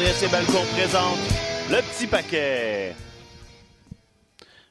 RDS 0.00 0.30
Balcon 0.30 0.64
présente 0.74 1.18
le 1.70 1.80
petit 1.82 2.06
paquet. 2.06 2.94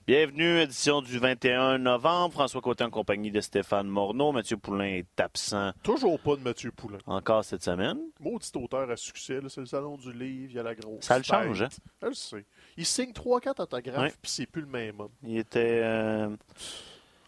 Bienvenue, 0.08 0.62
édition 0.62 1.02
du 1.04 1.20
21 1.20 1.78
novembre. 1.78 2.34
François 2.34 2.62
Côté 2.62 2.84
en 2.84 2.90
compagnie 2.90 3.30
de 3.30 3.40
Stéphane 3.42 3.88
Morneau. 3.88 4.32
Mathieu 4.32 4.58
Poulain 4.58 4.86
est 4.86 5.20
absent 5.20 5.72
Toujours 5.84 6.20
pas 6.20 6.36
de 6.36 6.42
Mathieu 6.42 6.72
Poulain. 6.72 6.98
encore 7.06 7.44
cette 7.46 7.64
semaine. 7.64 8.00
Maudit 8.20 8.52
auteur 8.56 8.90
à 8.90 8.96
succès, 8.96 9.40
c'est 9.50 9.60
le 9.62 9.66
salon 9.68 9.98
du 9.98 10.12
livre, 10.12 10.48
il 10.52 10.56
y 10.56 10.60
a 10.60 10.64
la 10.64 10.74
grosse. 10.76 11.04
Ça 11.06 11.18
le 11.18 11.24
change, 11.24 11.62
hein? 11.62 11.70
Je 12.02 12.08
le 12.08 12.14
sais. 12.14 12.46
Il 12.78 12.86
signe 12.86 13.12
3-4 13.12 13.62
autographes, 13.62 13.98
Ouais. 14.02 14.14
puis 14.22 14.32
c'est 14.32 14.48
plus 14.48 14.62
le 14.62 14.68
même 14.68 15.00
homme. 15.00 15.12
Il 15.24 15.38
était. 15.38 15.82
euh, 15.84 16.30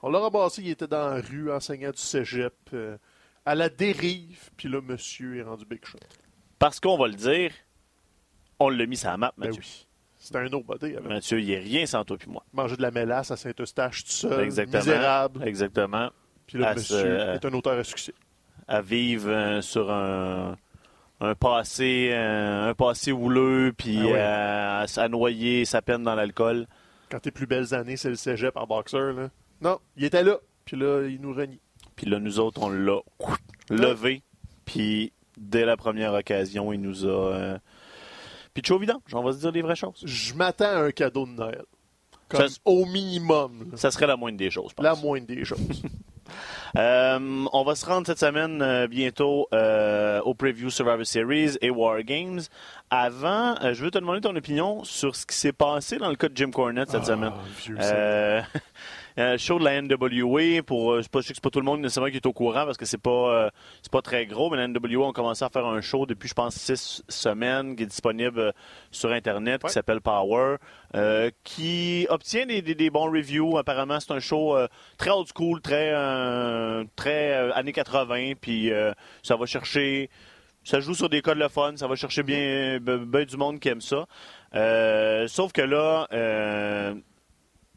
On 0.02 0.10
l'a 0.10 0.20
ramassé, 0.20 0.62
il 0.64 0.70
était 0.70 0.88
dans 0.88 1.10
la 1.10 1.22
rue, 1.22 1.52
enseignant 1.52 1.92
du 1.92 2.02
cégep, 2.02 2.54
euh, 2.74 2.98
à 3.46 3.54
la 3.54 3.70
dérive, 3.70 4.50
puis 4.58 4.70
là, 4.70 4.82
monsieur 4.82 5.38
est 5.38 5.44
rendu 5.44 5.66
big 5.66 5.86
shot. 5.86 6.00
parce 6.58 6.80
qu'on 6.80 6.98
va 6.98 7.08
le 7.08 7.14
dire, 7.16 7.52
on 8.66 8.70
l'a 8.70 8.86
mis 8.86 8.98
sur 8.98 9.10
la 9.10 9.18
map, 9.18 9.34
Ben 9.38 9.48
Mathieu. 9.48 9.62
oui. 9.64 9.88
C'était 10.18 10.38
un 10.38 10.50
nobody. 10.50 10.96
Avec. 10.96 11.08
Mathieu, 11.10 11.40
il 11.42 11.50
est 11.52 11.60
rien 11.60 11.86
sans 11.86 12.04
toi 12.06 12.16
puis 12.18 12.30
moi. 12.30 12.44
Manger 12.54 12.78
de 12.78 12.82
la 12.84 12.92
mélasse 12.92 13.32
à 13.32 13.38
Saint-Eustache 13.38 14.04
tout 14.04 14.12
seul, 14.12 14.44
Exactement. 14.44 14.78
misérable. 14.78 15.48
Exactement. 15.48 16.10
Puis 16.46 16.60
là, 16.60 16.70
À 16.70 16.76
monsieur 16.76 16.96
ce- 16.98 17.36
est 17.36 17.46
un 17.46 17.54
auteur 17.54 17.78
à 17.80 17.84
succès. 17.84 18.14
À 18.68 18.82
vivre 18.82 19.30
euh, 19.30 19.62
sur 19.62 19.92
un, 19.92 20.56
un 21.22 21.36
passé 21.36 22.10
euh, 22.12 22.70
un 22.70 22.74
passé 22.76 23.12
houleux, 23.12 23.74
puis 23.76 23.98
Ah 24.02 24.06
ouais. 24.06 24.14
euh, 24.16 24.86
à, 24.86 25.02
à 25.02 25.08
noyer 25.10 25.66
sa 25.66 25.82
peine 25.82 26.04
dans 26.04 26.14
l'alcool. 26.16 26.68
Quand 27.10 27.20
tes 27.20 27.32
plus 27.32 27.48
belles 27.48 27.74
années, 27.74 27.98
c'est 27.98 28.10
le 28.10 28.16
cégep 28.16 28.56
en 28.58 28.68
boxeur. 28.68 29.14
Là. 29.14 29.30
Non, 29.62 29.80
il 29.98 30.04
était 30.06 30.24
là, 30.24 30.38
puis 30.66 30.78
là, 30.78 31.08
il 31.08 31.20
nous 31.20 31.34
renie. 31.34 31.60
Puis 31.96 32.06
là, 32.10 32.20
nous 32.20 32.40
autres, 32.40 32.62
on 32.62 32.70
l'a 32.70 33.00
levé. 33.70 34.22
Puis 34.66 35.12
dès 35.38 35.66
la 35.66 35.76
première 35.78 36.14
occasion, 36.14 36.72
il 36.74 36.80
nous 36.82 37.08
a. 37.08 37.58
Pitché 38.54 38.74
au 38.74 38.80
vidange. 38.80 39.00
On 39.14 39.24
va 39.24 39.32
se 39.34 39.38
dire 39.40 39.52
les 39.52 39.62
vraies 39.62 39.76
choses. 39.76 40.02
Je 40.04 40.34
m'attends 40.34 40.66
à 40.66 40.78
un 40.84 40.92
cadeau 40.92 41.26
de 41.26 41.32
Noël. 41.32 41.64
Comme 42.30 42.48
Ça- 42.48 42.60
au 42.66 42.86
minimum. 42.86 43.70
là. 43.72 43.78
Ça 43.78 43.92
serait 43.92 44.08
la 44.08 44.16
moindre 44.16 44.38
des 44.38 44.50
choses, 44.50 44.70
je 44.70 44.76
pense. 44.76 44.84
La 44.84 44.96
moindre 44.96 45.28
des 45.28 45.44
choses. 45.46 45.60
Euh, 46.78 47.46
on 47.52 47.64
va 47.66 47.76
se 47.76 47.86
rendre 47.86 48.08
cette 48.08 48.20
semaine 48.20 48.62
euh, 48.62 48.88
bientôt 48.88 49.50
euh, 49.54 50.22
au 50.22 50.34
preview 50.34 50.70
Survivor 50.70 51.06
Series 51.06 51.58
et 51.60 51.70
War 51.70 52.02
Games. 52.04 52.40
Avant, 52.90 53.56
je 53.74 53.84
veux 53.84 53.92
te 53.92 53.98
demander 53.98 54.22
ton 54.22 54.34
opinion 54.38 54.86
sur 54.86 55.14
ce 55.18 55.26
qui 55.26 55.36
s'est 55.36 55.52
passé 55.52 55.98
dans 55.98 56.10
le 56.10 56.16
cas 56.16 56.30
de 56.30 56.38
Jim 56.38 56.52
Cornette 56.52 56.90
cette 56.92 57.04
semaine. 57.04 57.34
Ah, 57.78 58.44
sang. 58.44 58.60
Euh, 59.20 59.38
show 59.38 59.60
de 59.60 59.66
la 59.66 59.82
NWA 59.82 60.64
pour 60.66 60.94
euh, 60.94 61.02
c'est 61.02 61.12
pas, 61.12 61.20
je 61.20 61.28
sais 61.28 61.34
que 61.34 61.38
c'est 61.38 61.44
pas 61.44 61.50
tout 61.50 61.60
le 61.60 61.66
monde 61.66 61.82
nécessairement 61.82 62.10
qui 62.10 62.16
est 62.18 62.26
au 62.26 62.32
courant 62.34 62.66
parce 62.66 62.78
que 62.78 62.86
c'est 62.86 62.98
pas 63.02 63.10
euh, 63.46 63.50
c'est 63.82 63.92
pas 63.92 64.02
très 64.02 64.26
gros 64.26 64.50
mais 64.50 64.58
la 64.58 64.68
NWA 64.70 65.08
ont 65.08 65.12
commencé 65.12 65.44
à 65.44 65.50
faire 65.50 65.66
un 65.66 65.82
show 65.82 66.06
depuis 66.06 66.30
je 66.30 66.34
pense 66.34 66.56
six 66.56 67.04
semaines 67.10 67.76
qui 67.76 67.84
est 67.84 67.88
disponible 67.88 68.54
sur 68.90 69.12
internet 69.12 69.64
Ouais. 69.64 69.68
qui 69.68 69.74
s'appelle 69.74 70.00
Power 70.00 70.56
euh, 70.96 71.30
qui 71.44 72.08
obtient 72.10 72.46
des, 72.46 72.62
des- 72.62 72.76
des 72.76 72.90
bons 72.90 73.12
reviews 73.12 73.58
apparemment 73.58 74.00
c'est 74.00 74.12
un 74.14 74.20
show 74.20 74.56
euh, 74.56 74.68
très 74.98 75.10
old 75.10 75.28
school 75.36 75.60
très 75.62 75.92
euh, 75.94 76.86
très 76.96 77.34
années 77.54 77.74
80 77.74 78.34
puis 78.40 78.72
ça 79.24 79.36
va 79.36 79.46
chercher 79.46 80.10
ça 80.64 80.80
joue 80.80 80.94
sur 80.94 81.10
des 81.10 81.22
codes 81.24 81.40
le 81.40 81.48
fun, 81.50 81.74
ça 81.76 81.88
va 81.88 81.96
chercher 81.96 82.22
bien, 82.22 82.78
ben, 82.80 82.98
ben 83.04 83.26
du 83.26 83.36
monde 83.36 83.60
qui 83.60 83.68
aime 83.70 83.82
ça. 83.82 84.06
Sauf 85.28 85.52
que 85.54 85.62
là, 85.64 86.08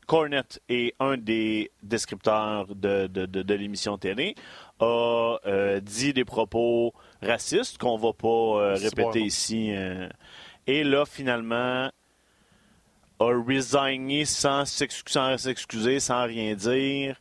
Cornette 0.06 0.60
est 0.68 0.94
un 1.00 1.16
des 1.16 1.70
descripteurs 1.82 2.66
de, 2.74 3.06
de, 3.06 3.26
de, 3.26 3.42
de 3.42 3.54
l'émission 3.54 3.98
télé, 3.98 4.34
a 4.80 5.36
euh, 5.46 5.80
dit 5.80 6.12
des 6.12 6.24
propos 6.24 6.92
racistes 7.22 7.78
qu'on 7.78 7.96
va 7.96 8.12
pas 8.12 8.28
euh, 8.28 8.74
répéter 8.74 9.20
ici. 9.22 9.74
euh, 9.74 10.08
et 10.66 10.82
là, 10.84 11.04
finalement, 11.06 11.90
a 13.20 13.24
resigné 13.46 14.24
sans 14.24 14.64
s'excu- 14.64 15.10
sans 15.12 15.36
s'excuser, 15.38 16.00
sans 16.00 16.24
rien 16.24 16.54
dire. 16.54 17.20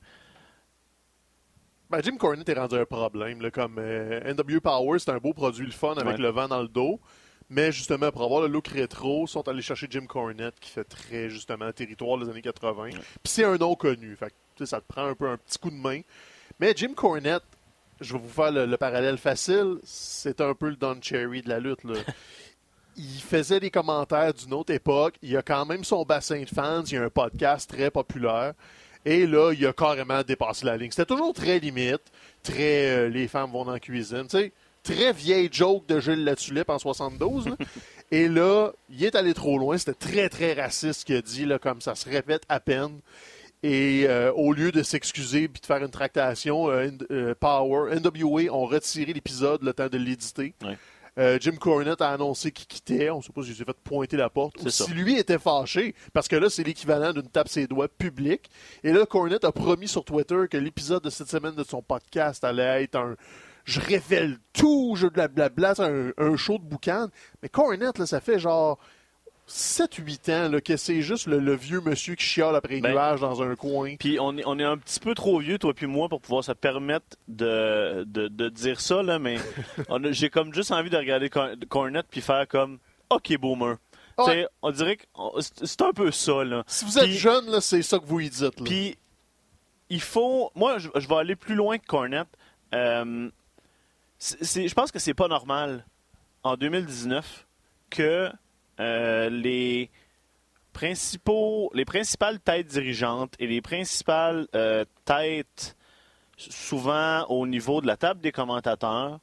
Ben, 1.90 2.02
Jim 2.02 2.18
Cornette 2.18 2.50
est 2.50 2.54
rendu 2.60 2.76
un 2.76 2.86
problème. 2.86 3.42
Là, 3.42 3.52
comme 3.52 3.76
euh, 3.78 4.34
NW 4.34 4.60
Power, 4.62 4.98
c'est 5.00 5.12
un 5.12 5.18
beau 5.20 5.34
produit, 5.34 5.66
le 5.66 5.72
fun, 5.72 5.94
avec 5.94 6.16
Ouais. 6.18 6.22
le 6.24 6.30
vent 6.30 6.48
dans 6.48 6.62
le 6.62 6.68
dos. 6.68 7.00
Mais 7.54 7.72
justement, 7.72 8.12
pour 8.12 8.24
avoir 8.24 8.42
le 8.42 8.48
look 8.48 8.68
rétro, 8.68 9.26
ils 9.26 9.30
sont 9.30 9.48
allés 9.48 9.62
chercher 9.62 9.86
Jim 9.90 10.08
Cornette, 10.08 10.60
qui 10.60 10.72
fait 10.72 10.84
très, 10.84 11.30
justement, 11.30 11.72
territoire 11.72 12.18
des 12.18 12.28
années 12.28 12.42
80. 12.42 12.90
Puis 12.90 13.00
c'est 13.26 13.44
un 13.44 13.58
nom 13.58 13.76
connu. 13.76 14.16
Fait 14.16 14.34
que, 14.58 14.66
ça 14.66 14.82
te 14.82 14.88
prend 14.88 15.06
un 15.06 15.14
peu 15.14 15.30
un 15.30 15.38
petit 15.38 15.60
coup 15.60 15.70
de 15.70 15.76
main. 15.76 16.02
Mais 16.60 16.74
Jim 16.76 16.94
Cornette, 16.96 17.44
je 18.02 18.14
vais 18.14 18.20
vous 18.20 18.30
faire 18.30 18.52
le, 18.52 18.66
le 18.66 18.78
parallèle 18.78 19.20
facile, 19.20 19.78
c'est 19.84 20.42
un 20.42 20.56
peu 20.56 20.70
le 20.70 20.76
Don 20.76 20.98
Cherry 21.00 21.44
de 21.44 21.50
la 21.50 21.60
lutte. 21.60 21.84
Là. 21.84 21.94
il 22.98 23.22
faisait 23.22 23.60
des 23.60 23.70
commentaires 23.70 24.34
d'une 24.34 24.54
autre 24.54 24.74
époque. 24.74 25.16
Il 25.22 25.38
a 25.38 25.44
quand 25.44 25.66
même 25.66 25.84
son 25.84 26.04
bassin 26.04 26.42
de 26.42 26.50
fans. 26.50 26.84
Il 26.88 26.94
y 26.94 26.98
a 26.98 27.04
un 27.04 27.10
podcast 27.10 27.70
très 27.70 27.92
populaire. 27.92 28.54
Et 29.06 29.28
là, 29.28 29.52
il 29.52 29.66
a 29.68 29.74
carrément 29.74 30.24
dépassé 30.24 30.66
la 30.66 30.78
ligne. 30.78 30.92
C'était 30.92 31.06
toujours 31.06 31.34
très 31.34 31.60
limite. 31.60 32.02
Très 32.42 32.90
euh, 32.90 33.10
les 33.10 33.28
femmes 33.28 33.52
vont 33.52 33.66
dans 33.66 33.74
la 33.74 33.80
cuisine. 33.80 34.24
Tu 34.24 34.38
sais, 34.38 34.54
très 34.84 35.14
vieille 35.14 35.50
joke 35.52 35.88
de 35.88 36.00
Gilles 36.00 36.24
Latulippe 36.24 36.70
en 36.70 36.80
72. 36.80 37.48
là. 37.48 37.56
Et 38.12 38.28
là, 38.28 38.72
il 38.90 39.04
est 39.04 39.16
allé 39.16 39.34
trop 39.34 39.58
loin. 39.58 39.76
C'était 39.76 39.94
très, 39.96 40.30
très 40.30 40.54
raciste 40.54 41.00
ce 41.00 41.06
qu'il 41.06 41.16
a 41.16 41.22
dit, 41.24 41.46
là, 41.46 41.58
comme 41.58 41.82
ça 41.82 41.96
se 41.96 42.08
répète 42.08 42.44
à 42.48 42.60
peine. 42.60 43.00
Et 43.64 44.06
euh, 44.08 44.32
au 44.34 44.54
lieu 44.54 44.72
de 44.72 44.84
s'excuser 44.84 45.48
puis 45.48 45.62
de 45.62 45.66
faire 45.66 45.82
une 45.82 45.90
tractation, 45.90 46.70
euh, 46.70 46.92
euh, 47.12 47.34
Power, 47.34 47.96
NWA 48.00 48.54
ont 48.54 48.66
retiré 48.66 49.14
l'épisode 49.14 49.64
le 49.64 49.74
temps 49.74 49.88
de 49.88 49.98
l'éditer. 49.98 50.54
Ouais. 50.64 50.78
Jim 51.40 51.56
Cornette 51.60 52.02
a 52.02 52.10
annoncé 52.10 52.52
qu'il 52.52 52.66
quittait. 52.68 53.10
On 53.12 53.18
ne 53.18 53.22
sait 53.22 53.32
pas 53.32 53.44
s'il 53.44 53.56
s'est 53.56 53.66
fait 53.66 53.78
pointer 53.84 54.18
la 54.18 54.30
porte. 54.30 54.56
C'est 54.58 54.66
Ou 54.66 54.70
ça. 54.72 54.86
si 54.86 54.94
lui 54.94 55.18
était 55.18 55.38
fâché, 55.38 55.94
parce 56.12 56.28
que 56.28 56.36
là, 56.36 56.50
c'est 56.50 56.64
l'équivalent 56.64 57.14
d'une 57.14 57.30
tape 57.30 57.50
ses 57.50 57.68
doigts 57.68 57.88
publique. 57.88 58.50
Et 58.84 58.92
là, 58.92 59.06
Cornette 59.06 59.44
a 59.46 59.52
promis 59.52 59.88
sur 59.88 60.04
Twitter 60.04 60.48
que 60.50 60.58
l'épisode 60.58 61.04
de 61.04 61.12
cette 61.12 61.30
semaine 61.30 61.54
de 61.54 61.64
son 61.64 61.84
podcast 61.84 62.44
allait 62.44 62.84
être 62.84 62.96
un 62.96 63.16
je 63.66 63.80
révèle 63.80 64.38
tout, 64.54 64.96
je 64.98 65.08
blablabla, 65.08 65.76
c'est 65.76 65.84
un, 65.84 66.12
un 66.18 66.36
show 66.36 66.58
de 66.58 66.64
boucan. 66.64 67.08
Mais 67.42 67.50
Cornette, 67.50 67.98
là, 68.00 68.06
ça 68.06 68.20
fait 68.20 68.40
genre 68.40 68.78
7-8 69.48 70.32
ans 70.32 70.50
là, 70.50 70.62
que 70.62 70.78
c'est 70.78 71.02
juste 71.02 71.28
le, 71.28 71.40
le 71.40 71.54
vieux 71.56 71.82
monsieur 71.82 72.16
qui 72.16 72.24
chiale 72.26 72.56
après 72.56 72.76
les 72.76 72.82
Ben, 72.82 72.92
nuages 72.94 73.20
dans 73.20 73.42
un 73.42 73.56
coin. 73.56 73.96
Puis 73.98 74.18
on 74.20 74.38
est, 74.38 74.44
on 74.46 74.58
est 74.58 74.64
un 74.64 74.78
petit 74.78 75.00
peu 75.00 75.14
trop 75.16 75.40
vieux, 75.40 75.58
toi 75.58 75.74
puis 75.74 75.86
moi, 75.86 76.08
pour 76.08 76.22
pouvoir 76.22 76.44
se 76.44 76.54
permettre 76.54 77.18
de, 77.28 78.04
de, 78.08 78.28
de 78.30 78.50
dire 78.50 78.80
ça, 78.80 79.04
là, 79.04 79.20
mais 79.20 79.38
j'ai 80.12 80.30
comme 80.30 80.54
juste 80.54 80.72
envie 80.72 80.90
de 80.90 80.98
regarder 80.98 81.30
Cor- 81.30 81.50
Cornette 81.70 82.08
puis 82.10 82.22
faire 82.22 82.48
comme 82.48 82.80
OK, 83.10 83.38
boomer. 83.38 83.76
On 84.62 84.72
dirait 84.72 84.96
que 84.98 85.04
c'est 85.42 85.82
un 85.82 85.92
peu 85.92 86.12
ça, 86.12 86.44
là. 86.44 86.64
Si 86.68 86.86
vous 86.86 87.00
êtes 87.00 87.10
jeune, 87.10 87.50
là, 87.50 87.60
c'est 87.62 87.82
ça 87.82 87.98
que 88.00 88.06
vous 88.06 88.20
y 88.22 88.30
dites. 88.30 88.42
là. 88.60 88.64
Puis 88.66 88.96
il 89.90 90.02
faut. 90.02 90.52
Moi, 90.56 90.78
je, 90.78 90.88
je 90.96 91.08
vais 91.08 91.16
aller 91.16 91.36
plus 91.36 91.56
loin 91.56 91.78
que 91.80 91.86
Cornette. 91.86 92.28
Euh, 92.76 93.30
je 94.42 94.74
pense 94.74 94.92
que 94.92 95.00
c'est 95.00 95.14
pas 95.14 95.28
normal 95.28 95.86
en 96.44 96.56
2019 96.56 97.46
que 97.90 98.32
euh, 98.80 99.30
les 99.30 99.90
principaux, 100.72 101.70
les 101.74 101.86
principales 101.86 102.40
têtes 102.40 102.68
dirigeantes 102.68 103.34
et 103.40 103.48
les 103.48 103.62
principales 103.62 104.48
euh, 104.56 104.86
têtes, 105.06 105.76
souvent 106.38 107.26
au 107.26 107.46
niveau 107.46 107.82
de 107.82 107.88
la 107.88 107.98
table 107.98 108.22
des 108.22 108.32
commentateurs, 108.32 109.20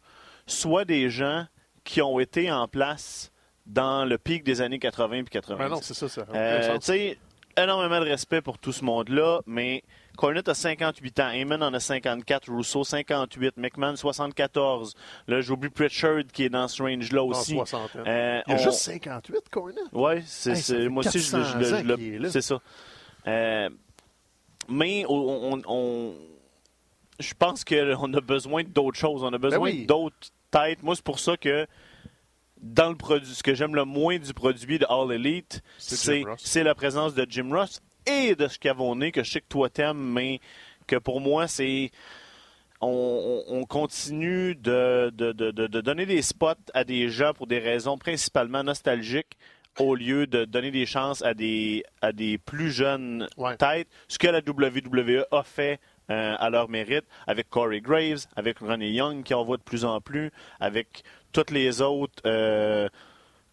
soient 0.47 0.85
des 0.85 1.11
gens 1.11 1.47
qui 1.85 2.03
ont 2.03 2.21
été 2.21 2.53
en 2.53 2.69
place 2.69 3.33
dans 3.67 4.05
le 4.05 4.19
pic 4.19 4.45
des 4.45 4.61
années 4.61 4.79
80 4.79 5.17
et 5.17 5.25
90. 5.25 5.59
Ben 5.59 5.69
non, 5.69 5.81
c'est 5.83 5.95
ça, 5.95 6.09
ça. 6.09 6.25
Euh, 6.35 6.79
énormément 7.57 8.01
de 8.01 8.05
respect 8.09 8.43
pour 8.43 8.59
tout 8.59 8.73
ce 8.73 8.85
monde-là, 8.85 9.41
mais 9.47 9.83
Cornette 10.17 10.49
a 10.49 10.55
58 10.55 11.21
ans, 11.21 11.31
Heyman 11.31 11.62
en 11.62 11.73
a 11.73 11.81
54, 11.81 12.51
Rousseau 12.51 12.85
58, 12.85 13.57
McMahon 13.57 13.97
74. 13.97 14.95
Là, 15.29 15.41
j'oublie 15.41 15.71
Pritchard 15.71 16.23
qui 16.33 16.45
est 16.45 16.49
dans 16.51 16.69
ce 16.69 16.83
range-là 16.83 17.23
aussi. 17.25 17.53
60 17.55 17.97
ans. 17.97 17.99
Euh, 18.07 18.41
Il 18.47 18.51
y 18.51 18.55
a 18.55 18.57
on- 18.61 18.62
juste 18.62 18.81
58, 18.81 19.49
Cornette. 19.51 19.79
Ouais, 19.93 20.23
c'est, 20.27 20.51
Hey, 20.51 20.57
ça 20.57 20.62
c'est- 20.62 20.79
fait 20.83 20.89
moi 20.89 21.07
aussi, 21.07 21.19
je, 21.21 21.37
le- 21.37 21.43
je 21.45 21.53
400 21.53 21.59
le- 21.59 21.75
ans 21.75 21.79
je 21.79 21.85
le- 21.89 21.97
qu'il 21.97 22.15
est 22.15 22.19
là. 22.19 22.31
c'est 22.31 22.43
ça. 22.43 22.59
Euh, 23.27 23.71
mais 24.69 25.05
on, 25.09 25.55
on- 25.55 25.62
on- 25.67 26.15
je 27.19 27.35
pense 27.35 27.65
qu'on 27.65 28.12
a 28.15 28.21
besoin 28.21 28.62
d'autres 28.65 28.99
choses. 28.99 29.23
On 29.23 29.33
a 29.33 29.39
besoin 29.39 29.59
Ben 29.71 29.77
oui. 29.79 29.87
d'autres 29.87 30.29
têtes. 30.51 30.83
Moi, 30.83 30.97
c'est 30.97 31.05
pour 31.05 31.19
ça 31.19 31.37
que 31.37 31.67
dans 32.62 32.91
le 32.91 32.97
produit, 32.97 33.35
ce 33.35 33.43
que 33.43 33.55
j'aime 33.55 33.75
le 33.75 33.85
moins 33.85 34.19
du 34.19 34.35
produit 34.35 34.79
de 34.79 34.87
All 34.89 35.11
Elite, 35.12 35.62
c'est 35.79 36.62
la 36.62 36.75
présence 36.75 37.15
de 37.15 37.27
Jim 37.29 37.49
Ross 37.53 37.81
et 38.06 38.35
de 38.35 38.49
Scavone, 38.49 39.11
que 39.12 39.23
je 39.23 39.31
sais 39.31 39.41
que 39.41 39.49
toi 39.49 39.69
t'aimes, 39.70 39.99
mais 40.12 40.41
que 40.87 40.97
pour 40.97 41.20
moi, 41.20 41.47
c'est. 41.49 41.91
On, 42.82 43.44
on- 43.49 43.58
on 43.61 43.64
continue 43.64 44.55
de, 44.55 45.11
de- 45.14 45.32
de- 45.32 45.50
de- 45.50 45.67
de 45.67 45.81
donner 45.82 46.06
des 46.06 46.23
spots 46.23 46.55
à 46.73 46.82
des 46.85 47.11
gens 47.11 47.35
pour 47.35 47.47
des 47.47 47.58
raisons 47.58 47.99
principalement 47.99 48.62
nostalgiques 48.62 49.37
au 49.79 49.94
lieu 49.94 50.26
de 50.26 50.47
donner 50.47 50.70
des 50.70 50.87
chances 50.87 51.23
à 51.23 51.35
des, 51.35 51.85
à 52.00 52.12
des 52.12 52.38
plus 52.38 52.70
jeunes 52.70 53.29
Ouais. 53.37 53.56
têtes, 53.58 53.88
ce 54.08 54.19
que 54.19 54.29
la 54.29 54.38
WWE 54.41 55.25
a 55.31 55.43
fait 55.43 55.79
euh, 56.11 56.35
à 56.38 56.49
leur 56.50 56.69
mérite 56.70 57.05
avec 57.26 57.50
Corey 57.50 57.81
Graves, 57.82 58.25
avec 58.35 58.58
Ronnie 58.61 58.93
Young 58.93 59.23
qui 59.25 59.35
en 59.35 59.44
voit 59.44 59.58
de 59.58 59.62
plus 59.62 59.85
en 59.85 60.00
plus, 60.00 60.31
avec 60.58 61.02
toutes 61.32 61.50
les 61.50 61.82
autres 61.82 62.14
euh, 62.26 62.88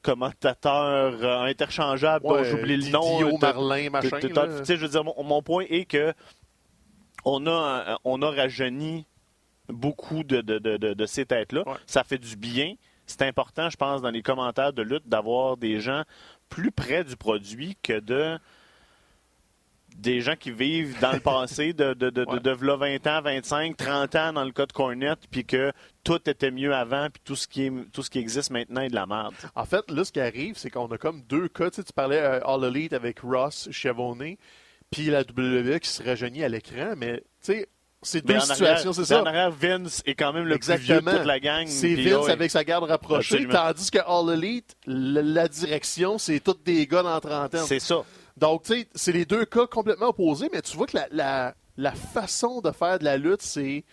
commentateurs 0.02 1.14
euh, 1.24 1.42
interchangeables, 1.46 2.26
dont 2.26 2.34
Ouais, 2.36 2.46
j'oublie 2.46 2.78
le 2.78 2.84
Didio, 2.84 3.00
nom. 3.30 3.38
t'as- 3.40 3.54
Marlin, 3.54 3.90
machin. 3.90 4.20
je 4.22 4.76
veux 4.76 4.88
dire, 4.88 5.04
mon, 5.04 5.24
mon 5.24 5.42
point 5.42 5.66
est 5.70 5.86
que 5.86 6.14
on 7.26 7.46
a, 7.48 7.52
euh, 7.94 7.96
on 8.04 8.22
a 8.22 8.30
rajeuni 8.30 9.06
beaucoup 9.70 10.24
de, 10.24 10.42
de, 10.42 10.60
de, 10.60 10.78
de- 10.78 10.94
de 10.94 11.06
ces 11.06 11.26
têtes-là. 11.26 11.64
Ouais. 11.68 11.76
Ça 11.86 12.04
fait 12.04 12.18
du 12.18 12.36
bien. 12.38 12.76
C'est 13.06 13.22
important, 13.24 13.70
je 13.70 13.78
pense, 13.78 14.02
dans 14.02 14.10
les 14.10 14.22
commentaires 14.22 14.74
de 14.74 14.82
lutte, 14.82 15.08
d'avoir 15.08 15.58
des 15.58 15.80
gens 15.80 16.04
plus 16.50 16.72
près 16.72 17.04
du 17.04 17.16
produit 17.18 17.78
que 17.82 18.00
de 18.00 18.38
des 19.98 20.22
gens 20.22 20.36
qui 20.36 20.52
vivent 20.52 20.96
dans 21.02 21.12
le 21.12 21.20
passé 21.20 21.74
de, 21.74 21.94
de, 21.94 22.10
de, 22.10 22.24
de, 22.24 22.30
Ouais. 22.30 22.40
de 22.40 22.52
v'là 22.52 22.76
20 22.76 23.08
ans, 23.08 23.22
25, 23.22 23.76
30 23.78 24.16
ans 24.16 24.34
dans 24.34 24.46
le 24.46 24.52
cas 24.52 24.66
de 24.66 24.72
Cornette, 24.72 25.20
puis 25.32 25.44
que 25.46 25.72
tout 26.04 26.20
était 26.30 26.52
mieux 26.52 26.74
avant, 26.74 27.08
puis 27.12 27.22
tout 27.26 27.36
ce 27.36 27.48
qui 27.48 27.66
est, 27.66 27.72
tout 27.92 28.04
ce 28.04 28.10
qui 28.10 28.20
existe 28.20 28.52
maintenant 28.52 28.82
est 28.82 28.90
de 28.90 28.96
la 28.96 29.06
merde. 29.06 29.34
En 29.56 29.66
fait, 29.66 29.90
là, 29.90 30.04
ce 30.06 30.12
qui 30.12 30.20
arrive, 30.20 30.58
c'est 30.58 30.70
qu'on 30.70 30.88
a 30.88 30.98
comme 30.98 31.22
deux 31.24 31.48
cas. 31.48 31.70
Tu, 31.72 31.78
sais, 31.78 31.84
tu 31.84 31.94
parlais 31.94 32.20
euh, 32.20 32.40
All 32.46 32.64
Elite 32.66 32.94
avec 32.94 33.20
Ross 33.22 33.68
Chavonnet, 33.72 34.38
puis 34.92 35.08
la 35.08 35.22
WWE 35.22 35.80
qui 35.80 35.90
se 35.90 36.04
rajeunit 36.04 36.44
à 36.44 36.50
l'écran, 36.50 36.94
mais 36.96 37.18
tu 37.18 37.24
sais, 37.42 37.68
c'est 38.04 38.24
deux 38.24 38.40
situations, 38.40 38.94
c'est 38.94 39.06
ça. 39.06 39.24
En 39.24 39.26
arrière, 39.26 39.50
Vince 39.50 40.04
est 40.06 40.14
quand 40.14 40.32
même 40.32 40.46
le 40.46 40.60
plus 40.60 40.68
vieux 40.68 40.76
de 40.78 40.82
Exactement. 41.00 41.18
toute 41.18 41.26
la 41.26 41.40
gang. 41.40 41.66
C'est 41.68 41.96
Vince 41.96 42.30
avec 42.30 42.52
sa 42.52 42.64
garde 42.64 42.84
rapprochée, 42.84 43.38
Absolument. 43.38 43.54
tandis 43.54 43.90
que 43.90 43.98
All 44.06 44.34
Elite, 44.38 44.78
la, 44.86 45.24
la 45.24 45.48
direction, 45.48 46.20
c'est 46.20 46.40
tous 46.40 46.56
des 46.64 46.86
gars 46.86 47.02
dans 47.02 47.16
la 47.16 47.20
trentaine. 47.20 47.64
C'est 47.66 47.80
ça. 47.80 48.04
Donc, 48.38 48.64
tu 48.64 48.74
sais, 48.74 48.88
c'est 48.94 49.12
les 49.12 49.26
deux 49.26 49.46
cas 49.46 49.68
complètement 49.68 50.10
opposés, 50.10 50.50
mais 50.54 50.62
tu 50.62 50.78
vois 50.78 50.88
que 50.88 50.98
la, 51.12 51.56
façon 52.14 52.62
de 52.62 52.72
faire 52.72 53.00
de 53.00 53.04
la 53.04 53.18
lutte, 53.18 53.42
c'est. 53.42 53.84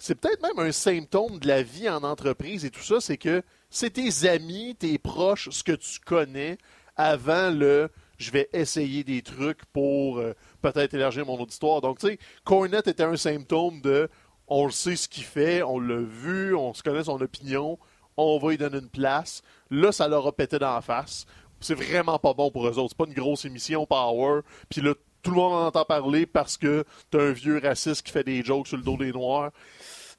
C'est 0.00 0.14
peut-être 0.14 0.40
même 0.42 0.64
un 0.64 0.70
symptôme 0.70 1.40
de 1.40 1.48
la 1.48 1.60
vie 1.64 1.88
en 1.88 2.04
entreprise 2.04 2.64
et 2.64 2.70
tout 2.70 2.84
ça, 2.84 3.00
c'est 3.00 3.16
que 3.16 3.42
c'est 3.68 3.94
tes 3.94 4.28
amis, 4.28 4.76
tes 4.78 4.96
proches, 4.96 5.48
ce 5.50 5.64
que 5.64 5.72
tu 5.72 5.98
connais 5.98 6.56
avant 6.94 7.50
le 7.50 7.90
je 8.18 8.30
vais 8.30 8.48
essayer 8.52 9.04
des 9.04 9.22
trucs 9.22 9.64
pour 9.66 10.18
euh, 10.18 10.34
peut-être 10.60 10.94
élargir 10.94 11.24
mon 11.24 11.40
auditoire. 11.40 11.80
Donc, 11.80 11.98
tu 11.98 12.08
sais, 12.08 12.18
Cornette 12.44 12.88
était 12.88 13.04
un 13.04 13.16
symptôme 13.16 13.80
de 13.80 14.08
on 14.48 14.66
le 14.66 14.72
sait 14.72 14.96
ce 14.96 15.08
qu'il 15.08 15.24
fait, 15.24 15.62
on 15.62 15.78
l'a 15.78 16.00
vu, 16.00 16.54
on 16.54 16.74
se 16.74 16.82
connaît 16.82 17.04
son 17.04 17.20
opinion, 17.20 17.78
on 18.16 18.38
va 18.38 18.50
lui 18.50 18.58
donner 18.58 18.78
une 18.78 18.88
place. 18.88 19.42
Là, 19.70 19.92
ça 19.92 20.08
leur 20.08 20.26
a 20.26 20.32
pété 20.32 20.58
dans 20.58 20.74
la 20.74 20.80
face. 20.80 21.26
C'est 21.60 21.74
vraiment 21.74 22.18
pas 22.18 22.34
bon 22.34 22.50
pour 22.50 22.66
eux 22.68 22.78
autres. 22.78 22.90
C'est 22.90 22.98
pas 23.04 23.06
une 23.10 23.14
grosse 23.14 23.44
émission 23.44 23.86
Power. 23.86 24.40
Puis 24.68 24.80
là, 24.80 24.94
tout 25.22 25.30
le 25.30 25.36
monde 25.36 25.52
en 25.54 25.66
entend 25.66 25.84
parler 25.84 26.26
parce 26.26 26.56
que 26.56 26.84
t'as 27.10 27.20
un 27.20 27.32
vieux 27.32 27.60
raciste 27.62 28.02
qui 28.06 28.12
fait 28.12 28.24
des 28.24 28.42
jokes 28.44 28.68
sur 28.68 28.76
le 28.76 28.82
dos 28.82 28.96
des 28.96 29.12
Noirs. 29.12 29.50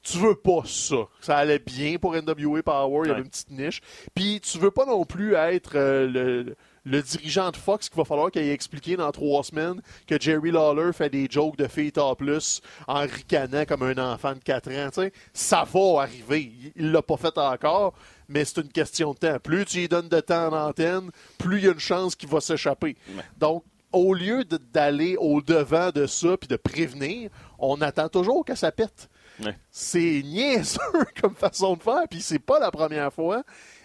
Tu 0.02 0.18
veux 0.18 0.34
pas 0.34 0.62
ça. 0.64 0.96
Ça 1.20 1.36
allait 1.36 1.58
bien 1.58 1.96
pour 1.98 2.14
NWA 2.14 2.62
Power, 2.62 3.00
il 3.04 3.08
y 3.08 3.10
avait 3.10 3.20
Ouais. 3.20 3.24
une 3.24 3.30
petite 3.30 3.50
niche. 3.50 3.80
Puis 4.14 4.40
tu 4.40 4.58
veux 4.58 4.70
pas 4.70 4.86
non 4.86 5.04
plus 5.04 5.34
être 5.34 5.72
euh, 5.76 6.06
le, 6.06 6.56
le 6.84 7.02
dirigeant 7.02 7.50
de 7.50 7.56
Fox 7.56 7.88
qu'il 7.88 7.98
va 7.98 8.04
falloir 8.04 8.30
qu'il 8.30 8.42
ait 8.42 8.52
expliqué 8.52 8.96
dans 8.96 9.10
trois 9.12 9.42
semaines 9.44 9.80
que 10.06 10.18
Jerry 10.20 10.50
Lawler 10.50 10.92
fait 10.92 11.10
des 11.10 11.26
jokes 11.30 11.56
de 11.56 11.66
filles 11.68 11.92
plus 12.16 12.62
en 12.86 13.00
ricanant 13.00 13.64
comme 13.66 13.82
un 13.82 13.98
enfant 13.98 14.32
de 14.34 14.38
4 14.38 14.70
ans. 14.70 15.08
Ça 15.34 15.64
va 15.70 16.02
arriver. 16.02 16.52
Il- 16.76 16.90
l'a 16.92 17.02
pas 17.02 17.16
fait 17.16 17.36
encore, 17.36 17.92
mais 18.28 18.44
c'est 18.44 18.60
une 18.62 18.72
question 18.72 19.12
de 19.12 19.18
temps. 19.18 19.38
Plus 19.38 19.64
tu 19.66 19.78
lui 19.78 19.88
donnes 19.88 20.08
de 20.08 20.20
temps 20.20 20.48
en 20.52 20.68
antenne, 20.68 21.10
plus 21.38 21.58
il 21.58 21.64
y 21.64 21.68
a 21.68 21.72
une 21.72 21.78
chance 21.78 22.14
qu'il 22.14 22.28
va 22.28 22.40
s'échapper. 22.40 22.96
Ouais. 23.14 23.22
Donc, 23.38 23.64
au 23.92 24.14
lieu 24.14 24.44
d'aller 24.72 25.16
au-devant 25.18 25.90
de 25.90 26.06
ça 26.06 26.36
puis 26.36 26.46
de 26.48 26.56
prévenir, 26.56 27.28
on 27.58 27.80
attend 27.80 28.08
toujours 28.08 28.44
que 28.44 28.54
ça 28.54 28.70
pète. 28.72 29.08
Ouais. 29.44 29.56
C'est 29.70 30.22
niaiseux 30.24 30.78
comme 31.20 31.34
façon 31.34 31.74
de 31.76 31.82
faire, 31.82 32.02
puis 32.08 32.20
c'est 32.20 32.38
pas 32.38 32.58
la 32.60 32.70
première 32.70 33.12
fois. 33.12 33.42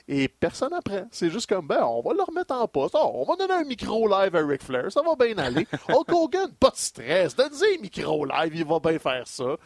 Et 0.07 0.27
personne 0.27 0.73
apprend. 0.73 1.07
C'est 1.09 1.31
juste 1.31 1.47
comme, 1.49 1.67
ben, 1.67 1.83
on 1.83 2.01
va 2.01 2.13
le 2.13 2.21
remettre 2.21 2.53
en 2.53 2.67
poste. 2.67 2.95
Oh, 2.97 3.11
on 3.15 3.23
va 3.25 3.35
donner 3.35 3.53
un 3.53 3.63
micro 3.63 4.07
live 4.07 4.35
à 4.35 4.45
Ric 4.45 4.61
Flair. 4.61 4.91
Ça 4.91 5.01
va 5.01 5.15
bien 5.15 5.35
aller. 5.39 5.67
Hulk 5.89 6.11
Hogan, 6.11 6.51
pas 6.59 6.69
de 6.69 6.75
stress. 6.75 7.35
Donnez 7.35 7.77
un 7.77 7.81
micro 7.81 8.23
live, 8.25 8.55
il 8.55 8.65
va 8.65 8.79
bien 8.79 8.99
faire 8.99 9.27
ça. 9.27 9.57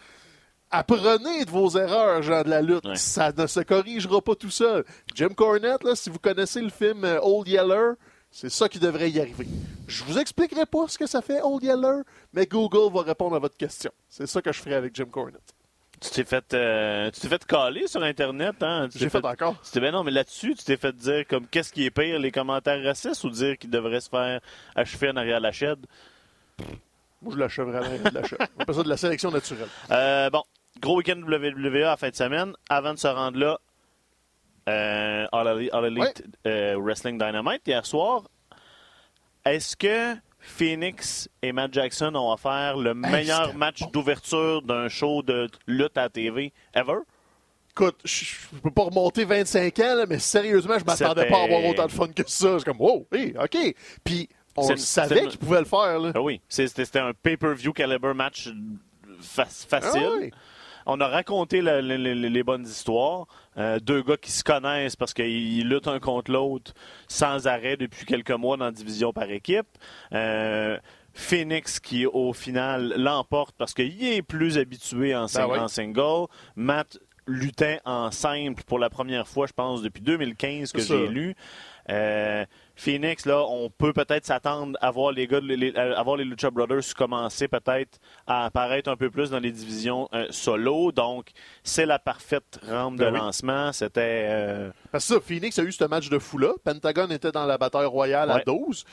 Apprenez 0.72 1.46
de 1.46 1.50
vos 1.50 1.70
erreurs, 1.72 2.22
gens 2.22 2.44
de 2.44 2.50
la 2.50 2.62
lutte. 2.62 2.86
Ouais. 2.86 2.96
Ça 2.96 3.32
ne 3.36 3.48
se 3.48 3.60
corrigera 3.60 4.22
pas 4.22 4.36
tout 4.36 4.52
seul. 4.52 4.86
Jim 5.14 5.30
Cornette, 5.30 5.84
là, 5.84 5.96
si 5.96 6.10
vous 6.10 6.20
connaissez 6.20 6.62
le 6.62 6.70
film 6.70 7.04
euh, 7.04 7.20
Old 7.22 7.48
Yeller, 7.48 7.94
c'est 8.32 8.52
ça 8.52 8.70
qui 8.70 8.80
devrait 8.80 9.10
y 9.10 9.20
arriver. 9.20 9.48
Je 9.88 10.04
vous 10.04 10.20
expliquerai 10.20 10.68
pas 10.68 10.88
ce 10.88 10.98
que 10.98 11.08
ça 11.08 11.22
fait 11.22 11.42
Old 11.42 11.64
Yeller, 11.64 12.04
mais 12.32 12.46
Google 12.46 12.94
va 12.94 13.02
répondre 13.02 13.36
à 13.36 13.40
votre 13.40 13.58
question. 13.58 13.92
C'est 14.08 14.28
ça 14.28 14.42
que 14.42 14.52
je 14.52 14.62
ferai 14.62 14.76
avec 14.76 14.96
Jim 14.96 15.08
Cornette. 15.12 15.54
Tu 16.02 16.10
t'es 16.12 16.24
fait, 16.24 16.54
euh, 16.54 17.12
tu 17.12 17.20
t'es 17.20 17.28
fait 17.28 17.46
caler 17.46 17.88
sur 17.88 18.02
Internet, 18.02 18.56
hein? 18.62 18.88
Tu 18.92 19.00
J'ai 19.00 19.06
t'es 19.06 19.20
fait 19.20 19.26
encore. 19.26 19.56
tu 19.62 19.80
ben 19.82 19.92
non, 19.92 20.04
mais 20.04 20.12
là-dessus, 20.12 20.56
tu 20.56 20.64
t'es 20.64 20.78
fait 20.78 20.96
dire 20.96 21.28
comme 21.28 21.46
qu'est-ce 21.48 21.74
qui 21.74 21.86
est 21.86 21.92
pire, 21.92 22.20
les 22.20 22.32
commentaires 22.32 22.82
racistes 22.84 23.24
ou 23.26 23.30
dire 23.30 23.58
qu'il 23.58 23.70
devrait 23.70 24.00
se 24.00 24.10
faire 24.10 24.40
achever 24.76 25.10
en 25.10 25.18
arrière 25.18 25.40
la 25.42 25.52
chaîne? 25.52 25.78
Moi, 27.22 27.34
je 27.34 27.38
l'achèverai 27.40 27.78
à 27.78 27.82
l'arrière 27.82 28.12
de 28.12 28.18
la 28.18 28.24
chaîne. 28.28 28.38
On 28.58 28.62
appelle 28.62 28.76
ça 28.76 28.84
de 28.84 28.90
la 28.90 28.98
sélection 28.98 29.32
naturelle. 29.32 29.68
Euh, 29.92 30.30
bon, 30.30 30.44
gros 30.80 30.98
week-end 30.98 31.22
WWE 31.22 31.84
à 31.84 31.98
fin 31.98 32.10
de 32.10 32.16
semaine. 32.16 32.54
Avant 32.70 32.94
de 32.94 33.00
se 33.00 33.08
rendre 33.08 33.38
là, 33.38 33.60
euh, 34.70 35.28
All 35.34 35.48
Elite, 35.58 35.74
All 35.74 35.86
Elite, 35.86 36.24
euh, 36.48 36.76
Wrestling 36.80 37.18
Dynamite 37.18 37.62
hier 37.68 37.86
soir. 37.86 38.24
Est-ce 39.44 39.76
que 39.76 40.16
Phoenix 40.50 41.30
et 41.42 41.52
Matt 41.52 41.74
Jackson 41.74 42.14
ont 42.16 42.32
offert 42.34 42.76
le 42.78 42.94
meilleur 42.94 43.54
match 43.56 43.82
d'ouverture 43.94 44.62
d'un 44.62 44.90
show 44.90 45.22
de 45.22 45.48
lutte 45.68 45.98
à 45.98 46.10
TV 46.10 46.52
ever? 46.74 47.00
Écoute, 47.72 47.98
je 48.04 48.26
je 48.26 48.60
peux 48.62 48.72
pas 48.72 48.84
remonter 48.84 49.24
25 49.26 49.80
ans, 49.80 49.96
là, 49.96 50.06
mais 50.08 50.20
sérieusement, 50.20 50.78
je 50.80 50.84
m'attendais 50.86 51.28
pas 51.30 51.40
à 51.40 51.44
avoir 51.44 51.64
autant 51.66 51.86
de 51.86 51.92
fun 51.92 52.08
que 52.10 52.24
ça. 52.28 52.58
C'est 52.60 52.66
comme, 52.66 52.82
wow, 52.82 53.08
hey, 53.14 53.34
OK. 53.42 53.58
Puis, 54.04 54.28
on 54.58 54.64
savait 54.76 55.28
qu'ils 55.28 55.40
pouvaient 55.40 55.60
le 55.60 55.66
faire. 55.66 56.00
Là. 56.00 56.12
Ah 56.16 56.22
oui, 56.22 56.42
c'était 56.50 56.84
c'était 56.84 57.00
un 57.00 57.14
pay-per-view 57.14 57.72
caliber 57.72 58.14
match 58.14 58.50
fa- 59.22 59.46
facile. 59.46 60.02
Ah 60.06 60.18
oui. 60.20 60.32
On 60.92 61.00
a 61.02 61.08
raconté 61.08 61.62
la- 61.62 61.82
la- 61.82 61.98
la- 61.98 62.14
les 62.14 62.44
bonnes 62.44 62.66
histoires. 62.66 63.26
Euh, 63.58 63.80
deux 63.80 64.02
gars 64.02 64.18
qui 64.18 64.32
se 64.32 64.44
connaissent 64.44 64.96
parce 64.96 65.14
qu'ils 65.14 65.68
luttent 65.68 65.88
un 65.88 66.00
contre 66.00 66.32
l'autre 66.32 66.74
sans 67.08 67.48
arrêt 67.48 67.78
depuis 67.78 68.06
quelques 68.06 68.32
mois 68.32 68.58
dans 68.58 68.66
la 68.66 68.72
division 68.72 69.14
par 69.14 69.30
équipe. 69.30 69.68
Euh, 70.14 70.78
Phoenix 71.14 71.80
qui, 71.80 72.06
au 72.06 72.34
final, 72.34 72.94
l'emporte 72.98 73.56
parce 73.58 73.74
qu'il 73.74 74.04
est 74.04 74.22
plus 74.22 74.58
habitué 74.58 75.16
en, 75.16 75.26
sing- 75.28 75.42
Ben 75.48 75.48
oui. 75.54 75.60
en 75.60 75.68
single. 75.68 76.28
Matt 76.56 76.98
luttait 77.28 77.80
en 77.86 78.10
simple 78.12 78.64
pour 78.66 78.80
la 78.80 78.90
première 78.90 79.28
fois, 79.28 79.46
je 79.48 79.54
pense, 79.54 79.82
depuis 79.82 80.02
2015 80.02 80.72
que 80.72 80.82
j'ai 80.82 81.08
lu. 81.08 81.36
Euh, 81.90 82.46
Phoenix, 82.80 83.26
là, 83.26 83.44
on 83.46 83.70
peut 83.70 83.92
peut-être 83.92 84.26
s'attendre 84.26 84.78
à 84.80 84.90
voir 84.90 85.12
les 85.12 85.28
gars, 85.28 85.42
de- 85.42 85.48
les, 85.48 85.76
à 85.76 86.02
voir 86.02 86.16
les 86.16 86.24
Lucha 86.24 86.50
Brothers 86.50 86.94
commencer 86.96 87.50
peut-être 87.50 88.00
à 88.26 88.46
apparaître 88.46 88.90
un 88.90 88.96
peu 88.96 89.10
plus 89.10 89.30
dans 89.32 89.40
les 89.40 89.52
divisions 89.52 90.08
euh, 90.14 90.28
solo. 90.30 90.94
Donc, 90.94 91.32
c'est 91.64 91.86
la 91.86 92.00
parfaite 92.00 92.58
rampe 92.68 92.96
de 92.96 93.04
Ben 93.04 93.14
oui. 93.14 93.20
lancement. 93.20 93.74
C'était. 93.74 94.28
euh, 94.30 94.72
Parce 94.94 95.06
que 95.08 95.16
ça, 95.16 95.20
Phoenix 95.20 95.60
a 95.60 95.64
eu 95.64 95.72
ce 95.74 95.84
match 95.84 96.10
de 96.10 96.20
fou-là. 96.20 96.54
Pentagon 96.64 97.08
était 97.10 97.34
dans 97.34 97.46
la 97.46 97.58
bataille 97.58 97.86
royale 97.86 98.32
à 98.32 98.36
Ouais. 98.36 98.44
12. 98.46 98.86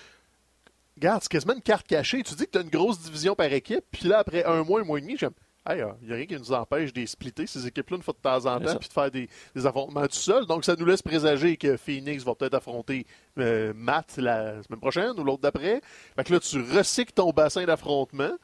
Regarde, 0.97 1.23
c'est 1.23 1.31
quasiment 1.31 1.55
une 1.55 1.63
carte 1.63 1.87
cachée. 1.87 2.23
Tu 2.23 2.35
dis 2.35 2.47
que 2.47 2.51
tu 2.51 2.59
as 2.59 2.63
une 2.63 2.71
grosse 2.71 2.99
division 3.01 3.35
par 3.35 3.53
équipe, 3.53 3.85
puis 3.93 4.09
là, 4.09 4.19
après 4.19 4.45
un 4.45 4.65
mois, 4.65 4.81
un 4.81 4.85
mois 4.85 4.99
et 4.99 5.03
demi, 5.03 5.17
j'aime. 5.17 5.31
Il 5.71 6.07
n'y 6.07 6.13
a 6.13 6.17
rien 6.17 6.27
qui 6.27 6.37
nous 6.37 6.53
empêche 6.53 6.93
de 6.93 7.01
les 7.01 7.07
splitter, 7.07 7.47
ces 7.47 7.67
équipes-là, 7.67 7.97
une 7.97 8.03
fois 8.03 8.15
de 8.15 8.23
temps 8.23 8.47
en 8.47 8.61
temps, 8.61 8.77
puis 8.79 8.89
de 8.89 8.93
faire 8.93 9.11
des, 9.11 9.29
des 9.55 9.67
affrontements 9.67 10.07
tout 10.07 10.13
seul. 10.15 10.47
Donc, 10.47 10.65
ça 10.65 10.77
nous 10.77 10.87
laisse 10.87 11.03
présager 11.03 11.57
que 11.57 11.77
Phoenix 11.77 12.23
va 12.23 12.35
peut-être 12.35 12.55
affronter 12.55 13.07
euh, 13.39 13.73
Matt 13.75 14.17
la 14.19 14.63
semaine 14.63 14.81
prochaine 14.81 15.19
ou 15.19 15.25
l'autre 15.25 15.43
d'après. 15.43 15.81
Fait 16.15 16.25
que 16.25 16.33
là, 16.33 16.41
tu 16.41 16.61
recycles 16.61 17.13
ton 17.13 17.31
bassin 17.31 17.65
d'affrontement. 17.65 18.37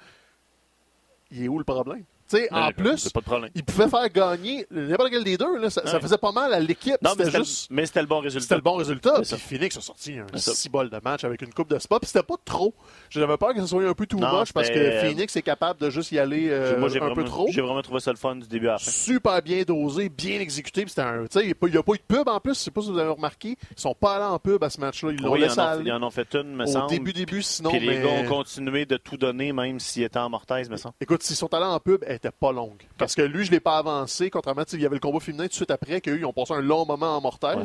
Il 1.30 1.44
est 1.44 1.48
où 1.48 1.58
le 1.58 1.64
problème? 1.64 2.04
En 2.50 2.68
euh, 2.68 2.72
plus, 2.76 3.10
il 3.54 3.64
pouvait 3.64 3.88
faire 3.88 4.08
gagner 4.10 4.66
n'importe 4.70 5.10
quel 5.10 5.24
des 5.24 5.36
deux. 5.36 5.58
Là. 5.58 5.70
Ça, 5.70 6.00
faisait 6.00 6.18
pas 6.18 6.32
mal 6.32 6.52
à 6.52 6.60
l'équipe. 6.60 6.96
Non, 7.02 7.12
mais 7.18 7.24
C'était 7.26 7.38
juste. 7.38 7.68
mais 7.70 7.86
c'était 7.86 8.00
le 8.00 8.06
bon 8.06 8.20
résultat. 8.20 8.42
C'était 8.42 8.54
le 8.56 8.60
bon 8.62 8.74
résultat. 8.76 9.20
Puis. 9.22 9.36
Phoenix 9.36 9.76
a 9.76 9.80
sorti 9.80 10.18
un 10.18 10.26
C'est 10.34 10.40
ça. 10.40 10.54
six 10.54 10.68
bol 10.68 10.88
de 10.90 10.98
match 11.04 11.24
avec 11.24 11.42
une 11.42 11.52
coupe 11.52 11.68
de 11.70 11.78
spot. 11.78 12.00
Puis 12.00 12.08
c'était 12.10 12.22
pas 12.24 12.36
trop. 12.44 12.74
J'avais 13.10 13.36
peur 13.36 13.54
que 13.54 13.60
ce 13.60 13.66
soit 13.66 13.84
un 13.88 13.94
peu 13.94 14.06
too 14.06 14.18
Non, 14.18 14.40
much 14.40 14.52
parce 14.52 14.68
que 14.68 14.74
c'était- 14.74 15.00
Phoenix 15.00 15.36
est 15.36 15.42
capable 15.42 15.80
de 15.80 15.90
juste 15.90 16.12
y 16.12 16.18
aller 16.18 16.48
euh, 16.50 16.78
Moi, 16.78 16.88
un 17.00 17.14
peu 17.14 17.24
trop. 17.24 17.46
j'ai 17.50 17.60
vraiment 17.60 17.82
trouvé 17.82 18.00
ça 18.00 18.10
le 18.10 18.16
fun 18.16 18.36
du 18.36 18.46
début 18.48 18.68
à 18.68 18.72
la 18.72 18.78
fin. 18.78 18.90
Super 18.90 19.42
bien 19.42 19.62
dosé, 19.62 20.08
bien 20.08 20.40
exécuté. 20.40 20.82
Puis 20.82 20.90
c'était 20.90 21.02
un. 21.02 21.22
Tu 21.24 21.38
sais, 21.38 21.40
il 21.40 21.46
n'y 21.46 21.52
a, 21.52 21.82
pas- 21.82 21.94
eu 21.94 21.98
de 21.98 22.02
pub 22.16 22.28
en 22.28 22.40
plus. 22.40 22.54
Je 22.54 22.58
sais 22.60 22.70
pas 22.70 22.80
si 22.82 22.90
vous 22.90 22.98
avez 22.98 23.10
remarqué. 23.10 23.56
Ils 23.76 23.80
sont 23.80 23.94
pas 23.94 24.16
allés 24.16 24.24
en 24.24 24.38
pub 24.38 24.62
à 24.64 24.70
ce 24.70 24.80
match-là. 24.80 25.10
Ils 25.12 25.20
l'ont 25.20 25.32
Oui, 25.32 25.40
ils 25.40 25.42
laissé 25.44 25.60
en, 25.60 25.64
ont, 25.64 25.68
aller 25.68 25.82
ils 25.86 25.92
en 25.92 26.02
ont 26.02 26.10
fait 26.10 26.34
une, 26.34 26.54
me 26.54 26.64
au 26.64 26.66
semble. 26.66 26.90
début, 26.90 27.12
début. 27.12 27.42
Sinon, 27.42 27.70
Puis 27.70 27.80
les 27.80 28.00
gars 28.00 28.08
ont 28.08 28.24
continué 28.28 28.86
de 28.86 28.96
tout 28.96 29.16
donner, 29.16 29.52
même 29.52 29.78
s'ils 29.80 30.02
étaient 30.04 30.18
en 30.18 30.30
mortaise, 30.30 30.68
me 30.70 30.76
semble. 30.76 30.94
Écoute, 31.00 31.22
s'ils 31.22 31.36
sont 31.36 31.52
allés 31.54 31.64
en 31.66 31.78
pub, 31.80 32.02
était 32.28 32.30
pas 32.38 32.52
longue. 32.52 32.82
Parce 32.98 33.14
que 33.14 33.22
lui, 33.22 33.44
je 33.44 33.50
l'ai 33.50 33.60
pas 33.60 33.78
avancé, 33.78 34.30
contrairement, 34.30 34.62
il 34.72 34.80
y 34.80 34.86
avait 34.86 34.96
le 34.96 35.00
combat 35.00 35.20
féminin 35.20 35.44
tout 35.44 35.48
de 35.50 35.54
suite 35.54 35.70
après, 35.70 36.00
qu'eux, 36.00 36.18
ils 36.18 36.24
ont 36.24 36.32
passé 36.32 36.54
un 36.54 36.60
long 36.60 36.86
moment 36.86 37.16
en 37.16 37.20
mortaise. 37.20 37.56
Ouais. 37.56 37.64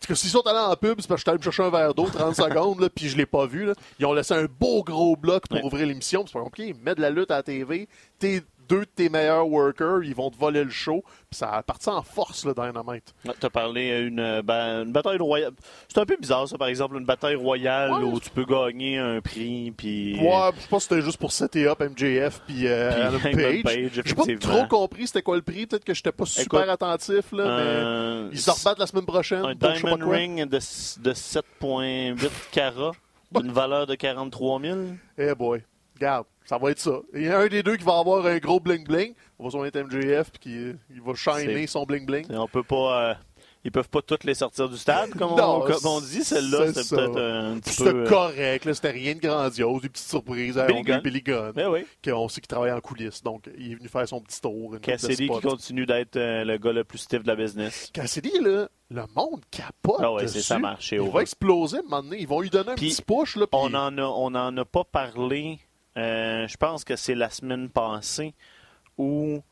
Parce 0.00 0.06
que 0.08 0.14
s'ils 0.14 0.30
sont 0.30 0.46
allés 0.46 0.58
en 0.58 0.74
pub, 0.76 1.00
c'est 1.00 1.06
parce 1.08 1.16
que 1.16 1.16
j'étais 1.18 1.30
allé 1.30 1.38
me 1.38 1.42
chercher 1.44 1.62
un 1.64 1.70
verre 1.70 1.94
d'eau, 1.94 2.06
30 2.06 2.34
secondes, 2.36 2.80
là, 2.80 2.88
puis 2.88 3.08
je 3.08 3.16
l'ai 3.16 3.26
pas 3.26 3.46
vu. 3.46 3.66
Là. 3.66 3.74
Ils 3.98 4.06
ont 4.06 4.14
laissé 4.14 4.32
un 4.34 4.46
beau 4.46 4.82
gros 4.82 5.14
bloc 5.16 5.46
pour 5.48 5.58
Ouais. 5.58 5.64
ouvrir 5.64 5.86
l'émission. 5.86 6.22
puis 6.24 6.30
C'est 6.32 6.38
pas 6.38 6.44
compliqué. 6.44 6.74
Mets 6.82 6.94
de 6.94 7.02
la 7.02 7.10
lutte 7.10 7.30
à 7.30 7.36
la 7.36 7.42
TV. 7.42 7.88
Tes 8.18 8.40
deux 8.70 8.80
de 8.80 8.84
tes 8.94 9.08
meilleurs 9.10 9.46
workers, 9.48 10.04
ils 10.04 10.14
vont 10.14 10.30
te 10.30 10.38
voler 10.38 10.64
le 10.64 10.70
show. 10.70 11.02
Puis 11.28 11.38
ça 11.38 11.50
a 11.50 11.62
parti 11.62 11.88
en 11.90 12.02
force, 12.02 12.44
le 12.46 12.54
Dynamite. 12.54 13.12
Tu 13.24 13.46
as 13.46 13.50
parlé 13.50 14.04
d'une 14.04 14.40
ben, 14.42 14.84
une 14.84 14.92
bataille 14.92 15.18
royale. 15.18 15.52
C'est 15.88 15.98
un 16.00 16.06
peu 16.06 16.16
bizarre, 16.18 16.48
ça, 16.48 16.56
par 16.56 16.68
exemple, 16.68 16.96
une 16.96 17.04
bataille 17.04 17.34
royale 17.34 17.90
Ouais. 17.92 18.04
où 18.04 18.20
tu 18.20 18.30
peux 18.30 18.44
gagner 18.44 18.98
un 18.98 19.20
prix. 19.20 19.72
Puis... 19.76 20.14
Ouais, 20.20 20.50
je 20.60 20.66
pense 20.68 20.86
que 20.86 20.94
c'était 20.94 21.04
juste 21.04 21.18
pour 21.18 21.32
setter 21.32 21.66
up 21.68 21.80
MJF 21.80 22.40
puis 22.46 22.66
euh, 22.66 23.10
Page. 23.20 23.62
Page, 23.64 23.90
J'ai 24.04 24.14
pas 24.14 24.24
trop 24.40 24.66
compris 24.66 25.08
c'était 25.08 25.22
quoi 25.22 25.36
le 25.36 25.42
prix. 25.42 25.66
Peut-être 25.66 25.84
que 25.84 25.92
j'étais 25.94 26.12
pas 26.12 26.24
super 26.24 26.60
Écoute, 26.60 26.70
attentif, 26.70 27.32
là, 27.32 27.42
Euh, 27.44 28.28
mais 28.28 28.34
ils 28.36 28.40
se 28.40 28.50
rebattent 28.50 28.78
la 28.78 28.86
semaine 28.86 29.06
prochaine. 29.06 29.44
Un 29.44 29.54
Diamond. 29.54 29.98
Ring 30.08 30.44
de, 30.48 30.56
de 30.56 31.12
7,8 31.12 32.30
carats 32.52 32.92
d'une 33.32 33.52
valeur 33.52 33.86
de 33.86 33.94
43 33.94 34.60
000. 34.60 34.78
Eh 35.18 35.34
boy, 35.34 35.62
regarde, 36.00 36.26
ça 36.44 36.58
va 36.58 36.70
être 36.70 36.78
ça. 36.80 37.00
Il 37.14 37.22
y 37.22 37.28
a 37.28 37.38
un 37.38 37.46
des 37.48 37.62
deux 37.62 37.76
qui 37.76 37.84
va 37.84 37.98
avoir 37.98 38.24
un 38.26 38.38
gros 38.38 38.60
bling-bling. 38.60 39.14
On 39.38 39.44
va 39.44 39.50
sur 39.50 39.60
MJF 39.60 40.30
puis 40.32 40.40
qui 40.40 40.72
il 40.94 41.00
va 41.02 41.14
shiner 41.14 41.66
son 41.66 41.84
bling-bling. 41.84 42.26
On 42.34 42.48
peut 42.48 42.62
pas. 42.64 43.10
euh, 43.10 43.14
ils 43.62 43.70
peuvent 43.70 43.90
pas 43.90 44.00
toutes 44.00 44.24
les 44.24 44.32
sortir 44.32 44.70
du 44.70 44.78
stade, 44.78 45.10
comme, 45.10 45.36
Non, 45.36 45.56
on, 45.56 45.60
comme 45.60 45.84
on 45.84 46.00
dit. 46.00 46.24
Celle-là, 46.24 46.72
c'est 46.72 46.88
peut-être 46.96 47.20
un 47.20 47.58
petit 47.60 47.74
C'était 47.74 47.92
peu. 47.92 48.04
euh, 48.04 48.08
correct, 48.08 48.64
là, 48.64 48.72
c'était 48.72 48.90
rien 48.90 49.14
de 49.14 49.20
grandiose, 49.20 49.82
des 49.82 49.90
petites 49.90 50.08
surprises. 50.08 50.54
Billy 50.54 50.66
Billy, 50.66 50.82
Gunn. 50.82 51.00
Billy 51.02 51.20
Gunn, 51.22 51.52
Ben 51.52 51.68
oui. 51.68 51.84
qu'on 52.02 52.26
sait 52.30 52.40
qu'il 52.40 52.48
travaille 52.48 52.72
en 52.72 52.80
coulisses. 52.80 53.22
Donc, 53.22 53.50
il 53.58 53.72
est 53.72 53.74
venu 53.74 53.88
faire 53.88 54.08
son 54.08 54.22
petit 54.22 54.40
tour. 54.40 54.76
Cassidy 54.80 55.28
qui 55.28 55.40
continue 55.42 55.84
d'être 55.84 56.16
euh, 56.16 56.42
le 56.44 56.56
gars 56.56 56.72
le 56.72 56.84
plus 56.84 56.96
stiff 56.98 57.22
de 57.22 57.28
la 57.28 57.36
business. 57.36 57.90
Cassidy, 57.92 58.32
là, 58.40 58.66
le 58.90 59.02
monde 59.14 59.42
capote. 59.50 59.96
Ah 60.00 60.10
ouais, 60.14 60.26
c'est 60.26 60.36
dessus. 60.36 60.46
ça 60.46 60.58
marche 60.58 60.92
Il 60.92 61.02
va 61.02 61.20
exploser 61.20 61.76
à 61.76 61.80
un 61.80 61.82
moment 61.82 62.02
donné. 62.02 62.16
Ils 62.18 62.28
vont 62.28 62.40
lui 62.40 62.48
donner 62.48 62.70
un 62.70 62.74
petit 62.76 63.02
push. 63.02 63.36
Là, 63.36 63.44
On 63.52 63.74
en 63.74 63.98
a, 63.98 64.02
on 64.02 64.34
en 64.34 64.56
a 64.56 64.64
pas 64.64 64.84
parlé. 64.84 65.58
Euh, 65.96 66.46
je 66.46 66.56
pense 66.56 66.84
que 66.84 66.96
c'est 66.96 67.14
la 67.14 67.30
semaine 67.30 67.68
passée 67.68 68.34
où 68.98 69.42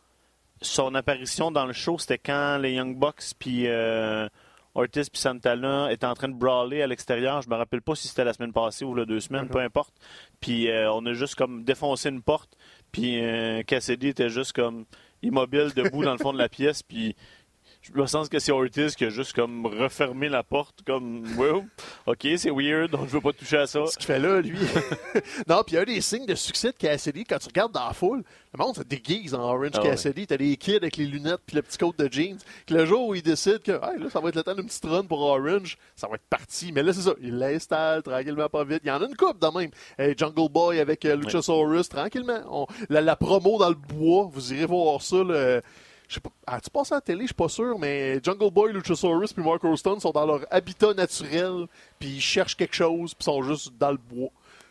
son 0.61 0.95
apparition 0.95 1.51
dans 1.51 1.67
le 1.67 1.73
show, 1.73 1.99
c'était 1.99 2.19
quand 2.19 2.59
les 2.59 2.73
Young 2.73 2.97
Bucks 2.97 3.35
puis 3.39 3.67
euh, 3.67 4.29
Ortiz 4.75 5.11
puis 5.11 5.21
Santana 5.21 5.93
étaient 5.93 6.07
en 6.07 6.15
train 6.15 6.29
de 6.29 6.35
brawler 6.35 6.83
à 6.83 6.87
l'extérieur. 6.87 7.43
Je 7.43 7.49
me 7.49 7.57
rappelle 7.57 7.83
pas 7.83 7.95
si 7.95 8.09
c'était 8.09 8.25
la 8.25 8.33
semaine 8.33 8.53
passée 8.53 8.85
ou 8.85 8.95
le 8.95 9.07
deux 9.07 9.21
semaines, 9.21 9.49
peu 9.49 9.59
importe. 9.59 9.95
Puis 10.41 10.71
euh, 10.71 10.93
on 10.93 11.05
a 11.07 11.13
juste 11.15 11.35
comme 11.35 11.65
défoncé 11.65 12.09
une 12.09 12.23
porte. 12.23 12.57
Puis 12.93 13.21
euh, 13.21 13.63
Cassidy 13.63 14.09
était 14.09 14.31
juste 14.31 14.53
comme 14.53 14.85
immobile 15.23 15.73
debout 15.75 16.05
dans 16.05 16.13
le 16.13 16.19
fond 16.19 16.33
de 16.33 16.39
la 16.39 16.49
pièce. 16.49 16.83
Puis 16.83 17.17
je 17.81 17.93
me 17.99 18.07
sens 18.07 18.29
que 18.29 18.39
c'est 18.39 18.53
Ortiz 18.53 18.95
qui 18.97 19.05
a 19.05 19.09
juste 19.09 19.33
comme 19.35 19.65
refermé 19.67 20.29
la 20.29 20.43
porte 20.43 20.81
comme 20.87 21.25
wow, 21.37 21.65
ok 22.07 22.27
c'est 22.37 22.51
weird, 22.51 22.91
donc 22.91 23.07
je 23.09 23.13
veux 23.13 23.21
pas 23.21 23.33
toucher 23.33 23.59
à 23.59 23.67
ça. 23.67 23.87
ce 23.87 23.97
qu'il 23.97 24.07
fait 24.07 24.19
là, 24.19 24.41
lui. 24.41 24.59
non, 25.49 25.63
puis 25.67 25.77
un 25.79 25.85
des 25.85 26.01
signes 26.01 26.27
de 26.27 26.35
succès 26.35 26.69
de 26.73 26.77
Cassidy, 26.77 27.25
quand 27.25 27.39
tu 27.39 27.47
regardes 27.49 27.73
dans 27.73 27.87
la 27.87 27.93
foule, 27.95 28.23
le 28.57 28.65
monde 28.65 28.77
se 28.77 28.83
déguise 28.83 29.35
en 29.35 29.41
Orange 29.43 29.71
Ah 29.75 29.83
ouais. 29.83 29.91
Cassidy. 29.91 30.27
T'as 30.27 30.37
des 30.39 30.57
kids 30.57 30.77
avec 30.77 30.97
les 30.97 31.05
lunettes 31.07 31.41
puis 31.47 31.57
le 31.57 31.63
petit 31.63 31.79
coat 31.79 31.93
de 31.99 32.09
jeans. 32.11 32.39
Que 32.67 32.75
le 32.75 32.87
jour 32.87 33.07
où 33.09 33.15
il 33.15 33.23
décide 33.23 33.61
que 33.63 33.73
hey, 33.73 33.99
là, 34.01 34.09
ça 34.11 34.21
va 34.21 34.31
être 34.31 34.37
le 34.37 34.43
temps 34.43 34.55
d'une 34.55 34.67
petite 34.67 34.85
run 34.87 35.05
pour 35.05 35.21
Orange, 35.21 35.77
ça 35.97 36.09
va 36.09 36.15
être 36.17 36.27
parti. 36.29 36.73
Mais 36.73 36.83
là, 36.83 36.93
c'est 36.93 37.03
ça. 37.03 37.13
Il 37.21 37.39
l'installe 37.39 38.03
tranquillement, 38.03 38.49
pas 38.49 38.65
vite. 38.65 38.81
Il 38.85 38.89
y 38.89 38.91
en 38.91 39.01
a 39.03 39.07
une 39.07 39.17
coupe 39.17 39.39
de 39.41 39.59
même. 39.59 39.71
Hey, 39.99 40.15
Jungle 40.17 40.51
Boy 40.51 40.81
avec 40.81 41.05
euh, 41.05 41.17
Luchasaurus, 41.17 41.89
tranquillement. 41.89 42.41
On- 42.51 42.67
la, 42.89 43.01
la 43.03 43.17
promo 43.17 43.59
dans 43.59 43.69
le 43.69 43.75
bois, 43.75 44.29
vous 44.33 44.53
irez 44.53 44.67
voir 44.67 45.01
ça. 45.03 45.17
le- 45.23 45.63
je 46.09 46.15
sais 46.15 46.21
pas, 46.21 46.31
as-tu 46.47 46.71
passé 46.71 46.95
à 46.95 46.97
la 46.97 47.01
télé? 47.03 47.21
Je 47.23 47.27
suis 47.27 47.35
pas 47.35 47.49
sûr, 47.51 47.79
mais 47.79 48.19
Jungle 48.23 48.51
Boy, 48.51 48.73
Luchasaurus 48.73 49.33
puis 49.33 49.45
Mark 49.45 49.63
Stone 49.77 50.01
sont 50.01 50.11
dans 50.11 50.25
leur 50.25 50.41
habitat 50.51 50.95
naturel, 50.95 51.67
puis 51.99 52.09
ils 52.09 52.21
cherchent 52.21 52.57
quelque 52.57 52.75
chose, 52.75 53.13
puis 53.13 53.23
ils 53.23 53.25
sont 53.25 53.43
juste 53.43 53.73
dans 53.79 53.91
le 53.91 53.99
bois. 53.99 54.31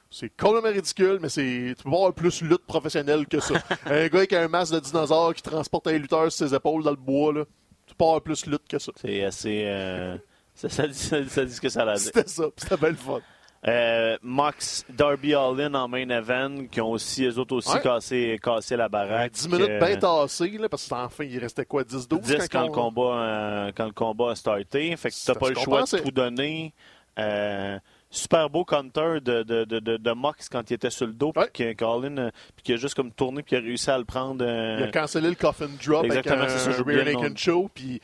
C'est 0.09 0.29
complètement 0.35 0.71
ridicule, 0.71 1.19
mais 1.21 1.29
c'est 1.29 1.75
tu 1.77 1.83
peux 1.83 1.91
pas 1.91 1.97
avoir 1.97 2.13
plus 2.13 2.41
lutte 2.41 2.65
professionnelle 2.65 3.27
que 3.27 3.39
ça. 3.39 3.55
un 3.85 4.07
gars 4.07 4.17
avec 4.17 4.33
un 4.33 4.47
masque 4.47 4.73
de 4.73 4.79
dinosaure 4.79 5.35
qui 5.35 5.43
transporte 5.43 5.85
un 5.87 5.97
lutteur 5.97 6.31
sur 6.31 6.47
ses 6.47 6.55
épaules 6.55 6.83
dans 6.83 6.91
le 6.91 6.95
bois, 6.95 7.33
là, 7.33 7.45
tu 7.85 7.93
peux 7.93 7.97
pas 7.97 8.05
avoir 8.05 8.21
plus 8.21 8.45
lutte 8.47 8.67
que 8.67 8.79
ça. 8.79 8.91
C'est 8.95 9.23
assez. 9.23 9.63
euh, 9.65 10.17
ça, 10.55 10.69
ça 10.69 10.87
dit, 10.87 10.97
ça, 10.97 11.23
ça 11.27 11.45
dit 11.45 11.53
ce 11.53 11.61
que 11.61 11.69
ça 11.69 11.83
a. 11.83 11.97
C'était 11.97 12.27
ça, 12.27 12.43
puis 12.45 12.53
c'était 12.63 12.77
belle 12.77 12.95
fun. 12.95 13.21
Euh, 13.67 14.17
Mox, 14.21 14.85
Darby 14.89 15.33
Allin 15.33 15.73
en 15.73 15.87
main 15.87 16.07
event, 16.09 16.67
qui 16.71 16.79
ont 16.81 16.91
aussi, 16.91 17.25
eux 17.25 17.37
autres 17.39 17.55
aussi 17.55 17.73
Ouais. 17.73 17.81
cassé, 17.81 18.39
cassé 18.41 18.75
la 18.75 18.87
baraque. 18.87 19.31
10 19.31 19.47
minutes 19.49 19.69
Euh, 19.69 19.79
bien 19.79 19.97
tassées, 19.97 20.49
là, 20.57 20.69
parce 20.69 20.87
qu'enfin, 20.87 21.23
il 21.23 21.39
restait 21.39 21.65
quoi, 21.65 21.83
10-12 21.83 22.19
10 22.21 22.47
quand, 22.49 22.65
le 22.65 22.71
combat, 22.71 23.01
euh, 23.01 23.71
quand 23.75 23.85
le 23.85 23.91
combat 23.93 24.31
a 24.31 24.35
starté. 24.35 24.95
Fait 24.95 25.09
que 25.09 25.15
t'as 25.25 25.35
pas 25.35 25.49
le 25.49 25.55
choix 25.55 25.83
de 25.83 25.97
tout 25.97 26.11
donner. 26.11 26.73
Euh, 27.19 27.79
super 28.11 28.47
beau 28.49 28.63
counter 28.63 29.19
de, 29.21 29.41
de, 29.43 29.65
de, 29.65 29.79
de, 29.97 30.11
Mox 30.11 30.47
quand 30.49 30.69
il 30.69 30.75
était 30.75 30.91
sur 30.91 31.07
le 31.07 31.13
dos, 31.13 31.33
Ouais. 31.35 31.49
puis 31.51 31.75
que 31.75 31.83
Colin, 31.83 32.17
euh, 32.17 32.29
puis 32.55 32.63
qu'il 32.63 32.75
a 32.75 32.77
juste 32.77 32.93
comme 32.93 33.11
tourné, 33.11 33.41
puis 33.41 33.55
a 33.55 33.59
réussi 33.59 33.89
à 33.89 33.97
le 33.97 34.05
prendre. 34.05 34.45
euh, 34.45 34.77
Il 34.79 34.83
a 34.85 34.91
cancellé 34.91 35.27
le 35.29 35.35
coffin 35.35 35.67
drop 35.83 36.05
Exactement, 36.05 36.35
avec 36.41 36.51
c'est 36.51 36.71
ça, 36.71 36.79
un 36.79 36.83
Rear 36.83 37.05
Naked. 37.05 37.37
Show, 37.37 37.69
puis 37.73 37.99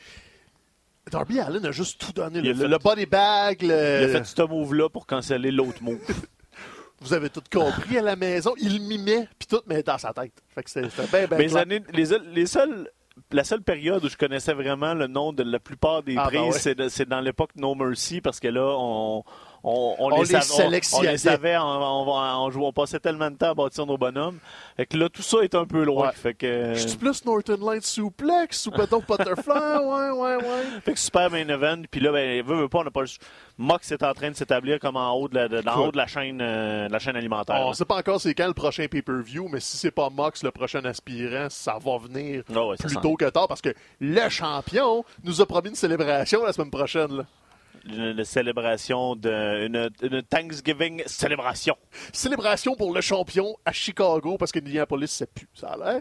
Darby 1.10 1.38
Allen 1.40 1.64
a 1.66 1.70
juste 1.72 2.00
tout 2.00 2.12
donné. 2.12 2.38
Il 2.40 2.46
Le, 2.48 2.54
fait- 2.54 2.68
le 2.68 2.78
body 2.78 3.06
bag, 3.06 3.62
le- 3.62 3.68
Il 3.68 4.04
a 4.04 4.08
fait 4.08 4.24
ce 4.24 4.42
move-là 4.42 4.88
pour 4.88 5.06
canceller 5.06 5.50
l'autre 5.50 5.82
move. 5.82 5.98
vous 7.00 7.12
avez 7.12 7.28
tout 7.30 7.42
compris 7.52 7.98
à 7.98 8.02
la 8.02 8.16
maison. 8.16 8.54
Il 8.58 8.80
mimait, 8.82 9.28
puis 9.38 9.46
tout, 9.48 9.60
mais 9.66 9.82
dans 9.82 9.98
sa 9.98 10.12
tête. 10.12 10.32
Fait 10.54 10.62
que 10.62 10.70
c'était 10.70 10.88
bien, 11.12 11.26
bien 11.26 11.38
Mes 11.38 11.56
années, 11.56 11.82
les, 11.92 12.06
les 12.32 12.46
seules, 12.46 12.88
la 13.32 13.44
seule 13.44 13.62
période 13.62 14.04
où 14.04 14.08
je 14.08 14.16
connaissais 14.16 14.54
vraiment 14.54 14.94
le 14.94 15.06
nom 15.06 15.32
de 15.32 15.42
la 15.42 15.60
plupart 15.60 16.02
des 16.02 16.16
Ah, 16.16 16.24
prises, 16.28 16.40
ben 16.64 16.70
ouais. 16.70 16.74
de- 16.74 16.88
c'est 16.88 17.08
dans 17.08 17.20
l'époque 17.20 17.50
No 17.56 17.74
Mercy, 17.74 18.20
parce 18.20 18.40
que 18.40 18.48
là, 18.48 18.74
on, 18.78 19.22
on, 19.64 19.96
on 19.98 20.12
On 20.12 20.22
les, 20.22 20.28
les 20.28 20.40
savait, 20.42 20.66
on- 20.66 21.00
les 21.02 21.18
savait, 21.18 21.56
on, 21.58 22.72
passait 22.72 23.00
tellement 23.00 23.30
de 23.30 23.36
temps 23.36 23.50
à 23.50 23.54
bâtir 23.54 23.86
nos 23.86 23.96
bonhommes. 23.96 24.38
Fait 24.76 24.84
que 24.86 24.96
là, 24.96 25.08
tout 25.08 25.22
ça 25.22 25.38
est 25.42 25.54
un 25.54 25.64
peu 25.64 25.82
loin. 25.84 26.08
Ouais. 26.08 26.12
Fait 26.14 26.34
que, 26.34 26.74
Je 26.74 26.86
suis 26.86 26.98
plus 26.98 27.24
Northern 27.24 27.64
Light 27.64 27.84
Suplex 27.84 28.66
ou 28.66 28.70
peut-être 28.72 29.06
Butterfly, 29.06 29.78
ouais, 29.84 30.10
ouais, 30.10 30.36
ouais. 30.36 30.64
fait 30.84 30.92
que 30.92 30.98
super 30.98 31.30
main 31.30 31.48
event. 31.48 31.82
Puis 31.90 32.00
là, 32.00 32.12
ben, 32.12 32.44
veut, 32.44 32.56
veut 32.62 32.68
pas, 32.68 32.80
on 32.80 32.84
n'a 32.84 32.90
pas 32.90 33.02
le 33.02 33.08
Mox 33.56 33.90
est 33.92 34.02
en 34.02 34.12
train 34.12 34.30
de 34.30 34.36
s'établir 34.36 34.80
comme 34.80 34.96
en 34.96 35.12
haut 35.14 35.28
de 35.28 35.36
la, 35.36 35.48
de, 35.48 35.58
en 35.58 35.60
Écoute. 35.60 35.76
haut 35.76 35.92
de 35.92 35.96
la 35.96 36.06
chaîne, 36.08 36.40
euh, 36.42 36.88
de 36.88 36.92
la 36.92 36.98
chaîne 36.98 37.16
alimentaire. 37.16 37.56
On 37.60 37.68
là. 37.68 37.74
sait 37.74 37.84
pas 37.84 37.96
encore 37.96 38.20
c'est 38.20 38.34
quand 38.34 38.48
le 38.48 38.52
prochain 38.52 38.86
pay-per-view, 38.88 39.48
mais 39.50 39.60
si 39.60 39.76
c'est 39.76 39.92
pas 39.92 40.10
Mox 40.10 40.42
le 40.42 40.50
prochain 40.50 40.84
aspirant, 40.84 41.46
ça 41.50 41.78
va 41.82 41.96
venir 41.98 42.42
Ah 42.54 42.66
ouais, 42.66 42.76
plus 42.76 42.96
tôt 42.96 43.14
que 43.14 43.26
tard 43.30 43.46
parce 43.48 43.62
que 43.62 43.72
le 44.00 44.28
champion 44.28 45.04
nous 45.22 45.40
a 45.40 45.46
promis 45.46 45.68
une 45.70 45.74
célébration 45.76 46.44
la 46.44 46.52
semaine 46.52 46.70
prochaine. 46.70 47.16
là. 47.16 47.24
Une, 47.86 48.24
célébration 48.24 49.14
de, 49.16 49.66
une, 49.66 49.90
une 50.02 50.22
Thanksgiving 50.22 51.02
célébration. 51.06 51.76
Célébration 52.12 52.74
pour 52.76 52.94
le 52.94 53.00
champion 53.00 53.56
à 53.64 53.72
Chicago 53.72 54.36
parce 54.38 54.52
que 54.52 54.60
Minneapolis, 54.60 55.08
c'est 55.10 55.30
plus, 55.32 55.46
ça 55.54 55.68
a 55.68 55.76
l'air. 55.76 56.00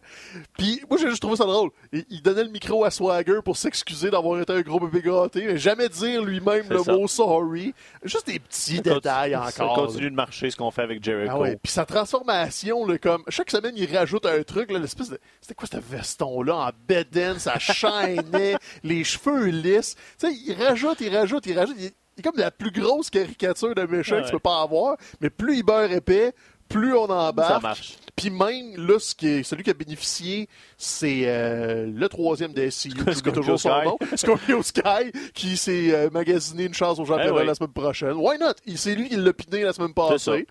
Puis 0.58 0.82
moi, 0.90 0.98
j'ai 1.00 1.10
juste 1.10 1.22
trouvé 1.22 1.36
ça 1.36 1.46
drôle. 1.46 1.72
Il, 1.92 2.06
il 2.10 2.22
donnait 2.22 2.44
le 2.44 2.50
micro 2.50 2.84
à 2.86 2.92
Swagger 2.92 3.40
pour 3.44 3.58
s'excuser 3.58 4.10
d'avoir 4.10 4.40
été 4.40 4.54
un 4.54 4.62
gros 4.62 4.80
bébé 4.80 5.02
gâté, 5.02 5.46
mais 5.46 5.58
jamais 5.58 5.90
dire 5.90 6.24
lui-même 6.24 6.66
le 6.70 6.80
ça. 6.84 6.94
mot 6.94 7.08
sorry. 7.08 7.74
Juste 8.04 8.28
des 8.28 8.40
petits 8.40 8.78
Ça 8.78 8.82
détails 8.82 9.34
continue- 9.34 9.52
Ça 9.52 9.64
encore. 9.66 9.78
là. 9.78 9.86
continue 9.88 10.10
de 10.10 10.16
marcher 10.16 10.50
ce 10.52 10.56
qu'on 10.56 10.72
fait 10.72 10.84
avec 10.84 11.04
Jericho. 11.04 11.34
Ah 11.36 11.40
ouais. 11.40 11.58
Puis 11.62 11.72
sa 11.72 11.86
transformation, 11.86 12.86
là, 12.86 12.98
comme 12.98 13.24
chaque 13.28 13.52
semaine, 13.52 13.74
il 13.76 13.94
rajoute 13.96 14.26
un 14.26 14.42
truc, 14.44 14.72
l'espèce 14.72 15.10
de. 15.10 15.20
C'était 15.42 15.56
quoi 15.56 15.68
ce 15.72 15.78
veston-là 15.78 16.56
en 16.56 16.70
bedaine, 16.88 17.40
ça 17.40 17.60
chaînait, 17.60 18.56
les 18.84 19.04
cheveux 19.04 19.48
lisses. 19.48 19.96
Tu 20.20 20.28
sais, 20.28 20.34
il 20.48 20.54
rajoute, 20.54 21.02
il 21.02 21.16
rajoute, 21.16 21.46
il 21.46 21.58
rajoute. 21.58 21.73
Il, 21.78 21.86
il 21.86 22.20
est 22.20 22.22
comme 22.22 22.38
la 22.38 22.52
plus 22.52 22.72
grosse 22.72 23.10
caricature 23.10 23.74
de 23.74 23.84
méchant 23.84 24.22
que 24.22 24.26
tu 24.26 24.32
peux 24.32 24.40
pas 24.40 24.62
avoir, 24.62 24.98
mais 25.20 25.30
plus 25.30 25.58
il 25.58 25.64
beurre 25.64 25.92
épais, 25.92 26.34
plus 26.70 26.96
on 26.96 27.06
embarque. 27.10 27.54
Ça 27.54 27.60
marche. 27.60 27.98
Puis 28.16 28.30
même, 28.30 28.76
là, 28.78 29.00
ce 29.00 29.16
qui 29.16 29.28
est, 29.28 29.44
celui 29.44 29.64
qui 29.64 29.72
a 29.72 29.74
bénéficié, 29.74 30.48
c'est 30.78 31.24
euh, 31.26 31.88
le 31.92 32.10
troisième 32.10 32.54
des 32.54 32.70
SCU, 32.70 32.92
Scorpio 33.14 33.32
toujours 33.32 33.60
son 33.60 33.84
nom, 33.84 33.98
Scorpio 34.16 34.62
Sky, 34.62 35.12
qui 35.34 35.58
s'est 35.58 35.92
euh, 35.94 36.10
magasiné 36.12 36.66
une 36.66 36.74
chance 36.76 37.00
au 37.00 37.06
championnat 37.06 37.32
Eh 37.36 37.40
oui. 37.40 37.46
la 37.48 37.56
semaine 37.56 37.74
prochaine. 37.74 38.14
Why 38.14 38.38
not? 38.40 38.54
C'est 38.76 38.94
lui 38.94 39.10
qui 39.10 39.16
l'a 39.16 39.34
piné 39.34 39.64
la 39.64 39.74
semaine 39.74 39.94
passée. 39.96 40.46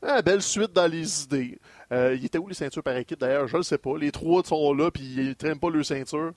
Ah, 0.00 0.22
belle 0.22 0.42
suite 0.42 0.72
dans 0.72 0.86
les 0.86 1.24
idées. 1.24 1.58
Euh, 1.92 2.14
il 2.16 2.24
était 2.24 2.38
où 2.38 2.46
les 2.46 2.54
ceintures 2.54 2.84
par 2.84 2.96
équipe? 2.96 3.18
D'ailleurs? 3.18 3.48
Je 3.48 3.56
ne 3.56 3.62
sais 3.62 3.78
pas. 3.78 3.98
Les 3.98 4.12
trois 4.12 4.44
sont 4.44 4.72
là, 4.72 4.92
puis 4.92 5.02
ils 5.02 5.28
ne 5.30 5.32
traînent 5.32 5.58
pas 5.58 5.70
leur 5.70 5.84
ceinture. 5.84 6.30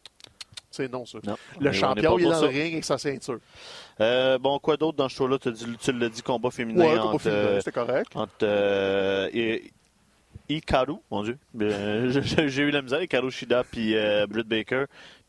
C'est 0.71 0.91
non, 0.91 1.05
ça. 1.05 1.19
Non. 1.23 1.35
Le 1.59 1.71
champion, 1.73 2.17
il 2.17 2.25
est 2.25 2.29
dans 2.29 2.41
le 2.41 2.47
ring 2.47 2.71
avec 2.73 2.85
sa 2.85 2.97
ceinture. 2.97 3.39
Euh, 3.99 4.37
bon, 4.37 4.57
quoi 4.59 4.77
d'autre 4.77 4.97
dans 4.97 5.09
ce 5.09 5.15
show-là? 5.15 5.37
Tu, 5.37 5.91
l'as 5.91 6.09
dit, 6.09 6.21
combat 6.21 6.49
féminin 6.49 6.83
Ouais, 6.85 6.97
combat 6.97 7.19
féminin, 7.19 7.39
euh, 7.41 7.59
c'était 7.59 7.71
correct. 7.71 8.11
entre 8.15 8.33
euh, 8.43 9.29
I- 9.33 9.71
Hikaru, 10.49 10.95
mon 11.11 11.23
Dieu. 11.23 11.37
Euh, 11.61 12.21
j'ai 12.47 12.61
eu 12.63 12.71
la 12.71 12.81
misère, 12.81 13.01
Hikaru 13.03 13.29
Shida 13.31 13.63
puis 13.69 13.95
euh, 13.95 14.25
Britt 14.27 14.47
Baker. 14.47 14.85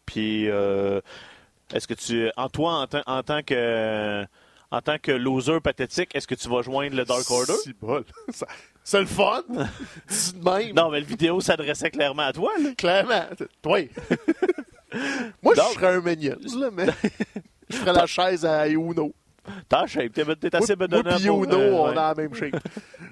Puis, 0.07 0.45
est-ce 0.47 1.87
que 1.89 1.95
tu, 1.95 2.31
en 2.37 2.49
toi, 2.49 2.75
en, 2.83 2.87
tant- 2.87 3.03
en 3.07 3.23
tant 3.23 3.43
que... 3.43 4.25
En 4.75 4.81
tant 4.81 4.97
que 4.99 5.13
loser 5.13 5.61
pathétique, 5.61 6.15
est-ce 6.15 6.27
que 6.27 6.35
tu 6.35 6.49
vas 6.49 6.63
joindre 6.63 6.97
le 6.97 7.05
Dark 7.05 7.31
Order? 7.31 7.53
C'est 8.85 9.01
le 9.01 9.05
fun. 9.07 9.43
Dis 10.09 10.33
de 10.33 10.43
même. 10.43 10.75
Non, 10.75 10.89
mais 10.91 11.01
le 11.01 11.05
vidéo 11.05 11.43
s'adressait 11.43 11.91
clairement 11.91 12.23
à 12.23 12.33
toi. 12.33 12.51
Là. 12.59 12.71
Clairement. 12.79 13.25
Oui. 13.67 13.91
Moi, 15.43 15.55
Donc- 15.55 15.65
je 15.71 15.75
serais 15.75 15.95
un 15.95 16.01
minion, 16.01 16.37
là, 16.59 16.71
mais 16.73 16.87
je 17.71 17.77
ferais 17.77 17.93
la 17.93 18.07
chaise 18.07 18.45
à 18.45 18.69
Uno. 18.69 19.13
T'as 19.69 19.87
shape, 19.87 20.13
t'es 20.13 20.25
t'es 20.37 20.55
assez 20.55 20.77
moi, 20.77 20.87
moi 20.89 21.03
pour... 21.03 21.45
Uno, 21.45 21.59
euh, 21.59 21.73
on 21.73 21.85
ouais. 21.87 21.91
a 21.91 21.95
la 21.95 22.15
même 22.15 22.33
shape. 22.33 22.55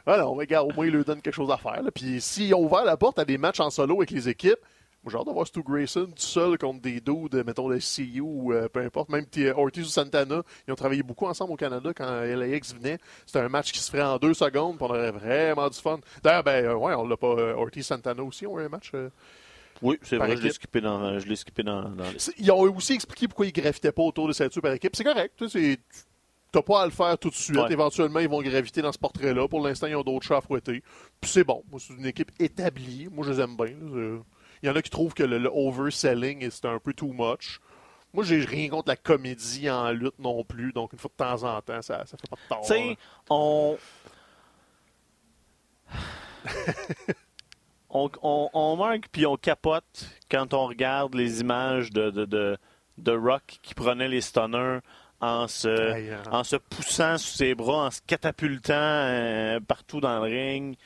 Ah 0.07 0.19
non, 0.19 0.37
mais 0.37 0.47
gars, 0.47 0.63
au 0.63 0.73
moins, 0.73 0.87
il 0.87 0.93
leur 0.93 1.05
donne 1.05 1.21
quelque 1.21 1.35
chose 1.35 1.51
à 1.51 1.57
faire. 1.57 1.83
là. 1.83 1.91
Puis 1.91 2.21
s'ils 2.21 2.55
ont 2.55 2.65
ouvert 2.65 2.85
la 2.85 2.97
porte 2.97 3.19
à 3.19 3.25
des 3.25 3.37
matchs 3.37 3.59
en 3.59 3.69
solo 3.71 3.97
avec 3.97 4.13
les 4.13 4.29
équipes, 4.29 4.61
moi, 5.03 5.11
j'ai 5.11 5.19
hâte 5.19 5.27
de 5.27 5.33
voir 5.33 5.47
Stu 5.47 5.63
Grayson 5.63 6.05
tout 6.07 6.13
seul 6.19 6.59
contre 6.59 6.83
des 6.83 7.01
dudes, 7.01 7.43
mettons, 7.47 7.69
de 7.71 7.79
CU 7.79 8.21
ou 8.21 8.53
euh, 8.53 8.69
peu 8.69 8.81
importe. 8.81 9.09
Même 9.09 9.25
Ortiz 9.57 9.87
ou 9.87 9.89
Santana, 9.89 10.43
ils 10.69 10.73
ont 10.73 10.77
travaillé 10.77 11.03
beaucoup 11.03 11.27
ensemble 11.27 11.53
au 11.53 11.57
Canada 11.57 11.91
quand 11.97 12.21
LAX 12.21 12.75
venait. 12.75 12.99
C'était 13.25 13.39
un 13.41 13.49
match 13.49 13.73
qui 13.73 13.79
se 13.81 13.91
ferait 13.91 14.03
en 14.03 14.19
deux 14.19 14.35
secondes, 14.35 14.77
puis 14.77 14.87
on 14.87 14.91
aurait 14.91 15.11
vraiment 15.11 15.69
du 15.71 15.79
fun. 15.79 15.99
D'ailleurs, 16.23 16.45
ben, 16.45 16.65
euh, 16.67 16.75
ouais, 16.75 16.95
on 16.95 17.09
l'a 17.09 17.17
pas. 17.17 17.29
euh, 17.29 17.55
Ortiz 17.55 17.87
Santana 17.87 18.23
aussi 18.23 18.47
ont 18.47 18.61
eu 18.61 18.65
un 18.65 18.69
match. 18.69 18.93
Oui, 19.83 19.99
c'est 20.03 20.17
vrai, 20.17 20.29
je 20.37 20.43
l'ai 20.43 20.49
équipe. 20.49 20.53
skippé 20.55 20.81
dans, 20.81 21.19
je 21.19 21.27
l'ai 21.27 21.37
skippé 21.37 21.63
dans, 21.63 21.89
dans 21.89 22.05
les... 22.11 22.19
C'est- 22.19 22.35
Ils 22.39 22.51
ont 22.51 22.61
aussi 22.61 22.93
expliqué 22.95 23.29
pourquoi 23.29 23.47
ils 23.47 23.53
gravitaient 23.53 23.93
pas 23.93 24.03
autour 24.03 24.29
de 24.29 24.33
ceintures 24.33 24.61
par 24.63 24.73
équipe. 24.73 24.95
C'est 24.95 25.05
correct. 25.05 25.35
tu 25.51 25.79
T'as 26.53 26.63
pas 26.63 26.83
à 26.83 26.85
le 26.85 26.91
faire 26.91 27.17
tout 27.17 27.31
de 27.31 27.35
suite. 27.35 27.57
Ouais. 27.57 27.73
Éventuellement, 27.73 28.19
ils 28.19 28.29
vont 28.29 28.43
graviter 28.43 28.83
dans 28.83 28.91
ce 28.91 28.99
portrait-là. 28.99 29.47
Pour 29.47 29.61
l'instant, 29.65 29.87
ils 29.87 29.95
ont 29.95 30.03
d'autres 30.03 30.27
chats 30.27 30.39
à 30.39 30.41
fouetter. 30.41 30.83
Puis 31.21 31.31
c'est 31.31 31.45
bon. 31.45 31.63
Moi, 31.71 31.79
c'est 31.81 31.95
une 31.95 32.07
équipe 32.07 32.33
établie. 32.41 33.07
Moi, 33.13 33.25
je 33.25 33.31
les 33.33 33.41
aime 33.41 33.57
bien. 33.57 33.69
Il 34.63 34.67
y 34.67 34.69
en 34.69 34.75
a 34.75 34.83
qui 34.83 34.91
trouvent 34.91 35.15
que 35.15 35.23
le, 35.23 35.39
le 35.39 35.49
overselling, 35.49 36.51
c'est 36.51 36.65
un 36.67 36.81
peu 36.81 36.93
too 36.93 37.13
much. 37.13 37.61
Moi, 38.13 38.25
j'ai 38.25 38.41
rien 38.45 38.69
contre 38.69 38.89
la 38.89 38.97
comédie 38.97 39.71
en 39.71 39.93
lutte 39.93 40.19
non 40.19 40.43
plus. 40.43 40.73
Donc, 40.73 40.93
une 40.93 40.99
fois 40.99 41.11
de 41.17 41.25
temps 41.25 41.45
en 41.45 41.63
temps, 41.63 41.83
ça, 41.83 42.05
ça 42.05 42.17
fait 42.17 42.29
pas 42.29 42.35
de 42.37 42.49
tort. 42.49 42.61
Tu 42.63 42.67
sais, 42.67 42.97
on... 43.31 43.79
on, 47.91 48.11
on, 48.23 48.51
on 48.53 48.77
marque 48.77 49.09
puis 49.13 49.27
on 49.27 49.37
capote 49.37 50.09
quand 50.31 50.55
on 50.55 50.67
regarde 50.67 51.15
les 51.15 51.41
images 51.41 51.91
de, 51.91 52.11
de, 52.11 52.25
de, 52.25 52.57
de 52.99 53.13
Rock 53.13 53.59
qui 53.63 53.75
prenait 53.75 54.09
les 54.09 54.21
stunners 54.21 54.79
en 55.21 55.49
se, 55.49 55.69
hein. 55.69 56.23
en 56.31 56.45
se 56.45 56.57
poussant 56.57 57.19
sous 57.19 57.37
ses 57.37 57.55
bras, 57.55 57.87
en 57.87 57.91
se 57.91 58.01
catapultant 58.07 58.73
euh, 58.75 59.61
partout 59.61 60.01
dans 60.01 60.17
le 60.25 60.31
ring. 60.31 60.77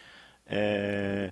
Euh, 0.51 1.31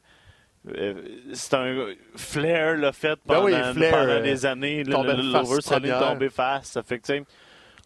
euh, 0.68 0.94
c'est 1.32 1.54
un 1.54 1.86
Flair 2.14 2.76
l'a 2.76 2.92
fait 2.92 3.18
Ben 3.26 3.34
pendant, 3.34 3.44
oui, 3.46 3.54
Flair, 3.72 3.90
pendant 3.90 4.12
euh, 4.12 4.22
des 4.22 4.46
années. 4.46 4.84
Face 4.84 4.94
L'overselling 4.94 5.90
première. 5.92 6.08
tombé 6.12 6.30
face. 6.30 6.66
Ça 6.68 6.82
fait 6.82 7.00
que, 7.00 7.24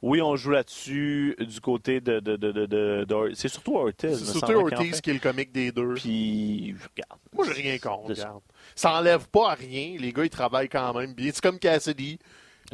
oui, 0.02 0.20
on 0.20 0.36
joue 0.36 0.50
là-dessus 0.50 1.36
du 1.38 1.60
côté 1.60 2.00
de. 2.00 2.20
de, 2.20 2.36
de, 2.36 2.52
de, 2.52 3.32
c'est 3.34 3.48
surtout 3.48 3.76
Ortiz. 3.76 4.18
C'est 4.18 4.38
surtout 4.38 4.52
Ortiz 4.52 4.96
fait. 4.96 5.00
qui 5.00 5.10
est 5.10 5.14
le 5.14 5.20
comique 5.20 5.52
des 5.52 5.72
deux. 5.72 5.94
Puis, 5.94 6.74
regarde. 6.74 7.20
Moi, 7.32 7.46
j'ai 7.46 7.62
rien 7.62 7.78
contre, 7.78 8.14
ça. 8.14 8.24
regarde. 8.24 8.42
Ça 8.74 8.92
enlève 8.92 9.28
pas 9.28 9.52
à 9.52 9.54
rien. 9.54 9.96
Les 9.98 10.12
gars, 10.12 10.24
ils 10.24 10.30
travaillent 10.30 10.68
quand 10.68 10.92
même 10.94 11.14
bien. 11.14 11.30
C'est 11.32 11.42
comme 11.42 11.58
Cassidy. 11.58 12.18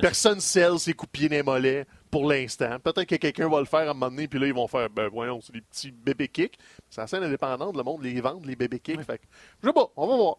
Personne 0.00 0.40
scelle 0.40 0.78
ses 0.78 0.94
coups 0.94 1.12
de 1.12 1.18
pied 1.18 1.28
dans 1.28 1.34
les 1.36 1.42
mollets 1.42 1.86
pour 2.10 2.26
l'instant. 2.26 2.78
Peut-être 2.78 3.04
que 3.04 3.16
quelqu'un 3.16 3.48
va 3.48 3.60
le 3.60 3.66
faire 3.66 3.80
à 3.80 3.90
un 3.90 3.94
moment 3.94 4.10
donné, 4.10 4.26
puis 4.26 4.38
là, 4.38 4.46
ils 4.46 4.54
vont 4.54 4.66
faire, 4.66 4.88
ben 4.88 5.08
voyons, 5.08 5.40
c'est 5.42 5.52
des 5.52 5.60
petits 5.60 5.90
bébés 5.90 6.28
kicks. 6.28 6.58
C'est 6.88 7.02
assez 7.02 7.16
indépendant, 7.16 7.72
le 7.72 7.82
monde 7.82 8.02
les 8.02 8.20
vend, 8.20 8.40
les 8.44 8.56
bébés 8.56 8.80
kicks. 8.80 9.02
Fait 9.02 9.18
que, 9.18 9.24
je 9.62 9.68
sais 9.68 9.72
pas, 9.72 9.88
on 9.96 10.06
va 10.06 10.16
voir. 10.16 10.36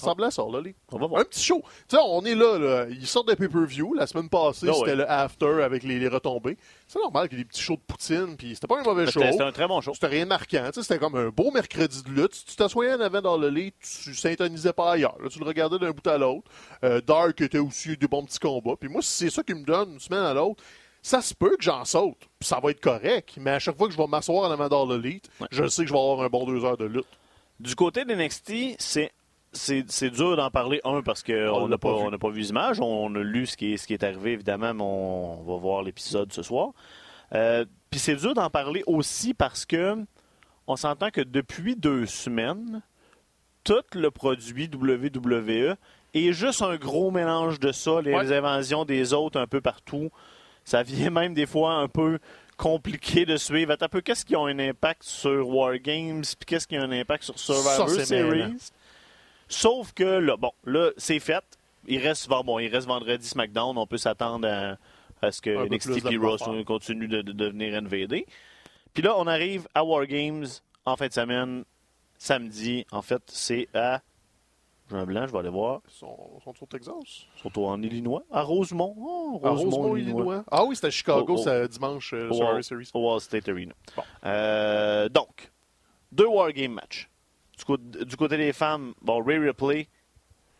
Ça 0.00 0.06
ressemble 0.06 0.24
à 0.24 0.30
ça, 0.30 0.42
là, 0.50 0.60
les. 0.60 0.74
On 0.92 0.98
va 0.98 1.06
voir. 1.06 1.20
Un 1.20 1.24
petit 1.24 1.42
show. 1.42 1.62
Tu 1.88 1.96
sais, 1.96 2.02
on 2.04 2.22
est 2.24 2.34
là, 2.34 2.58
là. 2.58 2.86
Ils 2.90 3.06
sortent 3.06 3.28
de 3.28 3.34
pay-per-view. 3.34 3.94
La 3.94 4.06
semaine 4.06 4.28
passée, 4.28 4.66
Ah 4.70 4.74
c'était 4.74 4.96
le 4.96 5.10
after 5.10 5.62
avec 5.62 5.82
les, 5.84 5.98
les 5.98 6.08
retombées. 6.08 6.56
C'est 6.88 6.98
normal 6.98 7.28
qu'il 7.28 7.38
y 7.38 7.40
ait 7.40 7.44
des 7.44 7.48
petits 7.48 7.62
shows 7.62 7.76
de 7.76 7.80
poutine, 7.86 8.36
puis 8.36 8.54
c'était 8.54 8.66
pas 8.66 8.80
un 8.80 8.82
mauvais 8.82 9.10
show. 9.10 9.20
C'était 9.20 9.42
un 9.42 9.52
très 9.52 9.66
bon 9.68 9.80
show. 9.80 9.94
C'était 9.94 10.08
rien 10.08 10.24
de 10.24 10.28
marquant. 10.30 10.64
tu 10.66 10.72
sais, 10.74 10.82
C'était 10.82 10.98
comme 10.98 11.14
un 11.16 11.28
beau 11.28 11.50
mercredi 11.50 12.02
de 12.02 12.10
lutte. 12.10 12.34
Si 12.34 12.44
tu 12.44 12.56
t'assoyais 12.56 12.94
en 12.94 13.00
avant 13.00 13.22
dans 13.22 13.36
le 13.36 13.48
lit, 13.48 13.72
tu 13.80 14.14
syntonisais 14.14 14.72
pas 14.72 14.92
ailleurs. 14.92 15.16
Là, 15.22 15.28
tu 15.28 15.38
le 15.38 15.44
regardais 15.46 15.78
d'un 15.78 15.90
bout 15.92 16.06
à 16.06 16.18
l'autre. 16.18 16.50
Euh, 16.84 17.00
Dark 17.00 17.40
était 17.40 17.58
aussi 17.58 17.96
des 17.96 18.08
bons 18.08 18.24
petits 18.24 18.38
combats. 18.38 18.74
Puis 18.78 18.88
moi, 18.88 19.00
si 19.02 19.10
c'est 19.24 19.30
ça 19.30 19.42
qui 19.42 19.54
me 19.54 19.64
donne 19.64 19.92
une 19.94 20.00
semaine 20.00 20.24
à 20.24 20.34
l'autre, 20.34 20.62
ça 21.02 21.20
se 21.20 21.34
peut 21.34 21.56
que 21.56 21.62
j'en 21.62 21.84
saute. 21.84 22.16
Puis 22.38 22.48
ça 22.48 22.60
va 22.62 22.70
être 22.70 22.80
correct. 22.80 23.34
Mais 23.38 23.50
à 23.52 23.58
chaque 23.58 23.76
fois 23.76 23.86
que 23.88 23.92
je 23.92 23.98
vais 23.98 24.06
m'asseoir 24.06 24.48
en 24.48 24.52
avant 24.52 24.68
dans 24.68 24.86
le 24.86 24.96
lit, 24.96 25.20
Ouais. 25.40 25.46
je 25.50 25.66
sais 25.68 25.82
que 25.82 25.88
je 25.88 25.92
vais 25.92 25.98
avoir 26.00 26.22
un 26.22 26.28
bon 26.28 26.46
deux 26.46 26.64
heures 26.64 26.76
de 26.78 26.86
lutte. 26.86 27.06
Du 27.60 27.74
côté 27.76 28.04
d'NXT, 28.04 28.76
c'est. 28.78 29.12
C'est 29.54 30.10
dur 30.10 30.36
d'en 30.36 30.50
parler, 30.50 30.80
un, 30.84 31.00
parce 31.02 31.22
On 31.28 31.32
qu'on 31.60 31.68
n'a 31.68 31.78
pas, 31.78 31.88
on 31.92 32.10
pas 32.18 32.28
vu 32.30 32.40
les 32.40 32.50
images. 32.50 32.80
On 32.80 33.14
a 33.14 33.18
lu 33.20 33.46
ce 33.46 33.56
qui 33.56 33.72
est, 33.74 33.76
ce 33.76 33.86
qui 33.86 33.94
est 33.94 34.02
arrivé, 34.04 34.32
évidemment, 34.32 34.74
mais 34.74 34.82
on, 34.82 35.40
on 35.40 35.44
va 35.44 35.56
voir 35.60 35.82
l'épisode 35.82 36.32
ce 36.32 36.42
soir. 36.42 36.70
Euh, 37.34 37.64
Puis 37.90 38.00
c'est 38.00 38.16
dur 38.16 38.34
d'en 38.34 38.50
parler 38.50 38.82
aussi 38.86 39.32
parce 39.34 39.64
que 39.64 39.96
on 40.66 40.76
s'entend 40.76 41.10
que 41.10 41.20
depuis 41.20 41.76
deux 41.76 42.06
semaines, 42.06 42.82
tout 43.64 43.82
le 43.94 44.10
produit 44.10 44.68
WWE 44.72 45.74
est 46.14 46.32
juste 46.32 46.62
un 46.62 46.76
gros 46.76 47.10
mélange 47.10 47.58
de 47.60 47.72
ça, 47.72 48.00
les 48.02 48.12
Ouais. 48.14 48.32
inventions 48.32 48.84
des 48.84 49.12
autres 49.12 49.38
un 49.40 49.46
peu 49.46 49.60
partout. 49.60 50.10
Ça 50.64 50.82
vient 50.82 51.10
même 51.10 51.34
des 51.34 51.46
fois 51.46 51.74
un 51.74 51.88
peu 51.88 52.18
compliqué 52.56 53.26
de 53.26 53.36
suivre. 53.36 53.72
Attends 53.72 53.86
un 53.86 53.88
peu, 53.88 54.00
qu'est-ce 54.00 54.24
qui 54.24 54.34
a 54.34 54.40
un 54.40 54.58
impact 54.58 55.02
sur 55.02 55.48
War 55.48 55.76
Games, 55.78 56.22
puis 56.22 56.46
qu'est-ce 56.46 56.66
qui 56.66 56.76
a 56.76 56.82
un 56.82 56.92
impact 56.92 57.24
sur 57.24 57.38
Survivor 57.38 57.88
Ça. 57.90 58.04
Series? 58.04 58.54
Sauf 59.48 59.92
que 59.92 60.04
là, 60.04 60.36
bon, 60.36 60.52
là, 60.64 60.90
c'est 60.96 61.20
fait. 61.20 61.44
Il 61.86 61.98
reste, 61.98 62.28
bon, 62.28 62.58
il 62.58 62.68
reste 62.68 62.86
vendredi 62.86 63.26
SmackDown. 63.26 63.76
On 63.76 63.86
peut 63.86 63.98
s'attendre 63.98 64.48
à, 64.48 64.76
à 65.26 65.30
ce 65.32 65.40
que 65.42 65.68
NXT 65.68 65.90
et 65.98 66.00
faire. 66.00 66.64
continuent 66.64 67.08
de, 67.08 67.22
de 67.22 67.32
devenir 67.32 67.74
NVD. 67.82 68.26
Puis 68.94 69.02
là, 69.02 69.14
on 69.18 69.26
arrive 69.26 69.66
à 69.74 69.84
War 69.84 70.06
Games 70.06 70.46
en 70.86 70.96
fin 70.96 71.08
de 71.08 71.12
semaine, 71.12 71.64
samedi. 72.16 72.86
En 72.90 73.02
fait, 73.02 73.22
c'est 73.26 73.68
à. 73.74 74.00
J'ai 74.90 74.96
un 74.96 75.06
blanc, 75.06 75.26
je 75.26 75.32
vais 75.32 75.38
aller 75.38 75.48
voir. 75.48 75.80
Ils 75.88 75.94
sont, 75.94 76.16
sont 76.44 76.54
au 76.60 76.66
Texas. 76.66 77.26
Surtout 77.36 77.64
en 77.64 77.82
Illinois. 77.82 78.22
À 78.30 78.42
Rosemont. 78.42 78.94
Oh, 78.98 79.40
À 79.42 79.50
Rosemont, 79.50 79.96
Illinois. 79.96 80.20
Illinois. 80.22 80.44
Ah 80.50 80.64
oui, 80.64 80.74
c'était 80.76 80.88
à 80.88 80.90
Chicago, 80.90 81.36
Oh, 81.38 81.44
oh. 81.46 81.66
dimanche, 81.68 82.12
euh, 82.12 82.28
Wall, 82.30 82.62
Series. 82.62 82.90
au 82.92 83.00
Wall 83.10 83.20
State 83.20 83.48
Arena. 83.48 83.72
Bon. 83.96 84.02
Euh, 84.26 85.08
donc, 85.08 85.50
deux 86.12 86.26
Wargame 86.26 86.72
matchs. 86.74 87.08
Du, 87.58 87.64
cô- 87.64 87.76
du 87.76 88.16
côté 88.16 88.36
des 88.36 88.52
femmes, 88.52 88.94
bon, 89.02 89.22
Ray 89.22 89.38
Ripley, 89.38 89.88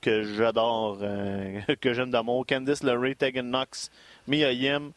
que 0.01 0.23
j'adore, 0.23 0.99
euh, 1.03 1.61
que 1.81 1.93
j'aime 1.93 2.11
d'amour, 2.11 2.45
Candice 2.47 2.83
LeRae, 2.83 3.15
Tegan 3.17 3.45
Knox, 3.45 3.91
Mia 4.29 4.53
Yim, 4.53 4.93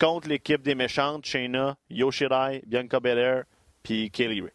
contre 0.00 0.28
l'équipe 0.28 0.62
des 0.62 0.74
méchantes, 0.74 1.24
Shayna, 1.26 1.76
Yoshirai, 1.90 2.62
Bianca 2.66 2.98
Belair, 3.00 3.44
puis 3.82 4.10
Kaylee 4.10 4.40
Ray. 4.42 4.50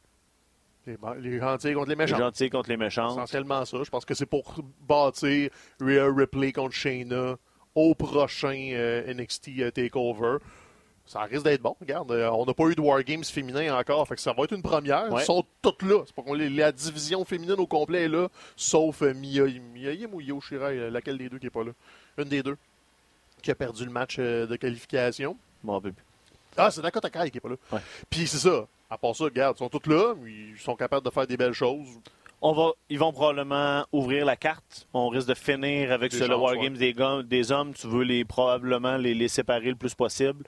Les, 0.86 0.98
les 1.22 1.39
gentils 1.39 1.74
contre 1.74 1.88
les 1.89 1.96
Les 1.96 1.96
méchants. 1.96 2.17
gentils 2.17 2.50
contre 2.50 2.69
les 2.69 2.76
méchantes. 2.78 3.12
Essentiellement 3.12 3.63
ça. 3.63 3.78
Je 3.84 3.89
pense 3.89 4.04
que 4.04 4.13
c'est 4.13 4.26
pour 4.26 4.54
bâtir 4.82 5.50
Rhea 5.80 6.06
Ripley 6.13 6.52
contre 6.52 6.74
Shayna 6.76 7.38
au 7.76 7.96
prochain 7.96 8.69
euh, 8.74 9.13
NXT 9.13 9.50
euh, 9.60 9.72
TakeOver. 9.72 10.38
Ça 11.13 11.21
risque 11.26 11.43
d'être 11.43 11.62
bon. 11.62 11.76
Regarde, 11.80 12.12
euh, 12.12 12.28
on 12.32 12.43
n'a 12.43 12.56
pas 12.56 12.63
eu 12.63 12.73
de 12.73 12.82
Wargames 12.82 13.23
féminin 13.23 13.78
encore, 13.78 14.08
fait 14.08 14.15
que 14.15 14.21
ça 14.21 14.34
va 14.34 14.45
être 14.45 14.54
une 14.54 14.63
première. 14.63 15.13
Ouais. 15.13 15.21
Ils 15.21 15.26
sont 15.26 15.45
toutes 15.62 15.84
là. 15.84 16.02
C'est 16.08 16.15
pas 16.15 16.23
qu'on 16.23 16.34
la 16.34 16.71
division 16.71 17.23
féminine 17.23 17.54
au 17.60 17.67
complet 17.67 18.06
est 18.06 18.08
là, 18.08 18.30
sauf 18.56 19.04
euh, 19.04 19.13
Mia, 19.13 19.43
Mia 19.76 19.93
Yim 19.93 20.10
ou 20.12 20.21
Io 20.21 20.41
Shirai, 20.41 20.76
euh, 20.76 20.89
laquelle 20.89 21.19
des 21.19 21.30
deux 21.30 21.38
qui 21.38 21.45
est 21.45 21.52
pas 21.52 21.63
là? 21.63 21.69
Une 22.17 22.30
des 22.30 22.41
deux 22.41 22.58
qui 23.43 23.52
a 23.52 23.56
perdu 23.56 23.86
le 23.86 23.91
match 23.91 24.17
de 24.17 24.56
qualification. 24.56 25.38
Bon. 25.63 25.80
Ah, 26.58 26.71
c'est 26.71 26.82
Dakota 26.82 27.12
Kai 27.12 27.30
qui 27.30 27.38
est 27.38 27.41
pas 27.41 27.49
là. 27.49 27.58
Ouais. 27.71 27.80
Puis 28.10 28.26
c'est 28.26 28.38
ça. 28.38 28.65
À 28.89 28.97
part 28.97 29.15
ça, 29.15 29.26
regarde, 29.26 29.56
ils 29.56 29.60
sont 29.60 29.69
toutes 29.69 29.86
là, 29.86 30.15
ils 30.26 30.58
sont 30.58 30.76
capables 30.76 31.06
de 31.06 31.12
faire 31.12 31.28
des 31.28 31.38
belles 31.38 31.54
choses. 31.54 31.89
On 32.41 32.54
va, 32.54 32.71
ils 32.89 32.97
vont 32.97 33.13
probablement 33.13 33.86
ouvrir 33.91 34.26
la 34.26 34.36
carte. 34.36 34.88
On 34.95 35.10
risque 35.10 35.28
de 35.28 35.36
finir 35.36 35.91
avec 35.91 36.12
Des 36.12 36.17
ce, 36.17 36.23
le 36.23 36.36
Wargames 36.36 36.76
des, 36.76 37.52
hommes. 37.52 37.73
Tu 37.76 37.88
veux 37.88 38.04
les 38.04 38.26
probablement 38.26 38.97
les, 38.97 39.13
les 39.13 39.28
séparer 39.28 39.69
le 39.69 39.76
plus 39.76 39.93
possible. 39.93 40.43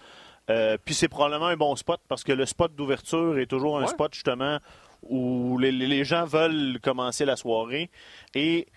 Euh, 0.50 0.78
puis 0.84 0.94
c'est 0.94 1.08
probablement 1.08 1.48
un 1.48 1.58
bon 1.58 1.76
spot 1.76 2.00
parce 2.08 2.24
que 2.24 2.32
le 2.32 2.46
spot 2.46 2.76
d'ouverture 2.76 3.40
est 3.40 3.48
toujours 3.48 3.80
un 3.80 3.84
Ouais. 3.84 3.88
spot 3.88 4.14
justement 4.14 4.60
où 5.04 5.58
les, 5.58 6.04
gens 6.04 6.26
veulent 6.26 6.80
commencer 6.82 7.26
la 7.26 7.36
soirée 7.36 7.90
et 8.36 8.68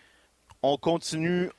on 0.62 0.76
continue. 0.78 1.50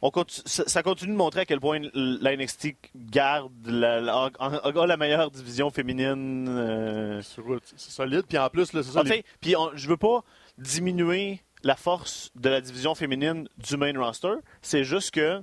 On 0.00 0.10
continue 0.12 0.44
ça, 0.46 0.82
continue 0.82 1.12
de 1.12 1.16
montrer 1.16 1.40
à 1.40 1.44
quel 1.44 1.58
point 1.60 1.80
la 1.92 2.36
NXT 2.36 2.76
garde 2.94 3.50
la, 3.66 4.00
la- 4.00 4.96
meilleure 4.96 5.30
division 5.32 5.70
féminine. 5.70 6.46
euh, 6.48 7.20
C'est 7.22 7.90
solide. 7.90 8.22
Puis 8.28 8.38
en 8.38 8.48
plus, 8.48 8.72
là, 8.74 8.82
c'est 8.84 8.92
ça. 8.92 9.02
les- 9.02 9.10
t'sais, 9.10 9.24
Puis 9.40 9.56
on- 9.56 9.70
je 9.74 9.88
veux 9.88 9.96
pas 9.96 10.22
diminuer 10.56 11.40
la 11.64 11.74
force 11.74 12.30
de 12.36 12.48
la 12.48 12.60
division 12.60 12.94
féminine 12.94 13.48
du 13.58 13.76
main 13.76 13.92
roster. 13.98 14.34
C'est 14.62 14.84
juste 14.84 15.10
que 15.10 15.42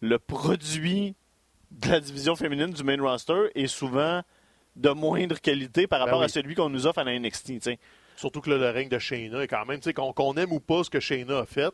le 0.00 0.18
produit 0.20 1.16
de 1.70 1.88
la 1.88 2.00
division 2.00 2.36
féminine 2.36 2.70
du 2.70 2.82
main 2.84 3.00
roster 3.00 3.48
est 3.54 3.66
souvent 3.66 4.22
de 4.76 4.90
moindre 4.90 5.38
qualité 5.40 5.86
par 5.86 6.00
Ben 6.00 6.04
rapport 6.06 6.20
oui. 6.20 6.24
à 6.26 6.28
celui 6.28 6.54
qu'on 6.54 6.68
nous 6.70 6.86
offre 6.86 6.98
à 7.00 7.04
la 7.04 7.18
NXT. 7.18 7.58
t'sais. 7.60 7.78
Surtout 8.16 8.40
que 8.40 8.50
là, 8.50 8.56
le 8.58 8.70
règne 8.70 8.88
de 8.88 8.98
Shayna 8.98 9.42
est 9.42 9.48
quand 9.48 9.64
même, 9.64 9.80
qu'on 9.94 10.34
aime 10.36 10.52
ou 10.52 10.60
pas 10.60 10.84
ce 10.84 10.90
que 10.90 11.00
Shayna 11.00 11.38
a 11.38 11.46
fait, 11.46 11.72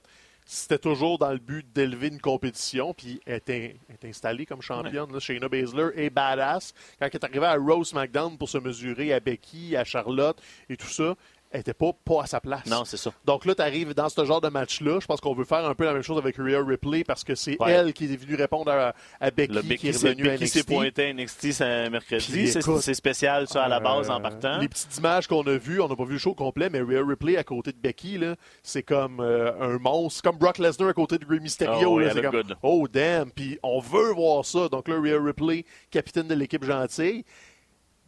c'était 0.49 0.79
toujours 0.79 1.19
dans 1.19 1.33
le 1.33 1.39
but 1.39 1.67
d'élever 1.73 2.07
une 2.07 2.21
compétition, 2.21 2.95
puis 2.95 3.21
est, 3.27 3.51
in- 3.51 3.71
est 3.93 4.05
installée 4.05 4.47
comme 4.47 4.63
championne. 4.63 5.13
là. 5.13 5.19
Shayna 5.19 5.49
Baszler 5.49 5.89
est 5.97 6.09
badass. 6.11 6.73
Quand 7.01 7.07
elle 7.07 7.11
est 7.15 7.25
arrivée 7.25 7.47
à 7.47 7.57
Rose 7.57 7.89
SmackDown 7.89 8.39
pour 8.39 8.49
se 8.49 8.59
mesurer 8.59 9.13
à 9.13 9.19
Becky, 9.19 9.77
à 9.77 9.83
Charlotte 9.83 10.41
et 10.69 10.77
tout 10.77 10.87
ça, 10.87 11.17
elle 11.51 11.61
était 11.61 11.75
pas, 11.75 11.93
pas 12.05 12.23
à 12.23 12.27
sa 12.27 12.41
place. 12.41 12.67
Non, 12.67 12.85
c'est 12.85 12.97
ça. 12.97 13.13
Donc 13.25 13.45
là, 13.45 13.55
tu 13.55 13.63
arrives 13.63 13.95
dans 13.95 14.09
ce 14.09 14.25
genre 14.25 14.41
de 14.41 14.49
match-là. 14.49 14.99
Je 15.01 15.07
pense 15.07 15.21
qu'on 15.21 15.35
veut 15.35 15.45
faire 15.45 15.65
un 15.67 15.75
peu 15.75 15.85
la 15.85 15.93
même 15.93 16.03
chose 16.03 16.19
avec 16.19 16.37
Rhea 16.37 16.63
Ripley 16.63 17.05
parce 17.05 17.25
que 17.25 17.35
c'est 17.35 17.57
Ouais. 17.61 17.73
elle 17.73 17.93
qui 17.93 18.05
est 18.05 18.17
venue 18.17 18.35
répondre 18.35 18.71
à, 18.71 18.95
à 19.21 19.31
Becky, 19.31 19.55
Le 19.55 19.63
qui 19.77 19.89
est 19.89 19.97
revenue 19.97 20.29
à 20.29 20.33
Becky 20.33 20.49
s'est 20.49 20.59
NXT. 20.61 20.69
pointé 20.73 21.07
à 21.07 21.13
NXT 21.15 21.53
ce 21.53 21.89
mercredi. 21.89 22.49
C'est 22.49 22.95
spécial, 22.95 23.49
ça, 23.49 23.65
à 23.65 23.69
la 23.69 23.81
base, 23.81 24.11
en 24.11 24.19
Euh, 24.19 24.21
partant. 24.21 24.59
Les 24.59 24.69
petites 24.69 24.97
images 24.99 25.27
qu'on 25.27 25.43
a 25.47 25.57
vues, 25.57 25.81
on 25.81 25.89
n'a 25.89 25.97
pas 25.97 26.05
vu 26.05 26.15
le 26.15 26.19
show 26.19 26.35
complet, 26.35 26.69
mais 26.71 26.81
Rhea 26.81 27.03
Ripley 27.07 27.37
à 27.37 27.45
côté 27.45 27.73
de 27.73 27.79
Becky, 27.79 28.19
là, 28.19 28.35
c'est 28.63 28.83
comme 28.83 29.21
euh, 29.21 29.53
un 29.61 29.79
monstre. 29.79 30.17
C'est 30.23 30.29
comme 30.31 30.39
Brock 30.39 30.59
Lesnar 30.59 30.89
à 30.89 30.93
côté 30.95 31.19
de 31.19 31.27
Rey 31.27 31.41
Mysterio. 31.41 31.89
Oh, 31.95 31.99
là, 31.99 32.13
yeah, 32.13 32.31
comme, 32.31 32.43
oh 32.63 32.87
damn. 32.93 33.31
Puis 33.31 33.59
on 33.63 33.81
veut 33.81 34.13
voir 34.13 34.45
ça. 34.45 34.69
Donc 34.69 34.89
là, 34.89 34.97
Rhea 35.01 35.19
Ripley, 35.23 35.65
capitaine 35.91 36.29
de 36.29 36.35
l'équipe 36.35 36.65
gentille. 36.65 37.25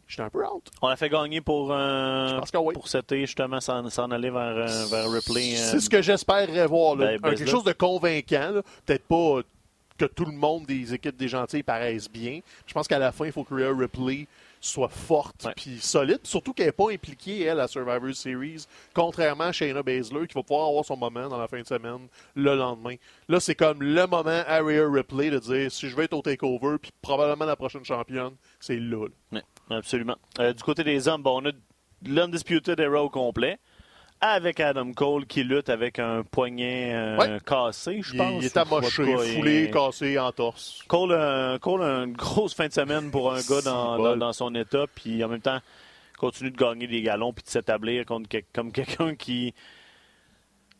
J'étais 0.09 0.23
un 0.23 0.29
peu 0.29 0.43
out. 0.45 0.63
On 0.81 0.87
a 0.87 0.95
fait 0.95 1.07
gagner 1.07 1.39
pour, 1.39 1.71
euh, 1.71 2.41
oui. 2.55 2.73
pour 2.73 2.87
setter, 2.87 3.21
justement, 3.21 3.59
s'en 3.61 4.11
aller 4.11 4.31
vers, 4.31 4.41
euh, 4.57 4.85
vers 4.89 5.09
Ripley. 5.09 5.53
euh, 5.53 5.57
C'est 5.71 5.79
ce 5.79 5.89
que 5.89 6.01
j'espérerais 6.01 6.65
voir. 6.65 6.95
là. 6.95 7.17
ben, 7.19 7.35
quelque 7.35 7.49
chose 7.49 7.63
de 7.63 7.73
convaincant. 7.73 8.61
Peut-être 8.85 9.05
pas 9.05 9.41
que 9.99 10.05
tout 10.05 10.25
le 10.25 10.31
monde 10.31 10.65
des 10.65 10.93
équipes 10.95 11.15
des 11.15 11.27
gentils 11.27 11.61
paraissent 11.61 12.09
bien. 12.09 12.39
Je 12.65 12.73
pense 12.73 12.87
qu'à 12.87 12.97
la 12.99 13.11
fin, 13.11 13.25
il 13.27 13.31
faut 13.31 13.43
que 13.43 13.53
Rhea 13.53 13.71
Ripley 13.77 14.27
soit 14.61 14.89
forte 14.89 15.47
puis 15.55 15.77
solide. 15.79 16.19
Surtout 16.23 16.53
qu'elle 16.53 16.65
n'est 16.67 16.71
pas 16.71 16.91
impliquée, 16.91 17.43
elle, 17.43 17.59
à 17.59 17.67
Survivor 17.67 18.13
Series, 18.13 18.65
contrairement 18.93 19.45
à 19.45 19.51
Shayna 19.51 19.83
Baszler, 19.83 20.27
qui 20.27 20.33
va 20.33 20.43
pouvoir 20.43 20.67
avoir 20.69 20.83
son 20.85 20.97
moment 20.97 21.27
dans 21.29 21.37
la 21.37 21.47
fin 21.47 21.61
de 21.61 21.67
semaine 21.67 22.07
le 22.35 22.55
lendemain. 22.55 22.95
Là, 23.27 23.39
c'est 23.39 23.55
comme 23.55 23.81
le 23.83 24.07
moment 24.07 24.41
à 24.47 24.59
Rhea 24.61 24.89
Ripley 24.89 25.29
de 25.29 25.39
dire 25.39 25.71
si 25.71 25.87
je 25.87 25.95
vais 25.95 26.05
être 26.05 26.13
au 26.13 26.21
TakeOver, 26.21 26.77
puis 26.81 26.91
probablement 27.01 27.45
la 27.45 27.55
prochaine 27.55 27.85
championne, 27.85 28.33
c'est 28.59 28.79
là. 28.79 29.05
là. 29.05 29.11
Ouais, 29.39 29.43
absolument. 29.69 30.17
Euh, 30.39 30.53
du 30.53 30.63
côté 30.63 30.83
des 30.83 31.07
hommes, 31.07 31.23
bon, 31.23 31.41
on 31.41 31.49
a 31.49 31.51
l'Undisputed 32.05 32.79
Era 32.79 33.03
au 33.03 33.09
complet, 33.09 33.59
avec 34.21 34.59
Adam 34.59 34.91
Cole 34.93 35.25
qui 35.25 35.43
lutte 35.43 35.69
avec 35.69 35.99
un 35.99 36.23
poignet 36.23 36.93
euh, 36.93 37.17
Ouais. 37.17 37.39
cassé, 37.45 38.01
je 38.01 38.15
pense. 38.15 38.41
il 38.41 38.45
est 38.45 38.57
amoché, 38.57 39.05
foulé, 39.35 39.71
cassé, 39.71 40.19
en 40.19 40.31
torse. 40.31 40.83
Cole, 40.87 41.11
euh, 41.11 41.57
Cole 41.59 41.83
a 41.83 42.03
une 42.03 42.13
grosse 42.13 42.53
fin 42.53 42.67
de 42.67 42.73
semaine 42.73 43.11
pour 43.11 43.31
un 43.33 43.41
gars 43.41 43.61
dans, 43.61 44.15
dans, 44.17 44.33
son 44.33 44.53
état, 44.55 44.85
puis 44.93 45.23
en 45.23 45.29
même 45.29 45.41
temps, 45.41 45.59
continue 46.17 46.51
de 46.51 46.57
gagner 46.57 46.87
des 46.87 47.01
galons 47.01 47.33
puis 47.33 47.43
de 47.43 47.49
s'établir 47.49 48.05
contre 48.05 48.29
comme 48.53 48.71
quelqu'un 48.71 49.15
qui. 49.15 49.53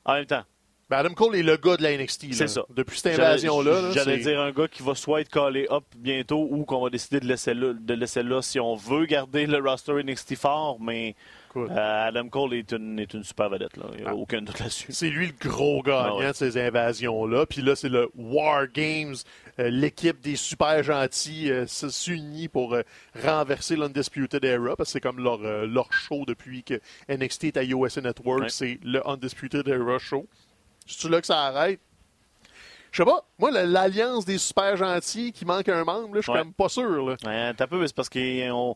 En 0.05 0.13
même 0.13 0.25
temps, 0.25 0.43
Ben, 0.89 0.97
Adam 0.97 1.13
Cole 1.13 1.35
est 1.35 1.43
le 1.43 1.55
gars 1.57 1.77
de 1.77 1.83
la 1.83 1.95
NXT. 1.95 2.33
C'est 2.33 2.47
ça. 2.47 2.63
Depuis 2.73 2.97
cette 2.99 3.19
invasion-là. 3.19 3.81
là, 3.81 3.91
j'allais 3.91 4.17
dire 4.17 4.39
un 4.41 4.51
gars 4.51 4.67
qui 4.67 4.81
va 4.81 4.95
soit 4.95 5.21
être 5.21 5.29
callé 5.29 5.67
up 5.69 5.83
bientôt 5.97 6.47
ou 6.49 6.65
qu'on 6.65 6.81
va 6.83 6.89
décider 6.89 7.19
de 7.19 7.27
laisser 7.27 7.53
là, 7.53 7.73
de 7.73 7.93
laisser 7.93 8.23
là 8.23 8.41
si 8.41 8.59
on 8.59 8.75
veut 8.75 9.05
garder 9.05 9.45
le 9.45 9.57
roster 9.59 9.93
NXT 10.03 10.35
fort, 10.35 10.77
mais 10.81 11.15
Écoute, 11.51 11.69
euh, 11.71 12.07
Adam 12.07 12.27
Cole 12.29 12.53
est 12.55 12.71
une, 12.73 12.99
est 12.99 13.11
une 13.13 13.23
super 13.23 13.49
vedette, 13.49 13.75
là. 13.77 13.85
il 13.93 14.01
n'y 14.01 14.05
a 14.05 14.09
Ah. 14.11 14.15
aucun 14.15 14.41
doute 14.41 14.59
là-dessus. 14.59 14.87
C'est 14.91 15.09
lui 15.09 15.27
le 15.27 15.33
gros 15.49 15.81
gagnant 15.81 15.99
Ah 16.11 16.15
ouais. 16.17 16.27
de 16.27 16.33
ces 16.33 16.57
invasions-là. 16.59 17.45
Puis 17.47 17.61
là, 17.63 17.75
c'est 17.75 17.89
le 17.89 18.09
War 18.15 18.67
Games. 18.71 19.15
Euh, 19.59 19.69
L'équipe 19.69 20.19
des 20.21 20.35
super 20.35 20.81
gentils 20.83 21.51
euh, 21.51 21.65
s'unit 21.67 22.47
pour 22.49 22.75
renverser 23.23 23.75
l'Undisputed 23.75 24.43
Era 24.45 24.75
parce 24.75 24.89
que 24.89 24.93
c'est 24.93 25.01
comme 25.01 25.23
leur, 25.23 25.39
leur 25.39 25.91
show 25.91 26.23
depuis 26.27 26.63
que 26.63 26.79
NXT 27.09 27.45
est 27.45 27.57
à 27.57 27.63
USA 27.63 28.01
Network. 28.01 28.41
Ouais. 28.41 28.49
C'est 28.49 28.79
le 28.83 29.07
Undisputed 29.07 29.67
Era 29.67 29.97
show. 29.99 30.27
C'est 30.89 31.09
là 31.09 31.21
que 31.21 31.27
ça 31.27 31.39
arrête? 31.45 31.79
Je 32.91 33.03
sais 33.03 33.05
pas. 33.09 33.23
Moi, 33.37 33.51
l'alliance 33.51 34.25
des 34.25 34.37
super 34.39 34.75
gentils 34.75 35.31
qui 35.31 35.45
manque 35.45 35.69
un 35.69 35.83
membre, 35.83 36.15
je 36.15 36.21
suis 36.21 36.31
Ouais. 36.31 36.39
quand 36.39 36.45
même 36.45 36.53
pas 36.53 36.69
sûr. 36.69 37.05
Là. 37.09 37.15
Ouais, 37.23 37.53
t'as 37.53 37.67
peu, 37.67 37.79
mais 37.79 37.87
c'est 37.87 37.95
parce 37.95 38.09
que 38.09 38.51
on- 38.51 38.75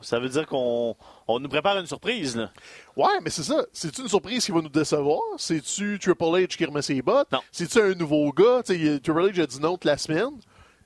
ça 0.00 0.18
veut 0.18 0.28
dire 0.28 0.46
qu'on 0.46 0.96
on 1.28 1.38
nous 1.38 1.48
prépare 1.48 1.78
une 1.78 1.86
surprise. 1.86 2.36
Là. 2.36 2.50
Ouais, 2.96 3.20
mais 3.22 3.30
c'est 3.30 3.42
ça. 3.44 3.64
C'est-tu 3.72 4.00
une 4.02 4.08
surprise 4.08 4.44
qui 4.44 4.50
va 4.50 4.60
nous 4.60 4.68
décevoir? 4.68 5.20
C'est-tu 5.36 5.98
Triple 6.00 6.24
H 6.24 6.46
qui 6.56 6.64
remet 6.64 6.82
ses 6.82 7.00
bottes? 7.02 7.30
Non. 7.30 7.40
C'est-tu 7.52 7.80
un 7.80 7.94
nouveau 7.94 8.32
gars? 8.32 8.62
Tu 8.64 8.74
sais, 8.74 8.98
Triple 9.00 9.30
H 9.30 9.42
a 9.42 9.46
dit 9.46 9.60
non 9.60 9.72
toute 9.74 9.84
la 9.84 9.96
semaine. 9.98 10.32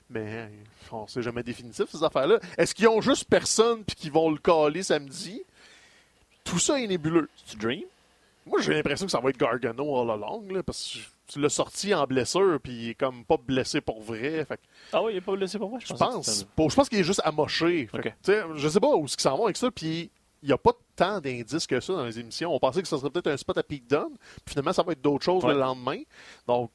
Mais 0.09 0.51
on 0.91 1.07
sait 1.07 1.23
jamais 1.23 1.41
définitif, 1.41 1.85
ces 1.89 2.03
affaires-là. 2.03 2.37
Est-ce 2.59 2.75
qu'ils 2.75 2.87
ont 2.89 3.01
juste 3.01 3.25
personne 3.27 3.83
puis 3.83 3.95
qu'ils 3.95 4.11
vont 4.11 4.29
le 4.29 4.37
caler 4.37 4.83
samedi? 4.83 5.41
Tout 6.43 6.59
ça 6.59 6.79
est 6.79 6.85
nébuleux. 6.85 7.27
Tu 7.47 7.57
dream? 7.57 7.85
Moi, 8.45 8.61
j'ai 8.61 8.73
l'impression 8.73 9.05
que 9.07 9.11
ça 9.11 9.19
va 9.19 9.29
être 9.31 9.37
Gargano 9.37 9.99
all 10.01 10.11
along, 10.11 10.47
là, 10.51 10.61
parce 10.63 10.93
que 10.93 10.99
tu 11.33 11.39
l'as 11.39 11.49
sorti 11.49 11.93
en 11.95 12.05
blessure 12.05 12.59
puis 12.61 12.71
il 12.73 12.89
est 12.89 12.93
comme 12.93 13.25
pas 13.25 13.37
blessé 13.37 13.81
pour 13.81 14.01
vrai. 14.03 14.45
Fait 14.45 14.59
Ah 14.93 15.01
oui, 15.01 15.13
il 15.13 15.15
n'est 15.15 15.21
pas 15.21 15.35
blessé 15.35 15.57
pour 15.57 15.69
moi. 15.69 15.79
Je, 15.83 15.93
pense. 15.93 16.45
je 16.69 16.75
pense 16.75 16.87
qu'il 16.89 16.99
est 16.99 17.03
juste 17.03 17.21
amoché. 17.25 17.87
Fait 17.87 17.97
que, 18.01 18.07
Ok. 18.09 18.13
tu 18.23 18.31
sais, 18.31 18.43
je 18.55 18.67
sais 18.69 18.79
pas 18.79 18.95
où 18.95 19.05
est-ce 19.05 19.15
qu'ils 19.17 19.23
s'en 19.23 19.35
vont 19.37 19.45
avec 19.45 19.57
ça. 19.57 19.71
Puis 19.71 20.11
il 20.43 20.47
n'y 20.47 20.53
a 20.53 20.57
pas 20.59 20.73
tant 20.95 21.19
d'indices 21.19 21.65
que 21.65 21.79
ça 21.79 21.93
dans 21.93 22.05
les 22.05 22.19
émissions. 22.19 22.53
On 22.53 22.59
pensait 22.59 22.83
que 22.83 22.87
ça 22.87 22.99
serait 22.99 23.09
peut-être 23.09 23.27
un 23.31 23.37
spot 23.37 23.57
à 23.57 23.63
Pete 23.63 23.89
Dunne. 23.89 24.15
Puis 24.45 24.51
finalement, 24.53 24.73
ça 24.73 24.83
va 24.83 24.91
être 24.91 25.01
d'autres 25.01 25.25
choses 25.25 25.43
Ouais. 25.43 25.53
le 25.53 25.59
lendemain. 25.59 25.97
Donc, 26.47 26.69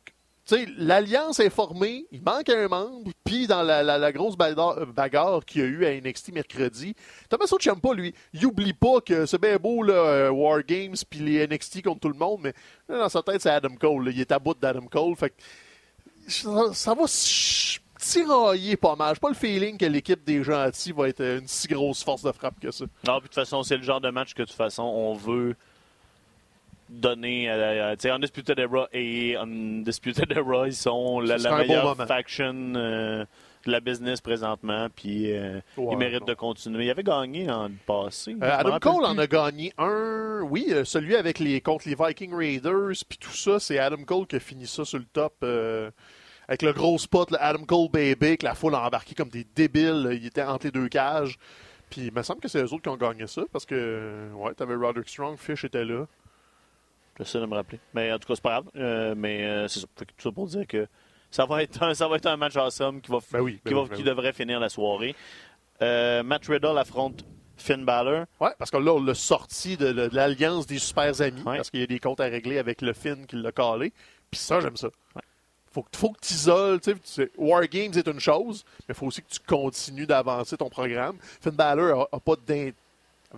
l'Alliance 0.76 1.40
est 1.40 1.50
formée. 1.50 2.06
Il 2.12 2.22
manque 2.22 2.48
un 2.48 2.68
membre. 2.68 3.10
Puis 3.24 3.46
dans 3.46 3.62
la, 3.62 4.12
grosse 4.12 4.36
bagarre, 4.36 4.86
bagarre 4.86 5.44
qu'il 5.44 5.60
y 5.60 5.64
a 5.64 5.66
eu 5.66 5.84
à 5.84 6.00
NXT 6.00 6.32
mercredi, 6.32 6.94
Thomas 7.28 7.46
Ciampa, 7.58 7.94
lui, 7.94 8.14
il 8.32 8.46
oublie 8.46 8.72
pas 8.72 9.00
que 9.00 9.26
c'est 9.26 9.40
bien 9.40 9.56
beau, 9.56 9.82
là, 9.82 9.94
euh, 9.94 10.30
War 10.30 10.62
Games, 10.62 10.96
puis 11.08 11.20
les 11.20 11.46
NXT 11.46 11.82
contre 11.82 12.00
tout 12.00 12.08
le 12.08 12.18
monde. 12.18 12.40
Mais 12.42 12.54
là, 12.88 12.98
dans 12.98 13.08
sa 13.08 13.22
tête, 13.22 13.42
c'est 13.42 13.50
Adam 13.50 13.74
Cole. 13.80 14.10
Il 14.12 14.20
est 14.20 14.32
à 14.32 14.38
bout 14.38 14.58
d'Adam 14.58 14.86
Cole. 14.86 15.14
Ça, 16.26 16.72
ça 16.72 16.94
va 16.94 17.06
tirailler 18.00 18.76
pas 18.76 18.96
mal. 18.96 19.14
J'ai 19.14 19.20
pas 19.20 19.28
le 19.28 19.34
feeling 19.34 19.76
que 19.76 19.86
l'équipe 19.86 20.24
des 20.24 20.42
gentils 20.42 20.92
va 20.92 21.08
être 21.08 21.22
une 21.22 21.46
si 21.46 21.68
grosse 21.68 22.02
force 22.02 22.22
de 22.22 22.32
frappe 22.32 22.58
que 22.60 22.70
ça. 22.70 22.84
Non, 23.06 23.18
puis 23.18 23.22
de 23.22 23.26
toute 23.26 23.34
façon, 23.34 23.62
c'est 23.62 23.76
le 23.76 23.82
genre 23.82 24.00
de 24.00 24.10
match 24.10 24.34
que 24.34 24.42
de 24.42 24.46
toute 24.46 24.56
façon, 24.56 24.82
on 24.82 25.14
veut 25.14 25.54
donner 26.90 27.48
à, 27.48 27.88
à- 27.90 27.96
tu 27.96 28.03
sais, 28.03 28.11
Undisputed 28.11 28.59
Era 28.59 28.88
et 28.92 29.37
Undisputed 29.37 30.31
Era, 30.33 30.66
ils 30.66 30.74
sont 30.74 31.20
la, 31.20 31.38
meilleure 31.38 31.96
faction 32.07 32.72
euh, 32.76 33.24
de 33.66 33.70
la 33.70 33.81
business 33.81 34.20
présentement, 34.20 34.88
puis 34.94 35.33
euh, 35.33 35.61
Ouais, 35.76 35.88
ils 35.92 35.98
méritent 35.98 36.20
non. 36.20 36.26
de 36.26 36.35
continuer. 36.35 36.87
Il 36.87 36.90
avait 36.90 37.03
gagné 37.03 37.46
dans 37.46 37.64
le 37.68 37.74
passé. 37.87 38.35
Euh, 38.42 38.50
Adam 38.59 38.79
Cole 38.81 39.05
en 39.05 39.16
a 39.18 39.26
gagné 39.26 39.72
un. 39.79 40.40
Oui, 40.42 40.66
euh, 40.70 40.85
celui 40.85 41.16
avec 41.16 41.38
les 41.38 41.61
contre 41.61 41.88
les 41.88 41.94
Viking 41.94 42.35
Raiders, 42.35 42.92
puis 43.09 43.18
tout 43.18 43.31
ça, 43.35 43.61
c'est 43.61 43.79
Adam 43.79 44.03
Cole 44.05 44.26
qui 44.26 44.37
a 44.37 44.40
fini 44.40 44.66
ça 44.66 44.85
sur 44.85 44.98
le 44.98 45.05
top. 45.12 45.35
euh, 45.42 45.90
avec 46.48 46.62
le 46.62 46.72
gros 46.72 46.98
spot, 46.98 47.31
le 47.31 47.40
Adam 47.40 47.64
Cole 47.64 47.88
Baby, 47.92 48.37
que 48.37 48.44
la 48.44 48.55
foule 48.57 48.74
a 48.74 48.85
embarqué 48.85 49.14
comme 49.14 49.29
des 49.29 49.46
débiles. 49.55 50.09
Il 50.20 50.26
était 50.26 50.42
entre 50.42 50.66
les 50.66 50.72
deux 50.72 50.88
cages. 50.88 51.38
Puis 51.90 52.03
il 52.07 52.12
me 52.12 52.22
semble 52.22 52.40
que 52.40 52.48
c'est 52.48 52.59
eux 52.61 52.72
autres 52.72 52.83
qui 52.83 52.88
ont 52.88 52.96
gagné 52.96 53.26
ça, 53.29 53.42
parce 53.53 53.64
que, 53.66 54.29
ouais, 54.35 54.53
t'avais 54.55 54.74
Roderick 54.74 55.09
Strong, 55.09 55.37
Fish 55.38 55.64
était 55.64 55.85
là. 55.85 56.07
J'essaie 57.20 57.38
de 57.40 57.46
me 57.46 57.54
rappeler. 57.54 57.78
Mais 57.94 58.12
en 58.12 58.18
tout 58.18 58.26
cas, 58.26 58.35
c'est 58.35 58.42
pas 58.42 58.50
grave. 58.61 58.64
Euh, 58.76 59.14
mais 59.16 59.44
euh, 59.44 59.68
c'est 59.68 59.80
ça. 59.80 59.87
Fait 59.96 60.06
que 60.06 60.11
tout 60.16 60.22
ça 60.28 60.33
pour 60.33 60.46
dire 60.46 60.66
que 60.66 60.87
ça 61.30 61.44
va 61.46 61.62
être 61.62 61.83
un, 61.83 61.94
ça 61.94 62.09
va 62.09 62.16
être 62.16 62.26
un 62.26 62.37
match 62.37 62.56
awesome 62.56 63.00
qui, 63.00 63.11
va, 63.12 63.18
Ben 63.30 63.40
oui, 63.40 63.61
ben 63.64 63.68
qui, 63.70 63.74
va- 63.74 63.83
oui, 63.83 63.88
ben 63.90 63.94
qui 63.96 64.02
oui. 64.02 64.09
devrait 64.09 64.33
finir 64.33 64.59
la 64.59 64.68
soirée. 64.68 65.14
Euh, 65.83 66.22
Matt 66.22 66.46
Riddle 66.46 66.76
affronte 66.78 67.24
Finn 67.56 67.85
Balor. 67.85 68.24
Ouais, 68.40 68.50
parce 68.59 68.70
que 68.70 68.78
là, 68.78 68.92
on 68.94 69.02
l'a 69.02 69.14
sorti 69.14 69.76
de, 69.76 69.92
de 69.92 70.09
l'alliance 70.12 70.66
des 70.66 70.78
super 70.78 71.20
amis, 71.20 71.42
Ouais. 71.42 71.56
parce 71.56 71.70
qu'il 71.70 71.80
y 71.80 71.83
a 71.83 71.87
des 71.87 71.98
comptes 72.00 72.20
à 72.20 72.24
régler 72.24 72.59
avec 72.59 72.80
le 72.83 72.92
Finn 72.94 73.26
qui 73.26 73.37
l'a 73.37 73.52
calé. 73.52 73.92
Puis 74.30 74.40
ça, 74.40 74.61
j'aime 74.61 74.76
ça. 74.76 74.88
Faut, 75.72 75.83
que- 75.83 75.96
faut 75.96 76.11
que 76.11 76.20
tu 76.20 76.35
isoles. 76.35 76.80
tu 76.80 76.94
sais, 77.04 77.30
War 77.37 77.62
Games 77.68 77.92
est 77.94 78.06
une 78.09 78.18
chose, 78.18 78.64
mais 78.88 78.94
il 78.94 78.94
faut 78.94 79.06
aussi 79.06 79.22
que 79.22 79.28
tu 79.30 79.38
continues 79.46 80.06
d'avancer 80.06 80.56
ton 80.56 80.68
programme. 80.68 81.16
Finn 81.40 81.52
Balor 81.52 82.09
a 82.11 82.18
pas 82.18 82.35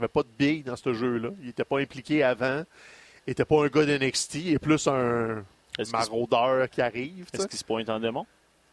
pas 0.08 0.22
de 0.22 0.28
billes 0.38 0.62
dans 0.62 0.76
ce 0.76 0.94
jeu-là. 0.94 1.28
Il 1.40 1.46
n'était 1.48 1.64
pas 1.64 1.78
impliqué 1.80 2.22
avant. 2.22 2.62
N'était 3.26 3.44
pas 3.44 3.64
un 3.64 3.68
gars 3.68 3.84
d'NXT. 3.86 4.34
Il 4.36 4.52
est 4.54 4.58
plus 4.58 4.86
un 4.88 5.44
maraudeur 5.92 6.68
qui 6.68 6.80
arrive. 6.82 7.26
est-ce 7.32 7.46
qu'il 7.46 7.58
se 7.58 7.64
pointe 7.64 7.88
en 7.88 8.00
démon? 8.00 8.26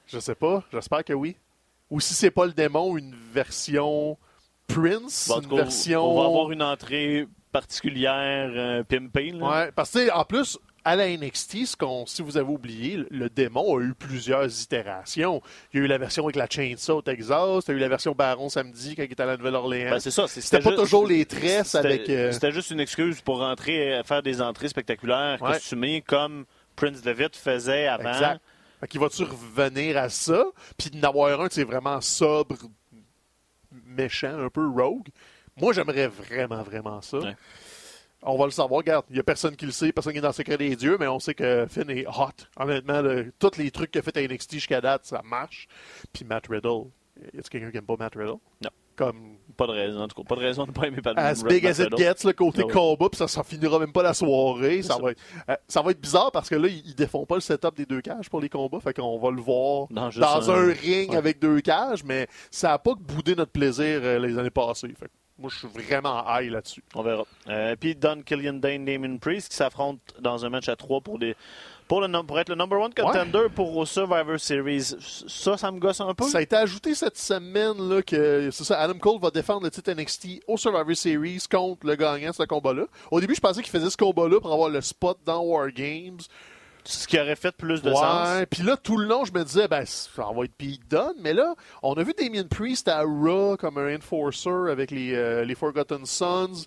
Je 0.08 0.20
sais 0.20 0.36
pas. 0.36 0.64
J'espère 0.72 1.04
que 1.04 1.14
oui. 1.14 1.36
Ou 1.90 2.00
si 2.00 2.14
c'est 2.14 2.32
pas 2.32 2.46
le 2.46 2.52
démon, 2.54 2.98
une 2.98 3.16
version 3.34 4.18
Prince, 4.68 5.28
Bon, 5.28 5.42
une 5.42 5.50
cas, 5.50 5.56
version... 5.56 6.04
On 6.04 6.22
va 6.22 6.28
avoir 6.28 6.52
une 6.52 6.62
entrée 6.62 7.28
particulière 7.52 8.52
euh, 8.54 8.84
pimpée. 8.84 9.32
là. 9.32 9.50
Ouais, 9.66 9.72
parce 9.72 9.92
que 9.92 10.12
en 10.12 10.24
plus, 10.24 10.60
à 10.86 10.96
la 10.96 11.08
NXT, 11.10 11.66
ce 11.66 11.76
qu'on, 11.76 12.06
si 12.06 12.22
vous 12.22 12.38
avez 12.38 12.50
oublié, 12.50 13.00
le, 13.10 13.30
démon 13.30 13.78
a 13.78 13.82
eu 13.82 13.94
plusieurs 13.94 14.46
itérations. 14.62 15.42
Il 15.74 15.80
y 15.80 15.82
a 15.82 15.86
eu 15.86 15.88
la 15.88 15.98
version 15.98 16.24
avec 16.24 16.36
la 16.36 16.48
chainsaw 16.50 17.02
Texas, 17.02 17.66
il 17.68 17.72
y 17.72 17.74
a 17.74 17.78
eu 17.78 17.80
la 17.80 17.90
version 17.90 18.14
Baron 18.14 18.50
samedi 18.50 18.96
quand 18.96 19.04
il 19.04 19.12
était 19.12 19.24
à 19.24 19.26
la 19.26 19.38
Nouvelle-Orléans. 19.38 19.92
Ben, 19.92 20.00
c'est 20.00 20.12
ça. 20.12 20.28
c'est- 20.28 20.42
C'était 20.42 20.60
pas 20.64 20.72
juste- 20.72 20.82
toujours 20.84 21.06
les 21.08 21.26
tresses 21.26 21.68
c'était- 21.70 21.78
avec. 21.88 22.10
euh, 22.10 22.32
C'était 22.32 22.52
juste 22.52 22.72
une 22.72 22.80
excuse 22.80 23.22
pour 23.22 23.40
rentrer, 23.40 23.94
euh, 23.96 24.04
faire 24.04 24.24
des 24.24 24.42
entrées 24.42 24.70
spectaculaires, 24.70 25.42
Ouais. 25.42 25.54
costumées 25.54 26.02
comme 26.02 26.46
Prince 26.76 27.02
David 27.02 27.36
faisait 27.36 27.88
avant. 27.88 28.10
Exact. 28.14 28.42
Fait 28.80 28.88
qu'il 28.88 29.02
va-tu 29.02 29.24
revenir 29.24 29.98
à 29.98 30.08
ça? 30.10 30.44
Puis 30.78 30.90
d'en 30.92 31.10
avoir 31.10 31.42
un, 31.42 31.48
c'est 31.52 31.66
vraiment 31.66 32.00
sobre, 32.00 32.56
méchant, 33.86 34.40
un 34.40 34.50
peu 34.50 34.68
rogue. 34.68 35.08
Moi, 35.58 35.74
j'aimerais 35.74 36.08
vraiment, 36.08 36.64
vraiment 36.64 37.02
ça. 37.02 37.18
Ouais. 37.20 37.36
On 38.24 38.38
va 38.38 38.46
le 38.46 38.52
savoir. 38.52 38.80
Regarde, 38.80 39.06
il 39.10 39.14
n'y 39.14 39.20
a 39.20 39.24
personne 39.24 39.56
qui 39.56 39.66
le 39.66 39.72
sait, 39.72 39.92
personne 39.92 40.12
qui 40.14 40.20
est 40.20 40.22
dans 40.22 40.28
le 40.30 40.34
secret 40.34 40.58
des 40.58 40.76
dieux, 40.76 40.98
mais 41.00 41.08
on 41.08 41.20
sait 41.20 41.34
que 41.34 41.66
Finn 41.70 41.90
est 41.90 42.06
hot. 42.06 42.32
Honnêtement, 42.58 43.02
le- 43.02 43.32
tous 43.40 43.58
les 43.58 43.72
trucs 43.72 43.92
qu'il 43.92 44.00
a 44.00 44.02
fait 44.04 44.18
à 44.18 44.22
NXT 44.22 44.54
jusqu'à 44.56 44.82
date, 44.82 45.06
ça 45.06 45.22
marche. 45.24 45.68
Puis 46.12 46.26
Matt 46.26 46.48
Riddle. 46.50 46.90
Y 47.34 47.40
a 47.40 47.42
quelqu'un 47.44 47.72
qui 47.72 47.78
aime 47.78 47.86
pas 47.86 47.96
Matt 47.98 48.16
Riddle? 48.16 48.36
Non. 48.62 48.70
comme 48.96 49.38
Pas 49.56 49.66
de 49.68 49.72
raison, 49.72 50.02
en 50.02 50.08
tout 50.10 50.22
cas. 50.22 50.28
Pas 50.28 50.36
de 50.36 50.42
raison 50.42 50.64
de 50.64 50.70
ne 50.70 50.74
pas 50.74 50.88
aimer 50.88 51.02
Pat 51.02 51.18
as 51.18 51.42
big 51.46 51.66
as 51.66 51.80
it 51.80 51.88
Riddle. 51.94 51.98
gets, 51.98 52.24
le 52.28 52.34
côté 52.34 52.62
Ah 52.64 52.66
oui. 52.68 52.74
combat, 52.74 53.08
puis 53.10 53.18
ça, 53.18 53.30
ça 53.30 53.44
finira 53.44 53.80
même 53.80 53.94
pas 53.94 54.04
la 54.04 54.14
soirée. 54.14 54.82
Ça 54.82 54.96
ça. 54.96 55.02
va, 55.02 55.12
être, 55.12 55.22
euh, 55.50 55.56
ça 55.70 55.82
va 55.82 55.92
être 55.92 56.02
bizarre 56.02 56.32
parce 56.34 56.50
que 56.50 56.56
là, 56.56 56.68
ils, 56.68 56.86
ils 56.86 56.96
défont 56.96 57.26
pas 57.26 57.36
le 57.36 57.42
setup 57.42 57.76
des 57.78 57.86
deux 57.86 58.02
cages 58.02 58.30
pour 58.30 58.42
les 58.42 58.50
combats, 58.50 58.82
fait 58.82 58.94
qu'on 58.94 59.18
va 59.18 59.32
le 59.32 59.40
voir 59.42 59.88
Dans 59.90 60.52
un, 60.52 60.54
un- 60.70 60.74
ring 60.74 61.12
ouais. 61.12 61.16
avec 61.18 61.40
deux 61.40 61.62
cages, 61.62 62.04
mais 62.04 62.28
ça 62.52 62.74
a 62.74 62.78
pas 62.80 62.94
boudé 62.96 63.36
notre 63.36 63.54
plaisir 63.54 64.02
euh, 64.04 64.20
les 64.20 64.38
années 64.38 64.50
passées. 64.50 64.94
Fait 65.00 65.10
moi, 65.40 65.50
je 65.52 65.60
suis 65.60 65.68
vraiment 65.68 66.24
high 66.28 66.52
là-dessus. 66.52 66.84
On 66.96 67.02
verra. 67.02 67.24
Euh, 67.48 67.76
puis 67.80 67.96
Don 67.96 68.22
Killian 68.26 68.54
Dane, 68.54 68.86
Damon 68.86 69.18
Priest 69.18 69.50
qui 69.50 69.56
s'affrontent 69.56 70.02
dans 70.20 70.46
un 70.46 70.50
match 70.50 70.68
à 70.70 70.76
trois 70.76 71.02
pour 71.02 71.18
des 71.18 71.36
pour, 71.88 72.02
le, 72.02 72.24
pour 72.24 72.40
être 72.40 72.50
le 72.50 72.56
number 72.56 72.80
one 72.80 72.94
contender 72.94 73.48
pour 73.54 73.88
Survivor 73.88 74.40
Series. 74.40 74.94
Ça, 75.28 75.58
ça 75.58 75.72
me 75.72 75.80
gosse 75.80 76.00
un 76.02 76.14
peu. 76.14 76.26
Ça 76.26 76.38
a 76.38 76.42
été 76.42 76.56
ajouté 76.56 76.94
cette 76.94 77.18
semaine 77.18 77.78
là 77.90 78.02
que 78.04 78.50
c'est 78.52 78.64
ça, 78.64 78.80
Adam 78.80 79.00
Cole 79.00 79.20
va 79.20 79.32
défendre 79.32 79.64
le 79.64 79.72
titre 79.72 79.92
NXT 79.92 80.44
au 80.48 80.56
Survivor 80.56 80.96
Series 80.96 81.44
contre 81.50 81.88
le 81.88 81.96
gagnant 81.96 82.30
de 82.30 82.36
ce 82.36 82.44
combat-là. 82.44 82.86
Au 83.10 83.20
début, 83.20 83.34
je 83.34 83.42
pensais 83.42 83.62
qu'il 83.64 83.72
faisait 83.72 83.90
ce 83.90 83.98
combat-là 83.98 84.40
pour 84.40 84.54
avoir 84.54 84.70
le 84.70 84.82
spot 84.82 85.18
dans 85.26 85.42
War 85.42 85.72
Games. 85.72 86.20
Ce 86.84 87.08
qui 87.08 87.20
aurait 87.20 87.36
fait 87.36 87.56
plus 87.56 87.82
de 87.82 87.94
sens. 87.94 88.28
Ouais, 88.28 88.46
puis 88.46 88.64
là, 88.64 88.78
tout 88.78 88.98
le 88.98 89.06
long, 89.06 89.26
je 89.26 89.32
me 89.34 89.44
disais, 89.44 89.68
ben, 89.68 89.86
ça 89.86 90.26
va 90.36 90.46
être 90.46 90.56
Pete 90.56 90.88
Dunne. 90.90 91.16
Mais 91.22 91.34
là, 91.34 91.56
on 91.84 91.94
a 91.94 92.04
vu 92.04 92.14
Damien 92.18 92.44
Priest 92.44 92.88
à 92.88 93.04
Raw 93.04 93.58
comme 93.58 93.78
un 93.78 93.96
enforcer 93.96 94.72
avec 94.72 94.92
les, 94.92 95.14
euh, 95.14 95.44
les 95.46 95.56
Forgotten 95.56 96.06
Sons. 96.06 96.66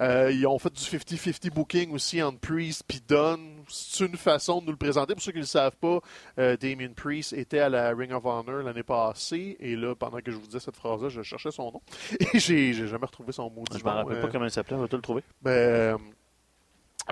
Euh, 0.00 0.32
ils 0.32 0.46
ont 0.46 0.58
fait 0.58 0.72
du 0.72 0.80
50-50 0.80 1.50
booking 1.50 1.92
aussi 1.92 2.22
entre 2.22 2.38
Priest 2.38 2.84
et 2.88 3.00
Dunne. 3.06 3.62
C'est 3.68 4.06
une 4.06 4.16
façon 4.16 4.60
de 4.60 4.66
nous 4.66 4.72
le 4.72 4.78
présenter. 4.78 5.14
Pour 5.14 5.22
ceux 5.22 5.32
qui 5.32 5.38
ne 5.38 5.42
le 5.42 5.46
savent 5.46 5.76
pas, 5.76 5.98
euh, 6.38 6.56
Damien 6.56 6.88
Priest 6.96 7.34
était 7.34 7.58
à 7.58 7.68
la 7.68 7.90
Ring 7.90 8.12
of 8.12 8.24
Honor 8.24 8.62
l'année 8.62 8.82
passée. 8.82 9.58
Et 9.60 9.76
là, 9.76 9.94
pendant 9.94 10.18
que 10.20 10.30
je 10.30 10.36
vous 10.36 10.46
disais 10.46 10.60
cette 10.60 10.76
phrase-là, 10.76 11.10
je 11.10 11.22
cherchais 11.22 11.50
son 11.50 11.72
nom. 11.72 11.82
Et 12.32 12.38
j'ai 12.38 12.72
j'ai 12.72 12.86
jamais 12.86 13.04
retrouvé 13.04 13.32
son 13.32 13.50
mot. 13.50 13.64
Je 13.70 13.84
me 13.84 13.90
rappelle 13.90 14.20
pas 14.20 14.28
comment 14.28 14.46
il 14.46 14.50
s'appelait, 14.50 14.76
on 14.76 14.80
va 14.80 14.88
te 14.88 14.96
le 14.96 15.02
trouver. 15.02 15.22
Ben, 15.42 15.98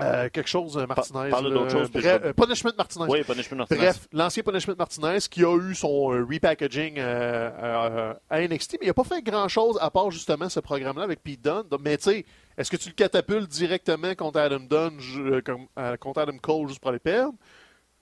euh, 0.01 0.29
quelque 0.29 0.47
chose, 0.49 0.77
euh, 0.77 0.85
Martinez. 0.87 1.29
parle 1.29 1.51
d'autre 1.53 1.71
chose, 1.71 1.89
puis 1.89 2.01
Bref, 2.01 2.21
je- 2.23 2.27
euh, 2.29 2.33
Punishment 2.33 2.71
Martinez. 2.77 3.05
Oui, 3.09 3.23
Punishment 3.23 3.57
Martinez. 3.57 3.79
Bref, 3.79 4.07
l'ancien 4.11 4.43
Punishment 4.43 4.75
Martinez 4.77 5.17
qui 5.29 5.43
a 5.43 5.55
eu 5.57 5.75
son 5.75 6.13
euh, 6.13 6.25
repackaging 6.29 6.95
euh, 6.97 7.49
euh, 7.61 8.13
à 8.29 8.41
NXT, 8.41 8.73
mais 8.79 8.85
il 8.85 8.87
n'a 8.87 8.93
pas 8.93 9.03
fait 9.03 9.21
grand-chose 9.21 9.77
à 9.81 9.89
part 9.89 10.11
justement 10.11 10.49
ce 10.49 10.59
programme-là 10.59 11.03
avec 11.03 11.21
Pete 11.23 11.41
Dunne. 11.43 11.63
Mais 11.83 11.97
tu 11.97 12.03
sais, 12.03 12.25
est-ce 12.57 12.69
que 12.71 12.77
tu 12.77 12.89
le 12.89 12.95
catapultes 12.95 13.49
directement 13.49 14.13
contre 14.15 14.39
Adam 14.39 14.59
Dunn, 14.59 14.97
euh, 15.17 15.41
euh, 15.77 15.97
contre 15.97 16.21
Adam 16.21 16.37
Cole 16.41 16.67
juste 16.67 16.79
pour 16.79 16.89
aller 16.89 16.99
perdre? 16.99 17.33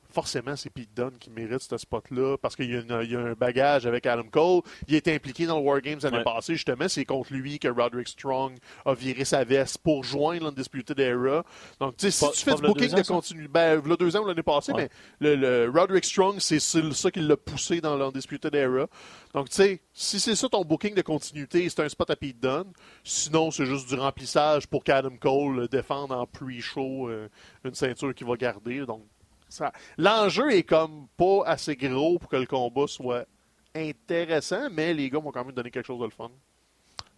Forcément, 0.10 0.56
c'est 0.56 0.70
Pete 0.70 0.93
Dunne 0.96 1.17
qui 1.20 1.30
mérite 1.30 1.62
ce 1.62 1.78
spot-là 1.78 2.38
parce 2.41 2.56
qu'il 2.56 2.72
y, 2.72 2.76
a 2.78 3.04
il 3.04 3.12
y 3.12 3.15
a 3.15 3.20
un 3.20 3.34
bagage 3.34 3.86
avec 3.86 4.06
Adam 4.06 4.24
Cole. 4.32 4.62
Il 4.88 4.96
est 4.96 5.08
impliqué 5.10 5.46
dans 5.46 5.60
le 5.60 5.63
War 5.65 5.82
Games 5.82 6.00
l'année 6.02 6.17
Ouais. 6.17 6.24
passée. 6.24 6.54
Justement, 6.56 6.88
c'est 6.88 7.06
contre 7.06 7.34
lui 7.34 7.60
que 7.60 7.67
Roderick 7.67 8.08
Strong 8.08 8.56
a 8.86 8.93
viré 8.93 9.26
sa 9.26 9.43
veste 9.43 9.80
pour 9.80 10.04
joindre 10.04 10.46
l'Undisputed 10.46 10.98
Era. 11.00 11.43
Donc, 11.80 11.98
tu 11.98 12.06
sais, 12.06 12.12
si 12.12 12.26
Pas- 12.26 12.32
tu 12.32 12.43
fais 12.43 12.56
du 12.56 12.62
booking 12.62 12.89
de 12.89 12.93
ans, 13.00 13.04
ça? 13.04 13.13
continu, 13.13 13.48
ben, 13.48 13.80
v'là 13.80 13.96
deux 13.98 14.15
ans 14.15 14.24
ou 14.24 14.28
l'année 14.28 14.43
passée, 14.43 14.72
Ouais. 14.74 14.89
mais 15.20 15.36
le, 15.36 15.65
le 15.65 15.70
Roderick 15.80 16.06
Strong, 16.06 16.38
c'est 16.39 16.60
ça 16.60 17.12
qui 17.12 17.20
l'a 17.20 17.38
poussé 17.38 17.82
dans 17.82 17.96
l'Undisputed 17.98 18.56
Era. 18.56 18.88
Donc, 19.34 19.50
tu 19.50 19.56
sais, 19.56 19.82
si 19.93 20.20
c'est 20.20 20.36
ça 20.36 20.48
ton 20.50 20.63
booking 20.63 20.96
de 20.96 21.02
continuité, 21.02 21.67
c'est 21.70 21.82
un 21.84 21.89
spot 21.89 22.10
à 22.10 22.15
Pete 22.15 22.39
Dunne. 22.39 22.72
Sinon, 23.04 23.52
c'est 23.52 23.65
juste 23.65 23.88
du 23.89 23.96
remplissage 23.96 24.67
pour 24.67 24.84
qu'Adam 24.84 25.15
Cole 25.20 25.67
défende 25.67 26.12
en 26.12 26.26
pre-show 26.26 27.10
euh, 27.10 27.28
une 27.63 27.76
ceinture 27.76 28.15
qu'il 28.15 28.26
va 28.26 28.36
garder. 28.36 28.86
Donc, 28.86 29.04
ça- 29.50 29.72
l'enjeu 29.98 30.52
est 30.52 30.64
comme 30.64 31.08
pas 31.18 31.44
assez 31.46 31.76
gros 31.76 32.20
pour 32.20 32.30
que 32.30 32.36
le 32.38 32.46
combat 32.46 32.88
soit 32.88 33.26
intéressant, 33.76 34.70
mais 34.72 34.94
les 34.94 35.10
gars 35.10 35.20
vont 35.20 35.32
quand 35.32 35.46
même 35.46 35.54
donner 35.56 35.72
quelque 35.72 35.86
chose 35.86 36.00
de 36.00 36.06
le 36.06 36.12
fun. 36.12 36.30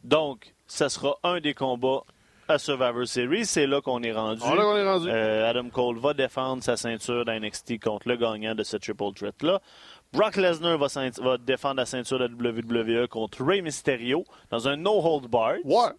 Donc, 0.04 0.54
ça 0.68 0.90
sera 0.90 1.16
un 1.24 1.40
des 1.40 1.54
combats 1.54 2.02
à 2.48 2.58
Survivor 2.58 3.06
Series. 3.08 3.46
C'est 3.46 3.68
là 3.68 3.82
qu'on 3.82 4.02
est 4.02 4.12
rendu. 4.12 4.42
Alors, 4.44 4.74
on 4.74 4.78
est 4.78 4.86
rendu. 4.86 5.08
Euh, 5.10 5.50
Adam 5.50 5.70
Cole 5.70 6.00
va 6.00 6.14
défendre 6.14 6.64
sa 6.64 6.78
ceinture 6.78 7.26
dans 7.26 7.34
NXT 7.40 7.80
contre 7.80 8.08
le 8.08 8.16
gagnant 8.18 8.56
de 8.56 8.64
ce 8.64 8.78
triple 8.78 9.14
threat-là. 9.16 9.62
Brock 10.12 10.38
Lesnar 10.38 10.78
va, 10.80 11.38
défendre 11.38 11.76
la 11.76 11.86
ceinture 11.86 12.18
de 12.18 12.26
la 12.26 12.52
WWE 12.52 13.08
contre 13.08 13.44
Rey 13.46 13.62
Mysterio 13.62 14.26
dans 14.50 14.68
un 14.68 14.76
no 14.78 15.00
hold 15.00 15.30
bar. 15.30 15.56
Ouais. 15.64 15.90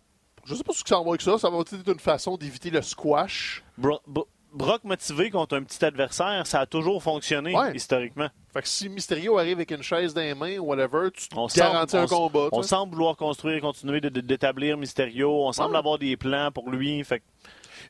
Je 0.45 0.55
sais 0.55 0.65
pas 0.65 0.73
ce 0.73 0.83
que 0.83 0.89
ça 0.89 1.01
va 1.01 1.09
avec 1.11 1.21
ça. 1.21 1.39
Ça 1.39 1.51
va 1.51 1.59
être 1.61 1.73
une 1.87 1.99
façon 2.01 2.37
d'éviter 2.37 2.71
le 2.71 2.83
squash. 2.83 3.63
Bro- 3.79 4.01
Bro- 4.07 4.27
Brock 4.53 4.85
motivé 4.85 5.31
contre 5.31 5.57
un 5.57 5.63
petit 5.63 5.85
adversaire, 5.85 6.47
ça 6.47 6.61
a 6.61 6.67
toujours 6.67 7.03
fonctionné 7.03 7.57
Ouais. 7.57 7.75
historiquement. 7.75 8.29
Fait 8.53 8.63
que 8.63 8.69
si 8.69 8.89
Mysterio 8.89 9.39
arrive 9.39 9.59
avec 9.59 9.71
une 9.71 9.83
chaise 9.83 10.13
dans 10.13 10.21
les 10.23 10.35
mains 10.35 10.59
ou 10.59 10.65
whatever, 10.67 11.11
tu 11.13 11.27
On 11.37 11.47
te 11.47 11.57
garantis 11.59 11.93
semble- 11.93 12.05
un 12.05 12.07
combat. 12.07 12.49
On 12.53 12.63
semble 12.63 12.93
vouloir 12.95 13.17
construire 13.17 13.57
et 13.57 13.61
continuer 13.61 14.01
d'établir 14.01 14.77
Mysterio. 14.77 15.31
On 15.47 15.53
semble 15.53 15.73
Ouais. 15.73 15.79
avoir 15.79 15.99
des 15.99 16.17
plans 16.17 16.51
pour 16.53 16.69
lui. 16.71 17.03
Fait 17.05 17.21
que 17.21 17.25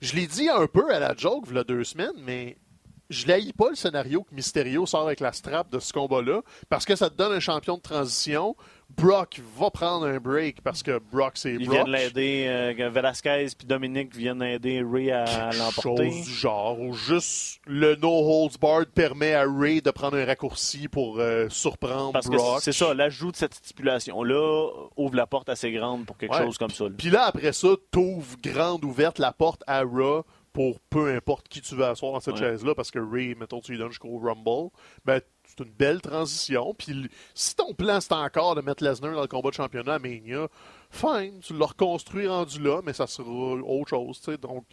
Je 0.03 0.15
l'ai 0.15 0.27
dit 0.27 0.49
un 0.49 0.67
peu 0.67 0.95
à 0.95 0.99
la 0.99 1.15
joke 1.17 1.45
il 1.51 1.57
y 1.57 1.59
a 1.59 1.65
deux 1.65 1.85
semaines, 1.85 2.13
mais 2.19 2.57
je 3.11 3.27
l'haïs 3.27 3.53
pas 3.53 3.69
le 3.71 3.75
scénario 3.75 4.23
que 4.23 4.35
Mysterio 4.35 4.87
sort 4.87 5.03
avec 5.07 5.21
la 5.21 5.33
strap 5.33 5.69
de 5.71 5.79
ce 5.79 5.93
combat-là 5.93 6.41
parce 6.69 6.85
que 6.87 6.95
ça 6.97 7.11
te 7.11 7.17
donne 7.17 7.33
un 7.33 7.41
champion 7.41 7.77
de 7.77 7.83
transition. 7.83 8.55
Brock 8.97 9.41
va 9.59 9.71
prendre 9.71 10.07
un 10.07 10.19
break 10.19 10.61
parce 10.63 10.83
que 10.83 10.99
Brock, 11.13 11.33
c'est 11.37 11.53
Ils 11.55 11.67
Brock. 11.67 11.87
viennent 11.87 11.91
l'aider. 11.91 12.45
euh, 12.79 12.91
Velasquez 12.91 13.47
puis 13.57 13.67
Dominique 13.67 14.15
viennent 14.15 14.43
aider 14.43 14.83
Ray 14.83 15.11
à 15.11 15.51
l'emporter. 15.59 16.11
chose 16.11 16.25
du 16.27 16.31
genre, 16.33 16.79
ou 16.81 16.93
juste 16.93 17.61
le 17.67 17.95
no 17.97 18.11
holds 18.11 18.59
barred 18.61 18.89
permet 18.91 19.33
à 19.35 19.45
Ray 19.47 19.81
de 19.81 19.91
prendre 19.91 20.17
un 20.17 20.25
raccourci 20.25 20.89
pour 20.89 21.19
euh, 21.19 21.49
surprendre 21.49 22.13
Parce 22.13 22.29
que 22.29 22.37
Brock. 22.37 22.61
c'est 22.61 22.73
ça, 22.73 22.93
l'ajout 22.93 23.31
de 23.33 23.37
cette 23.37 23.55
stipulation-là 23.55 24.71
ouvre 24.97 25.15
la 25.17 25.27
porte 25.27 25.49
assez 25.49 25.73
grande 25.73 26.05
pour 26.07 26.17
quelque 26.17 26.35
Ouais. 26.35 26.45
chose 26.45 26.59
comme 26.59 26.71
ça. 26.71 26.85
Puis 26.97 27.11
là, 27.11 27.25
après 27.25 27.53
ça, 27.53 27.69
t'ouvres 27.91 28.37
grande 28.43 28.85
ouverte 28.85 29.19
la 29.19 29.33
porte 29.33 29.63
à 29.67 29.83
Raw 29.83 30.25
pour 30.53 30.81
peu 30.91 31.15
importe 31.15 31.49
qui 31.49 31.61
tu 31.61 31.75
veux 31.77 31.85
asseoir 31.85 32.13
dans 32.13 32.21
cette 32.21 32.35
Ouais. 32.35 32.41
chaise-là, 32.41 32.75
parce 32.75 32.91
que 32.91 32.99
Ray, 32.99 33.35
mettons, 33.37 33.61
tu 33.61 33.73
lui 33.73 33.79
donnes 33.79 33.91
jusqu'au 33.91 34.19
Rumble, 34.19 34.71
ben, 35.05 35.21
c'est 35.57 35.65
une 35.65 35.73
belle 35.73 36.01
transition. 36.01 36.75
Puis 36.75 37.09
si 37.35 37.55
ton 37.57 37.75
plan, 37.75 38.01
c'est 38.01 38.13
encore 38.13 38.55
de 38.55 38.61
mettre 38.61 38.83
Lesnar 38.85 39.15
dans 39.15 39.21
le 39.23 39.27
combat 39.29 39.51
de 39.51 39.55
championnat 39.55 39.95
à 39.95 39.99
Mania, 39.99 40.49
fine, 40.91 41.41
tu 41.41 41.57
l'as 41.57 41.67
reconstruit 41.67 42.27
rendu 42.29 42.61
là, 42.63 42.81
mais 42.85 42.93
ça 42.93 43.07
sera 43.07 43.29
autre 43.29 43.91
chose, 43.91 44.19
tu 44.21 44.33
sais. 44.33 44.39
Donc, 44.39 44.65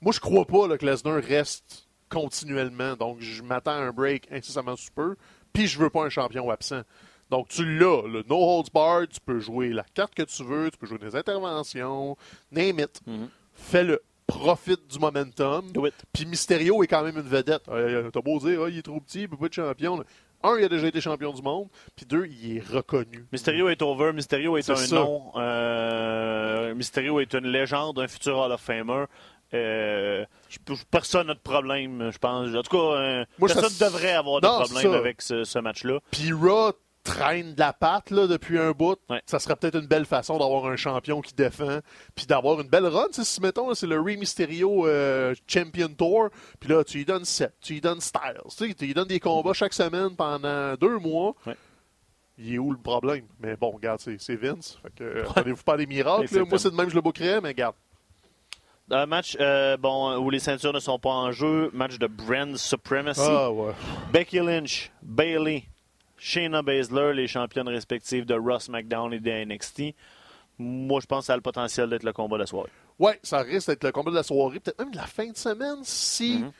moi, 0.00 0.12
je 0.12 0.20
crois 0.20 0.44
pas 0.44 0.66
là, 0.68 0.76
que 0.78 0.84
Lesnar 0.86 1.22
reste 1.22 1.88
continuellement. 2.08 2.94
Donc, 2.96 3.20
je 3.20 3.42
m'attends 3.42 3.72
à 3.72 3.76
un 3.82 3.92
break 3.92 4.28
incessamment 4.30 4.76
sous 4.76 4.92
peu, 4.94 5.16
puis 5.52 5.66
je 5.66 5.78
veux 5.78 5.90
pas 5.90 6.04
un 6.04 6.08
champion 6.10 6.50
absent. 6.50 6.82
Donc, 7.30 7.48
tu 7.48 7.64
l'as, 7.78 8.02
le 8.06 8.22
no 8.28 8.36
holds 8.36 8.70
barred, 8.72 9.08
tu 9.08 9.20
peux 9.20 9.40
jouer 9.40 9.70
la 9.70 9.82
carte 9.94 10.14
que 10.14 10.22
tu 10.22 10.44
veux, 10.44 10.70
tu 10.70 10.76
peux 10.78 10.86
jouer 10.86 10.98
des 10.98 11.16
interventions, 11.16 12.16
name 12.52 12.80
it. 12.80 13.00
Mhm. 13.06 13.28
Fais-le. 13.54 14.02
Profite 14.26 14.86
du 14.90 14.98
momentum. 14.98 15.70
Puis 16.12 16.24
Mysterio 16.24 16.82
est 16.82 16.86
quand 16.86 17.02
même 17.04 17.16
une 17.16 17.28
vedette. 17.28 17.62
Euh, 17.68 18.10
T'as 18.10 18.22
beau 18.22 18.38
dire, 18.38 18.62
Ah, 18.64 18.70
il 18.70 18.78
est 18.78 18.82
trop 18.82 18.98
petit, 18.98 19.22
il 19.22 19.28
peut 19.28 19.36
pas 19.36 19.46
être 19.46 19.52
champion. 19.54 20.02
Un, 20.44 20.56
il 20.58 20.64
a 20.64 20.68
déjà 20.68 20.86
été 20.86 21.00
champion 21.00 21.32
du 21.32 21.42
monde. 21.42 21.68
Puis 21.96 22.06
deux, 22.06 22.26
il 22.26 22.58
est 22.58 22.60
reconnu. 22.64 23.26
Mysterio 23.32 23.68
est 23.70 23.82
over. 23.82 24.12
Mysterio 24.12 24.56
est, 24.56 24.70
un 24.70 24.76
ça. 24.76 24.94
nom. 24.96 25.32
euh, 25.36 26.74
Mysterio 26.74 27.18
est 27.20 27.34
une 27.34 27.46
légende, 27.46 27.98
un 27.98 28.06
futur 28.08 28.38
Hall 28.38 28.52
of 28.52 28.60
Famer. 28.60 29.04
Euh, 29.52 30.24
personne 30.90 31.28
n'a 31.28 31.34
de 31.34 31.38
problème, 31.38 32.10
je 32.12 32.18
pense. 32.18 32.54
En 32.54 32.62
tout 32.62 32.76
cas, 32.76 32.96
euh, 32.96 33.24
Moi, 33.38 33.48
personne 33.48 33.68
ça- 33.70 33.84
ne 33.86 33.90
devrait 33.90 34.12
avoir 34.12 34.40
Non, 34.42 34.60
de 34.60 34.64
problème 34.68 34.94
avec 34.94 35.22
ce, 35.22 35.44
ce 35.44 35.58
match-là. 35.58 35.98
Puis 36.10 36.32
Raw 36.32 36.72
traîne 37.04 37.54
de 37.54 37.60
la 37.60 37.72
patte 37.72 38.10
là, 38.10 38.26
depuis 38.26 38.58
un 38.58 38.72
bout. 38.72 38.98
Ouais. 39.08 39.22
Ça 39.26 39.38
serait 39.38 39.54
peut-être 39.54 39.76
une 39.76 39.86
belle 39.86 40.06
façon 40.06 40.38
d'avoir 40.38 40.66
un 40.66 40.76
champion 40.76 41.20
qui 41.20 41.34
défend. 41.34 41.78
Puis 42.14 42.26
d'avoir 42.26 42.60
une 42.60 42.68
belle 42.68 42.86
run. 42.86 43.06
Si 43.12 43.40
mettons, 43.40 43.72
c'est 43.74 43.86
le 43.86 44.00
Rey 44.00 44.16
Mysterio 44.16 44.86
euh, 44.86 45.34
Champion 45.46 45.88
Tour. 45.88 46.30
Puis 46.58 46.70
là, 46.70 46.82
tu 46.82 46.98
lui 46.98 47.04
donnes 47.04 47.24
7, 47.24 47.52
tu 47.60 47.74
lui 47.74 47.80
donnes 47.80 48.00
Styles. 48.00 48.40
Tu 48.76 48.86
lui 48.86 48.94
donnes 48.94 49.08
des 49.08 49.20
combats 49.20 49.52
chaque 49.52 49.74
semaine 49.74 50.16
pendant 50.16 50.74
deux 50.74 50.98
mois. 50.98 51.34
Ouais. 51.46 51.56
Il 52.36 52.54
est 52.54 52.58
où 52.58 52.72
le 52.72 52.78
problème? 52.78 53.26
Mais 53.38 53.56
bon, 53.56 53.70
regarde, 53.70 54.00
c'est 54.00 54.34
Vince. 54.34 54.78
Fait 54.82 54.92
que, 54.96 55.04
euh, 55.04 55.30
attendez-vous 55.30 55.62
pas 55.62 55.76
des 55.76 55.86
miracles. 55.86 56.34
là. 56.34 56.44
Moi, 56.44 56.58
c'est 56.58 56.70
de 56.70 56.74
même 56.74 56.86
que 56.86 56.90
je 56.90 56.96
le 56.96 57.02
bookerais, 57.02 57.40
mais 57.40 57.50
regarde. 57.50 57.76
Un 58.90 59.06
match 59.06 59.36
euh, 59.40 59.76
bon, 59.78 60.16
où 60.18 60.28
les 60.30 60.40
ceintures 60.40 60.72
ne 60.72 60.80
sont 60.80 60.98
pas 60.98 61.10
en 61.10 61.32
jeu, 61.32 61.70
match 61.72 61.98
de 61.98 62.06
Brand 62.06 62.54
Supremacy. 62.56 63.20
Ah 63.22 63.50
ouais. 63.50 63.72
Becky 64.12 64.40
Lynch, 64.40 64.90
Bailey, 65.02 65.64
Shayna 66.26 66.62
Baszler, 66.62 67.12
les 67.12 67.26
championnes 67.28 67.68
respectives 67.68 68.24
de 68.24 68.32
Ross 68.34 68.70
McDown 68.70 69.12
et 69.12 69.20
de 69.20 69.44
NXT. 69.44 69.94
Moi, 70.58 71.00
je 71.02 71.06
pense 71.06 71.20
que 71.20 71.26
ça 71.26 71.32
a 71.34 71.36
le 71.36 71.42
potentiel 71.42 71.90
d'être 71.90 72.02
le 72.02 72.14
combat 72.14 72.36
de 72.36 72.40
la 72.42 72.46
soirée. 72.46 72.70
Ouais, 72.98 73.20
ça 73.22 73.40
risque 73.40 73.68
d'être 73.68 73.84
le 73.84 73.92
combat 73.92 74.10
de 74.10 74.16
la 74.16 74.22
soirée, 74.22 74.58
peut-être 74.58 74.78
même 74.78 74.90
de 74.92 74.96
la 74.96 75.06
fin 75.06 75.26
de 75.30 75.36
semaine, 75.36 75.80
si 75.82 76.38
Mhm. 76.38 76.52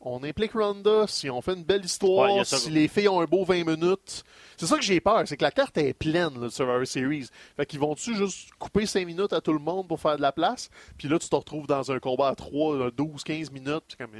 On 0.00 0.22
implique 0.24 0.52
Ronda, 0.52 1.04
si 1.06 1.28
on 1.28 1.42
fait 1.42 1.52
une 1.54 1.64
belle 1.64 1.84
histoire, 1.84 2.34
Ouais, 2.36 2.44
si 2.44 2.70
les 2.70 2.88
filles 2.88 3.08
ont 3.08 3.20
un 3.20 3.26
beau 3.26 3.44
20 3.44 3.64
minutes. 3.64 4.24
C'est 4.56 4.66
ça 4.66 4.76
que 4.76 4.82
j'ai 4.82 5.00
peur, 5.00 5.22
c'est 5.26 5.36
que 5.38 5.42
la 5.42 5.50
carte 5.50 5.76
est 5.78 5.94
pleine, 5.94 6.34
là, 6.38 6.46
de 6.46 6.48
Survivor 6.48 6.86
Series. 6.86 7.28
Fait 7.56 7.64
qu'ils 7.66 7.80
vont-tu 7.80 8.14
juste 8.14 8.50
couper 8.58 8.84
5 8.86 9.06
minutes 9.06 9.32
à 9.32 9.40
tout 9.40 9.52
le 9.54 9.58
monde 9.58 9.88
pour 9.88 9.98
faire 10.00 10.16
de 10.16 10.22
la 10.22 10.32
place? 10.32 10.68
Puis 10.98 11.08
là, 11.08 11.18
tu 11.18 11.28
te 11.28 11.34
retrouves 11.36 11.66
dans 11.66 11.90
un 11.92 11.98
combat 11.98 12.28
à 12.28 12.34
3, 12.34 12.90
12, 12.90 13.24
15 13.24 13.50
minutes. 13.50 13.96
comme, 13.98 14.10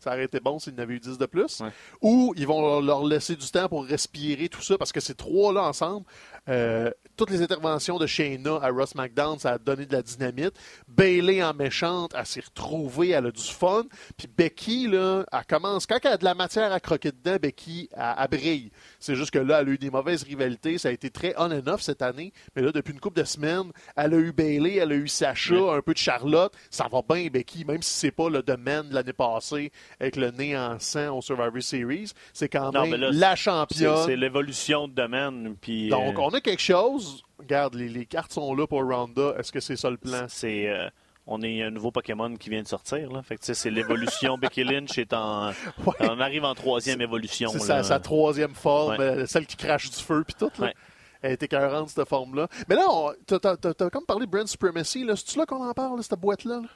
ça 0.00 0.12
aurait 0.12 0.24
été 0.24 0.40
bon 0.40 0.58
s'ils 0.58 0.74
en 0.74 0.78
avaient 0.78 0.94
eu 0.94 1.00
10 1.00 1.18
de 1.18 1.26
plus. 1.26 1.60
Ouais. 1.60 1.68
Ou 2.02 2.32
ils 2.36 2.46
vont 2.46 2.80
leur- 2.80 3.04
laisser 3.04 3.36
du 3.36 3.46
temps 3.50 3.68
pour 3.68 3.84
respirer 3.84 4.48
tout 4.48 4.62
ça, 4.62 4.78
parce 4.78 4.90
que 4.92 5.00
ces 5.00 5.14
trois-là 5.14 5.64
ensemble, 5.64 6.06
euh, 6.48 6.90
toutes 7.16 7.30
les 7.30 7.42
interventions 7.42 7.98
de 7.98 8.06
Shayna 8.06 8.56
à 8.62 8.70
Ross 8.70 8.94
McDown, 8.94 9.38
ça 9.38 9.52
a 9.52 9.58
donné 9.58 9.84
de 9.84 9.92
la 9.92 10.02
dynamite. 10.02 10.54
Bailey 10.86 11.42
en 11.42 11.52
méchante, 11.52 12.12
elle 12.16 12.24
s'est 12.26 12.40
retrouvée, 12.44 13.10
elle 13.10 13.26
a 13.26 13.30
du 13.30 13.42
fun. 13.42 13.84
Puis 14.16 14.28
Becky, 14.28 14.86
là, 14.88 14.97
elle 14.98 15.44
commence. 15.48 15.86
Quand 15.86 15.98
elle 16.04 16.12
a 16.12 16.16
de 16.16 16.24
la 16.24 16.34
matière 16.34 16.72
à 16.72 16.80
croquer 16.80 17.10
dedans, 17.12 17.36
Becky, 17.40 17.88
elle, 17.96 18.14
elle 18.18 18.28
brille. 18.28 18.70
C'est 18.98 19.14
juste 19.14 19.30
que 19.30 19.38
là, 19.38 19.60
elle 19.60 19.68
a 19.68 19.70
eu 19.72 19.78
des 19.78 19.90
mauvaises 19.90 20.22
rivalités. 20.22 20.78
Ça 20.78 20.88
a 20.88 20.92
été 20.92 21.10
très 21.10 21.34
on 21.38 21.50
and 21.50 21.66
off 21.66 21.80
cette 21.82 22.02
année. 22.02 22.32
Mais 22.56 22.62
là, 22.62 22.72
depuis 22.72 22.92
une 22.92 23.00
couple 23.00 23.20
de 23.20 23.24
semaines, 23.24 23.70
elle 23.96 24.14
a 24.14 24.16
eu 24.18 24.32
Bailey, 24.32 24.76
elle 24.76 24.92
a 24.92 24.96
eu 24.96 25.08
Sacha, 25.08 25.54
Oui. 25.54 25.70
un 25.78 25.82
peu 25.82 25.92
de 25.94 25.98
Charlotte. 25.98 26.52
Ça 26.70 26.86
va 26.90 27.00
bien, 27.08 27.28
Becky, 27.28 27.64
même 27.64 27.82
si 27.82 27.92
c'est 27.94 28.10
pas 28.10 28.28
le 28.30 28.42
domaine 28.42 28.88
de 28.88 28.94
l'année 28.94 29.12
passée 29.12 29.72
avec 30.00 30.16
le 30.16 30.30
nez 30.30 30.56
en 30.56 30.78
sang 30.78 31.16
au 31.16 31.22
Survivor 31.22 31.62
Series. 31.62 32.12
C'est 32.32 32.48
quand 32.48 32.72
Non, 32.72 32.86
même 32.86 33.00
là, 33.00 33.10
la 33.12 33.36
championne. 33.36 33.96
c'est 34.06 34.16
l'évolution 34.16 34.88
de 34.88 34.92
domaine. 34.94 35.56
Puis, 35.60 35.88
Donc, 35.88 36.16
euh, 36.16 36.20
on 36.22 36.30
a 36.30 36.40
quelque 36.40 36.62
chose. 36.62 37.22
Regarde, 37.38 37.74
les, 37.74 37.88
les 37.88 38.04
cartes 38.06 38.32
sont 38.32 38.54
là 38.54 38.66
pour 38.66 38.82
Ronda. 38.84 39.34
Est-ce 39.38 39.52
que 39.52 39.60
c'est 39.60 39.76
ça 39.76 39.90
le 39.90 39.96
plan? 39.96 40.26
c'est 40.28 40.68
euh, 40.68 40.88
on 41.28 41.42
est 41.42 41.62
un 41.62 41.70
nouveau 41.70 41.90
Pokémon 41.92 42.34
qui 42.36 42.48
vient 42.48 42.62
de 42.62 42.66
sortir. 42.68 43.12
Là. 43.12 43.22
Fait 43.22 43.36
que, 43.36 43.52
c'est 43.54 43.70
l'évolution. 43.70 44.38
Becky 44.40 44.64
Lynch 44.64 44.96
est 44.98 45.12
en. 45.12 45.48
Ouais. 45.48 45.94
On 46.00 46.18
arrive 46.20 46.44
en 46.44 46.54
troisième 46.54 47.00
évolution. 47.02 47.50
C'est 47.52 47.58
sa, 47.60 47.82
sa 47.82 48.00
troisième 48.00 48.54
forme, 48.54 48.92
Ouais. 48.98 49.00
euh, 49.00 49.26
celle 49.26 49.46
qui 49.46 49.56
crache 49.56 49.90
du 49.90 50.02
feu 50.02 50.24
puis 50.26 50.34
tout. 50.38 50.50
Là. 50.58 50.68
Ouais. 50.68 50.74
Elle 51.20 51.32
est 51.32 51.42
écœurante, 51.42 51.90
cette 51.90 52.08
forme-là. 52.08 52.48
Mais 52.68 52.76
là, 52.76 52.86
t'as, 53.26 53.90
comme 53.90 54.06
parlé 54.06 54.24
de 54.26 54.30
Brand 54.30 54.46
Supremacy. 54.46 55.04
Là. 55.04 55.16
C'est-tu 55.16 55.38
là 55.38 55.46
qu'on 55.46 55.68
en 55.68 55.74
parle, 55.74 56.02
cette 56.02 56.18
boîte-là? 56.18 56.60
là? 56.62 56.68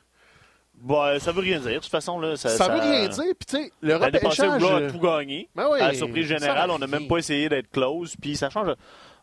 Bah, 0.82 1.18
ça 1.20 1.30
veut 1.30 1.42
rien 1.42 1.60
dire. 1.60 1.70
De 1.70 1.78
toute 1.78 1.86
façon, 1.86 2.18
là, 2.18 2.36
ça, 2.36 2.48
Ça, 2.48 2.68
veut 2.68 2.80
rien 2.80 3.08
dire. 3.08 3.34
Puis, 3.38 3.46
tu 3.48 3.56
sais, 3.56 3.72
le 3.80 3.96
repêchage... 3.96 4.62
Raw 4.62 4.68
a 4.68 4.80
euh, 4.80 4.90
tout 4.90 4.98
gagné. 4.98 5.48
ben 5.54 5.68
oui, 5.70 5.80
à 5.80 5.88
la 5.88 5.94
surprise 5.94 6.26
générale, 6.26 6.70
on 6.70 6.78
n'a 6.78 6.88
même 6.88 7.06
pas 7.06 7.18
essayé 7.18 7.48
d'être 7.48 7.70
close. 7.70 8.16
Puis 8.20 8.36
ça 8.36 8.50
change. 8.50 8.74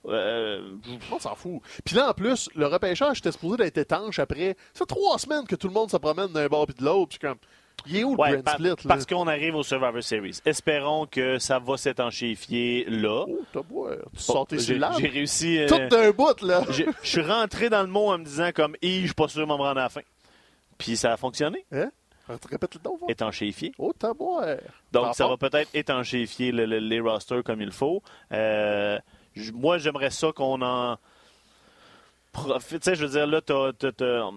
Euh, 0.08 0.72
On 1.12 1.20
s'en 1.20 1.36
fout. 1.36 1.62
Puis 1.84 1.96
là, 1.96 2.10
en 2.10 2.14
plus, 2.14 2.50
le 2.56 2.68
repêchage 2.68 3.20
était 3.20 3.32
supposé 3.32 3.58
d'être 3.58 3.78
étanche 3.78 4.20
après. 4.20 4.56
Ça 4.74 4.80
fait 4.80 4.86
trois 4.86 5.18
semaines 5.20 5.46
que 5.46 5.56
tout 5.56 5.68
le 5.68 5.74
monde 5.74 5.90
se 5.92 5.98
promène 5.98 6.28
d'un 6.28 6.48
bord 6.48 6.66
puis 6.68 6.76
de 6.76 6.84
l'autre. 6.86 7.10
Puis 7.10 7.20
comme, 7.20 7.38
il 7.86 7.98
est 7.98 8.04
où 8.04 8.16
le 8.16 8.20
ouais, 8.22 8.32
brand 8.34 8.44
par- 8.44 8.54
split? 8.56 8.68
Là? 8.70 8.76
parce 8.88 9.06
qu'on 9.06 9.28
arrive 9.28 9.56
au 9.56 9.64
Survivor 9.64 10.04
Series. 10.04 10.40
Espérons 10.46 11.06
que 11.06 11.40
ça 11.40 11.60
va 11.60 11.78
s'étanchéifier 11.78 12.86
là. 12.90 13.26
Oh, 13.28 13.40
t'as 13.54 13.62
beau, 13.62 13.90
tu 14.16 14.22
sors 14.22 14.46
tes 14.48 14.58
J'ai 14.60 14.78
réussi. 15.08 15.60
euh, 15.60 15.68
Tout 15.68 15.88
d'un 15.96 16.12
bout, 16.12 16.42
là. 16.42 16.64
Je 16.70 16.84
suis 17.04 17.22
rentré 17.22 17.70
dans 17.70 17.82
le 17.82 17.88
mot 17.90 18.12
en 18.12 18.18
me 18.18 18.26
disant 18.26 18.50
comme, 18.54 18.76
je 18.84 18.88
suis 19.06 19.14
pas 19.14 19.28
sûr 19.28 19.42
de 19.42 19.46
m'en 19.46 19.58
rendre 19.58 19.80
à 19.80 19.84
la 19.84 19.90
fin. 19.90 20.02
Puis 20.78 20.96
ça 20.98 21.14
a 21.14 21.18
fonctionné. 21.18 21.66
Hein? 21.72 21.90
Répète 22.50 22.76
le. 22.76 22.82
Étanchéfié. 23.10 23.72
Oh, 23.80 23.92
t'as 23.98 24.14
beau. 24.14 24.40
Donc, 24.92 25.16
ça 25.16 25.28
va 25.28 25.36
peut-être 25.38 25.70
étanchéfier 25.74 26.52
le- 26.52 26.66
le- 26.66 26.78
les 26.78 27.00
rosters 27.00 27.44
comme 27.44 27.60
il 27.62 27.72
faut. 27.72 28.04
Euh, 28.32 29.00
moi, 29.54 29.78
j'aimerais 29.78 30.10
ça 30.10 30.32
qu'on 30.32 30.62
en 30.62 30.98
profite. 32.32 32.82
Tu 32.82 32.90
sais, 32.92 32.96
je 32.96 33.06
veux 33.06 33.12
dire, 33.12 33.28
là, 33.28 33.42
t'as- 33.42 33.72
t'as- 33.92 34.30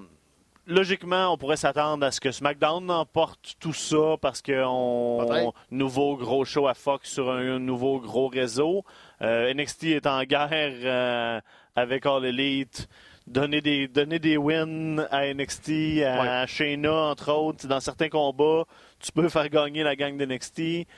logiquement, 0.66 1.32
on 1.32 1.36
pourrait 1.36 1.56
s'attendre 1.56 2.06
à 2.06 2.10
ce 2.10 2.20
que 2.20 2.30
SmackDown 2.30 2.90
emporte 2.90 3.56
tout 3.60 3.72
ça 3.72 4.16
parce 4.20 4.40
que 4.40 4.62
on 4.64 5.26
Peut-être. 5.26 5.52
nouveau 5.70 6.16
gros 6.16 6.44
show 6.44 6.66
à 6.68 6.74
Fox 6.74 7.10
sur 7.10 7.30
un, 7.30 7.58
nouveau 7.58 7.98
gros 8.00 8.28
réseau. 8.28 8.84
Euh, 9.22 9.52
NXT 9.52 9.84
est 9.92 10.06
en 10.06 10.22
guerre 10.24 10.48
euh, 10.50 11.40
avec 11.76 12.06
All 12.06 12.24
Elite. 12.24 12.88
Donner 13.28 13.60
des, 13.60 13.86
donner 13.86 14.18
des 14.18 14.36
wins 14.36 15.06
à 15.12 15.26
NXT, 15.32 16.02
à 16.04 16.44
Shayna, 16.48 16.92
entre 16.92 17.30
autres. 17.32 17.68
Dans 17.68 17.78
certains 17.78 18.08
combats, 18.08 18.64
tu 18.98 19.12
peux 19.12 19.28
faire 19.28 19.48
gagner 19.48 19.84
la 19.84 19.94
gang 19.94 20.16
d'NXT. 20.16 20.88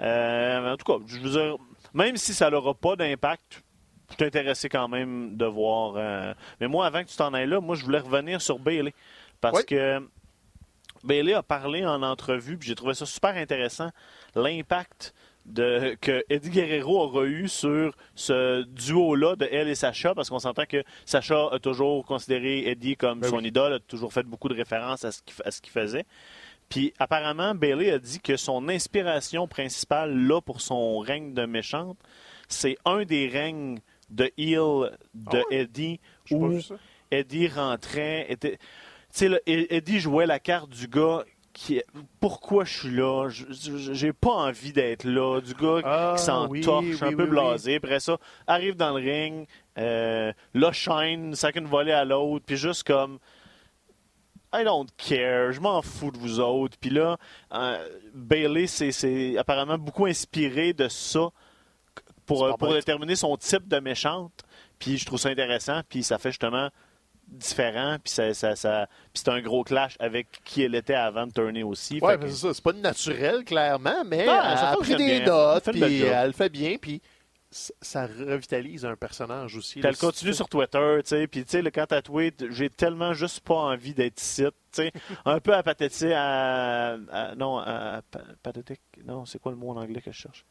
Euh, 0.00 0.72
en 0.72 0.76
tout 0.76 0.84
cas, 0.84 1.04
je 1.08 1.18
veux 1.18 1.30
dire, 1.30 1.56
même 1.94 2.16
si 2.16 2.34
ça 2.34 2.50
n'aura 2.50 2.74
pas 2.74 2.96
d'impact, 2.96 3.62
je 4.10 4.14
suis 4.14 4.24
intéressé 4.24 4.68
quand 4.68 4.88
même 4.88 5.36
de 5.36 5.44
voir. 5.46 5.94
euh, 5.96 6.32
Mais 6.60 6.68
moi, 6.68 6.86
avant 6.86 7.02
que 7.04 7.08
tu 7.08 7.16
t'en 7.16 7.34
ailles 7.34 7.46
là, 7.48 7.60
moi, 7.60 7.76
je 7.76 7.84
voulais 7.84 7.98
revenir 7.98 8.40
sur 8.40 8.58
Bailey. 8.58 8.94
Parce 9.40 9.58
Oui. 9.58 9.66
que 9.66 10.00
Bailey 11.04 11.34
a 11.34 11.42
parlé 11.42 11.84
en 11.86 12.02
entrevue, 12.02 12.56
puis 12.56 12.68
j'ai 12.68 12.74
trouvé 12.74 12.94
ça 12.94 13.06
super 13.06 13.36
intéressant, 13.36 13.90
l'impact 14.34 15.14
de, 15.46 15.96
que 16.00 16.24
Eddie 16.28 16.50
Guerrero 16.50 17.00
aura 17.00 17.24
eu 17.24 17.48
sur 17.48 17.94
ce 18.14 18.62
duo-là 18.64 19.36
de 19.36 19.48
elle 19.50 19.68
et 19.68 19.74
Sacha, 19.74 20.14
parce 20.14 20.28
qu'on 20.28 20.38
s'entend 20.40 20.64
que 20.66 20.82
Sacha 21.06 21.48
a 21.52 21.58
toujours 21.58 22.04
considéré 22.04 22.68
Eddie 22.68 22.96
comme 22.96 23.20
Ben 23.20 23.30
son 23.30 23.38
oui. 23.38 23.46
idole, 23.48 23.74
a 23.74 23.78
toujours 23.78 24.12
fait 24.12 24.24
beaucoup 24.24 24.48
de 24.48 24.54
références 24.54 25.04
à 25.04 25.12
ce 25.12 25.22
qu'il 25.22 25.34
à 25.44 25.50
ce 25.50 25.60
qu'il 25.62 25.72
faisait. 25.72 26.04
Puis 26.68 26.92
apparemment, 26.98 27.54
Bailey 27.54 27.90
a 27.90 27.98
dit 27.98 28.20
que 28.20 28.36
son 28.36 28.68
inspiration 28.68 29.48
principale 29.48 30.14
là 30.16 30.40
pour 30.40 30.60
son 30.60 30.98
règne 30.98 31.32
de 31.34 31.46
méchante, 31.46 31.96
c'est 32.48 32.76
un 32.84 33.04
des 33.04 33.28
règnes 33.28 33.78
de 34.10 34.30
heel 34.36 34.96
de 35.14 35.28
Ah 35.28 35.36
ouais? 35.50 35.60
Eddie 35.62 36.00
où. 36.30 36.58
Eddie 37.10 37.48
rentrait. 37.48 38.26
Était... 38.30 38.58
Tu 38.58 38.58
sais, 39.12 39.28
E- 39.28 39.40
Eddie 39.74 40.00
jouait 40.00 40.26
la 40.26 40.38
carte 40.38 40.68
du 40.70 40.88
gars 40.88 41.24
qui. 41.54 41.82
Pourquoi 42.20 42.64
je 42.64 42.78
suis 42.80 42.90
là? 42.90 43.28
J'ai 43.30 44.12
pas 44.12 44.30
envie 44.32 44.72
d'être 44.72 45.04
là. 45.04 45.40
Du 45.40 45.54
gars 45.54 45.80
Ah, 45.84 46.14
qui 46.18 46.22
s'en 46.24 46.48
oui, 46.48 46.60
torche, 46.60 46.84
oui, 46.84 46.98
un 47.00 47.16
peu 47.16 47.26
blasé. 47.26 47.76
Après 47.76 48.00
ça, 48.00 48.18
arrive 48.46 48.76
dans 48.76 48.90
le 48.96 49.02
ring, 49.02 49.46
euh, 49.78 50.32
là, 50.52 50.72
shine, 50.72 51.34
sac 51.34 51.56
une 51.56 51.66
volée 51.66 51.92
à 51.92 52.04
l'autre, 52.04 52.44
puis 52.46 52.56
juste 52.58 52.86
comme. 52.86 53.18
I 54.54 54.64
don't 54.64 54.88
care, 54.96 55.52
je 55.52 55.60
m'en 55.60 55.82
fous 55.82 56.10
de 56.10 56.18
vous 56.18 56.40
autres. 56.40 56.76
Puis 56.80 56.90
là, 56.90 57.18
euh, 57.52 57.88
Bailey, 58.14 58.66
c'est 58.66 59.36
apparemment 59.36 59.76
beaucoup 59.78 60.06
inspiré 60.06 60.72
de 60.72 60.88
ça 60.88 61.28
pour, 62.24 62.56
pour 62.56 62.72
déterminer 62.72 63.16
son 63.16 63.36
type 63.36 63.68
de 63.68 63.78
méchante. 63.80 64.32
Puis 64.78 64.96
je 64.98 65.04
trouve 65.06 65.18
ça 65.18 65.28
intéressant. 65.28 65.80
Puis 65.88 66.02
ça 66.02 66.18
fait 66.18 66.30
justement 66.30 66.70
différent. 67.26 67.98
Puis 68.02 68.10
ça, 68.12 68.32
ça, 68.32 68.56
ça- 68.56 68.86
c'est 69.12 69.28
un 69.28 69.40
gros 69.42 69.64
clash 69.64 69.96
avec 69.98 70.26
qui 70.44 70.62
elle 70.62 70.74
était 70.74 70.94
avant 70.94 71.26
de 71.26 71.32
tourner 71.32 71.62
aussi. 71.62 71.98
Ouais, 72.00 72.18
que- 72.18 72.28
c'est 72.28 72.46
ça. 72.46 72.54
C'est 72.54 72.64
pas 72.64 72.72
naturel, 72.72 73.44
clairement, 73.44 74.02
mais 74.06 74.26
Ah, 74.28 74.48
elle 74.52 74.58
ça 74.58 74.70
a 74.70 74.76
pris 74.76 74.96
des 74.96 75.18
bien. 75.20 75.26
notes, 75.26 75.68
Elle 75.68 75.72
puis 75.74 76.02
elle 76.02 76.26
le 76.28 76.32
fait 76.32 76.48
bien, 76.48 76.76
puis 76.80 77.02
ça 77.50 78.06
revitalise 78.06 78.84
un 78.84 78.94
personnage 78.96 79.56
aussi. 79.56 79.80
Elle 79.82 79.96
continue 79.96 80.34
sur 80.34 80.48
Twitter, 80.48 80.98
tu 81.02 81.08
sais, 81.08 81.26
puis 81.26 81.44
tu 81.44 81.50
sais, 81.50 81.62
le- 81.62 81.70
quand 81.70 81.86
t'as 81.86 82.02
tweet, 82.02 82.50
j'ai 82.50 82.68
tellement 82.68 83.14
juste 83.14 83.40
pas 83.40 83.54
envie 83.54 83.94
d'être 83.94 84.20
ici, 84.20 84.44
tu 84.44 84.50
sais, 84.72 84.92
un 85.24 85.40
peu 85.40 85.54
apathétique 85.54 86.12
à, 86.14 86.94
à- 87.10 87.34
non, 87.36 87.56
à, 87.58 88.02
pa- 88.10 88.20
pathétique, 88.42 88.82
non, 89.04 89.24
c'est 89.24 89.38
quoi 89.38 89.52
le 89.52 89.58
mot 89.58 89.70
en 89.70 89.76
anglais 89.76 90.02
que 90.02 90.12
je 90.12 90.16
cherche? 90.18 90.44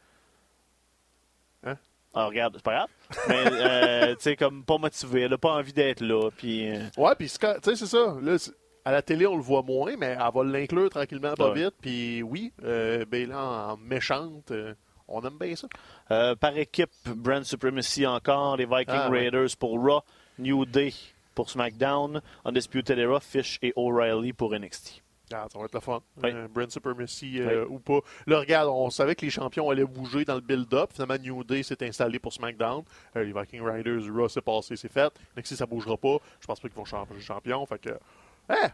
Hein? 1.64 1.76
Ah, 2.14 2.26
regarde, 2.26 2.54
c'est 2.56 2.64
pas 2.64 2.74
grave, 2.74 2.88
mais, 3.28 3.44
euh, 3.46 4.14
tu 4.16 4.22
sais, 4.22 4.36
comme 4.36 4.64
pas 4.64 4.78
motivé, 4.78 5.22
elle 5.22 5.32
a 5.34 5.38
pas 5.38 5.52
envie 5.52 5.72
d'être 5.72 6.00
là, 6.00 6.30
puis... 6.36 6.68
euh, 6.70 6.82
Ouais, 6.96 7.14
puis 7.16 7.28
tu 7.28 7.36
sais, 7.62 7.76
c'est 7.76 7.86
ça. 7.86 8.16
Là, 8.20 8.36
à 8.84 8.92
la 8.92 9.02
télé, 9.02 9.26
on 9.26 9.36
le 9.36 9.42
voit 9.42 9.62
moins, 9.62 9.94
mais 9.96 10.16
elle 10.18 10.32
va 10.34 10.44
l'inclure 10.44 10.88
tranquillement, 10.88 11.34
pas 11.34 11.50
Ouais. 11.52 11.64
vite. 11.64 11.74
Puis 11.80 12.22
oui, 12.22 12.52
euh, 12.64 13.04
ben 13.04 13.28
là, 13.28 13.38
en 13.72 13.76
méchante, 13.76 14.50
euh, 14.50 14.74
on 15.08 15.22
aime 15.24 15.38
bien 15.38 15.56
ça. 15.56 15.68
Euh, 16.10 16.34
par 16.36 16.56
équipe, 16.56 16.90
Brand 17.06 17.42
Supremacy 17.44 18.06
encore, 18.06 18.56
les 18.56 18.66
Viking 18.66 18.86
Ah, 18.88 19.10
ouais. 19.10 19.20
Raiders 19.30 19.56
pour 19.58 19.80
Raw, 19.82 20.02
New 20.38 20.64
Day 20.66 20.92
pour 21.34 21.48
SmackDown, 21.50 22.20
Undisputed 22.44 22.98
Era, 22.98 23.20
Fish 23.20 23.58
et 23.62 23.72
O'Reilly 23.76 24.32
pour 24.32 24.52
NXT. 24.54 25.02
Ah, 25.32 25.46
ça 25.52 25.58
va 25.58 25.66
être 25.66 25.74
le 25.74 25.80
fun. 25.80 26.00
Oui. 26.22 26.30
Euh, 26.32 26.48
Brand 26.48 26.70
Supremacy 26.70 27.38
euh, 27.40 27.66
ou 27.68 27.78
pas. 27.78 28.00
Là, 28.26 28.38
regarde, 28.40 28.70
on 28.72 28.88
savait 28.88 29.14
que 29.14 29.26
les 29.26 29.30
champions 29.30 29.68
allaient 29.68 29.84
bouger 29.84 30.24
dans 30.24 30.34
le 30.36 30.40
build-up. 30.40 30.90
Finalement, 30.94 31.18
New 31.22 31.44
Day 31.44 31.62
s'est 31.62 31.86
installé 31.86 32.18
pour 32.18 32.32
SmackDown. 32.32 32.82
Euh, 33.14 33.24
les 33.24 33.32
Viking 33.34 33.60
Riders, 33.62 34.10
Raw, 34.10 34.28
c'est 34.28 34.40
passé, 34.40 34.74
c'est 34.76 34.90
fait. 34.90 35.12
Si 35.44 35.54
ça 35.54 35.66
bougera 35.66 35.98
pas, 35.98 36.16
je 36.40 36.46
pense 36.46 36.58
pas 36.60 36.68
qu'ils 36.68 36.76
vont 36.78 36.86
changer 36.86 37.20
champion. 37.20 37.66
Fait 37.66 37.78
que, 37.78 37.90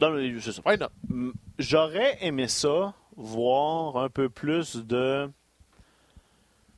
Non, 0.00 0.10
mais 0.12 0.32
c'est 0.40 0.52
ça. 0.52 0.62
why 0.64 0.78
not? 0.78 0.86
Mm, 1.08 1.30
J'aurais 1.58 2.18
aimé 2.24 2.46
ça, 2.46 2.94
voir 3.16 3.96
un 3.96 4.08
peu 4.08 4.28
plus 4.28 4.76
de. 4.76 5.28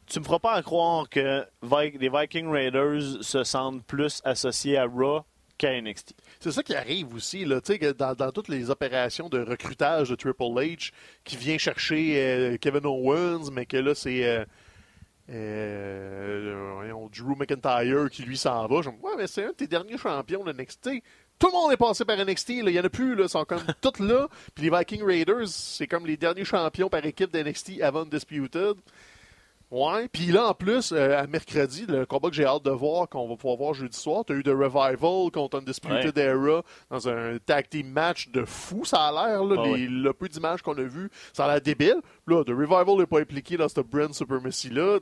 Tu 0.09 0.21
me 0.21 0.25
feras 0.25 0.39
pas 0.39 0.53
à 0.53 0.63
croire 0.63 1.09
que 1.09 1.45
les 1.63 2.09
Viking 2.09 2.49
Raiders 2.49 3.23
se 3.23 3.45
sentent 3.45 3.85
plus 3.85 4.21
associés 4.25 4.77
à 4.77 4.87
Raw 4.87 5.23
qu'à 5.59 5.81
NXT. 5.81 6.15
C'est 6.41 6.53
ça 6.53 6.63
qui 6.63 6.75
arrive 6.75 7.15
aussi, 7.15 7.45
là, 7.45 7.61
tu 7.61 7.73
sais, 7.73 7.79
que 7.79 7.93
dans, 7.93 8.15
dans 8.15 8.31
toutes 8.31 8.49
les 8.49 8.71
opérations 8.71 9.29
de 9.29 9.41
recrutage 9.41 10.11
de 10.11 10.15
Triple 10.15 10.43
H, 10.43 10.93
qui 11.25 11.37
vient 11.37 11.59
chercher 11.59 12.23
euh, 12.23 12.57
Kevin 12.61 12.87
Owens, 12.87 13.51
mais 13.51 13.67
que 13.67 13.79
là, 13.79 13.95
c'est 13.95 14.25
euh, 14.25 14.45
euh, 15.31 17.09
Drew 17.17 17.35
McIntyre 17.37 18.11
qui 18.11 18.23
lui 18.23 18.37
s'en 18.37 18.67
va. 18.67 18.83
Je 18.83 18.91
me 18.91 18.97
dis, 18.97 19.03
ouais, 19.03 19.17
mais 19.17 19.27
c'est 19.27 19.45
un 19.45 19.49
de 19.49 19.55
tes 19.55 19.67
derniers 19.67 19.99
champions 19.99 20.45
de 20.45 20.53
NXT. 20.53 20.91
Tout 21.39 21.49
le 21.49 21.53
monde 21.53 21.73
est 21.73 21.77
passé 21.77 22.05
par 22.05 22.17
NXT. 22.17 22.51
Il 22.51 22.65
n'y 22.67 22.81
en 22.81 22.85
a 22.85 22.89
plus. 22.89 23.15
Là. 23.15 23.25
Ils 23.25 23.29
sont 23.29 23.45
comme 23.45 23.63
tous 23.81 24.03
là. 24.03 24.29
Puis 24.55 24.65
les 24.65 24.77
Viking 24.77 25.03
Raiders, 25.03 25.49
c'est 25.49 25.87
comme 25.87 26.07
les 26.07 26.17
derniers 26.17 26.45
champions 26.45 26.89
par 26.89 27.05
équipe 27.05 27.31
d'NXT 27.31 27.83
avant 27.83 28.05
Disputed. 28.05 28.77
Ouais. 29.71 30.07
Puis 30.13 30.27
là, 30.27 30.47
en 30.49 30.55
plus, 30.55 30.93
euh, 30.93 31.19
à 31.19 31.27
mercredi, 31.27 31.87
le 31.89 32.07
combat 32.07 32.29
que 32.31 32.37
j'ai 32.37 32.45
hâte 32.45 32.63
de 32.65 32.71
voir, 32.71 33.09
qu'on 33.09 33.29
va 33.29 33.35
pouvoir 33.37 33.57
voir 33.57 33.75
jeudi 33.75 33.99
soir, 33.99 34.25
tu 34.25 34.33
as 34.33 34.37
eu 34.37 34.43
The 34.45 34.49
Revival 34.51 35.31
contre 35.33 35.59
Undisputed 35.59 36.17
Era 36.17 36.63
dans 36.89 37.09
un 37.09 37.39
tag 37.45 37.69
team 37.69 37.89
match 37.89 38.29
de 38.31 38.45
fou, 38.45 38.85
ça 38.85 39.07
a 39.09 39.13
l'air. 39.13 39.43
Là, 39.45 39.57
Ah 39.65 39.69
les- 39.77 39.89
Le 39.89 40.13
peu 40.13 40.29
d'images 40.29 40.63
qu'on 40.63 40.79
a 40.79 40.83
vu, 40.83 41.11
ça 41.33 41.47
a 41.47 41.49
l'air 41.53 41.61
débile. 41.61 42.01
Là, 42.29 42.45
The 42.45 42.51
Revival 42.51 42.97
n'est 42.99 43.07
pas 43.07 43.21
impliqué 43.21 43.57
dans 43.57 43.69
ce 43.69 43.81
brand 43.81 44.15
supremacy-là. 44.15 44.99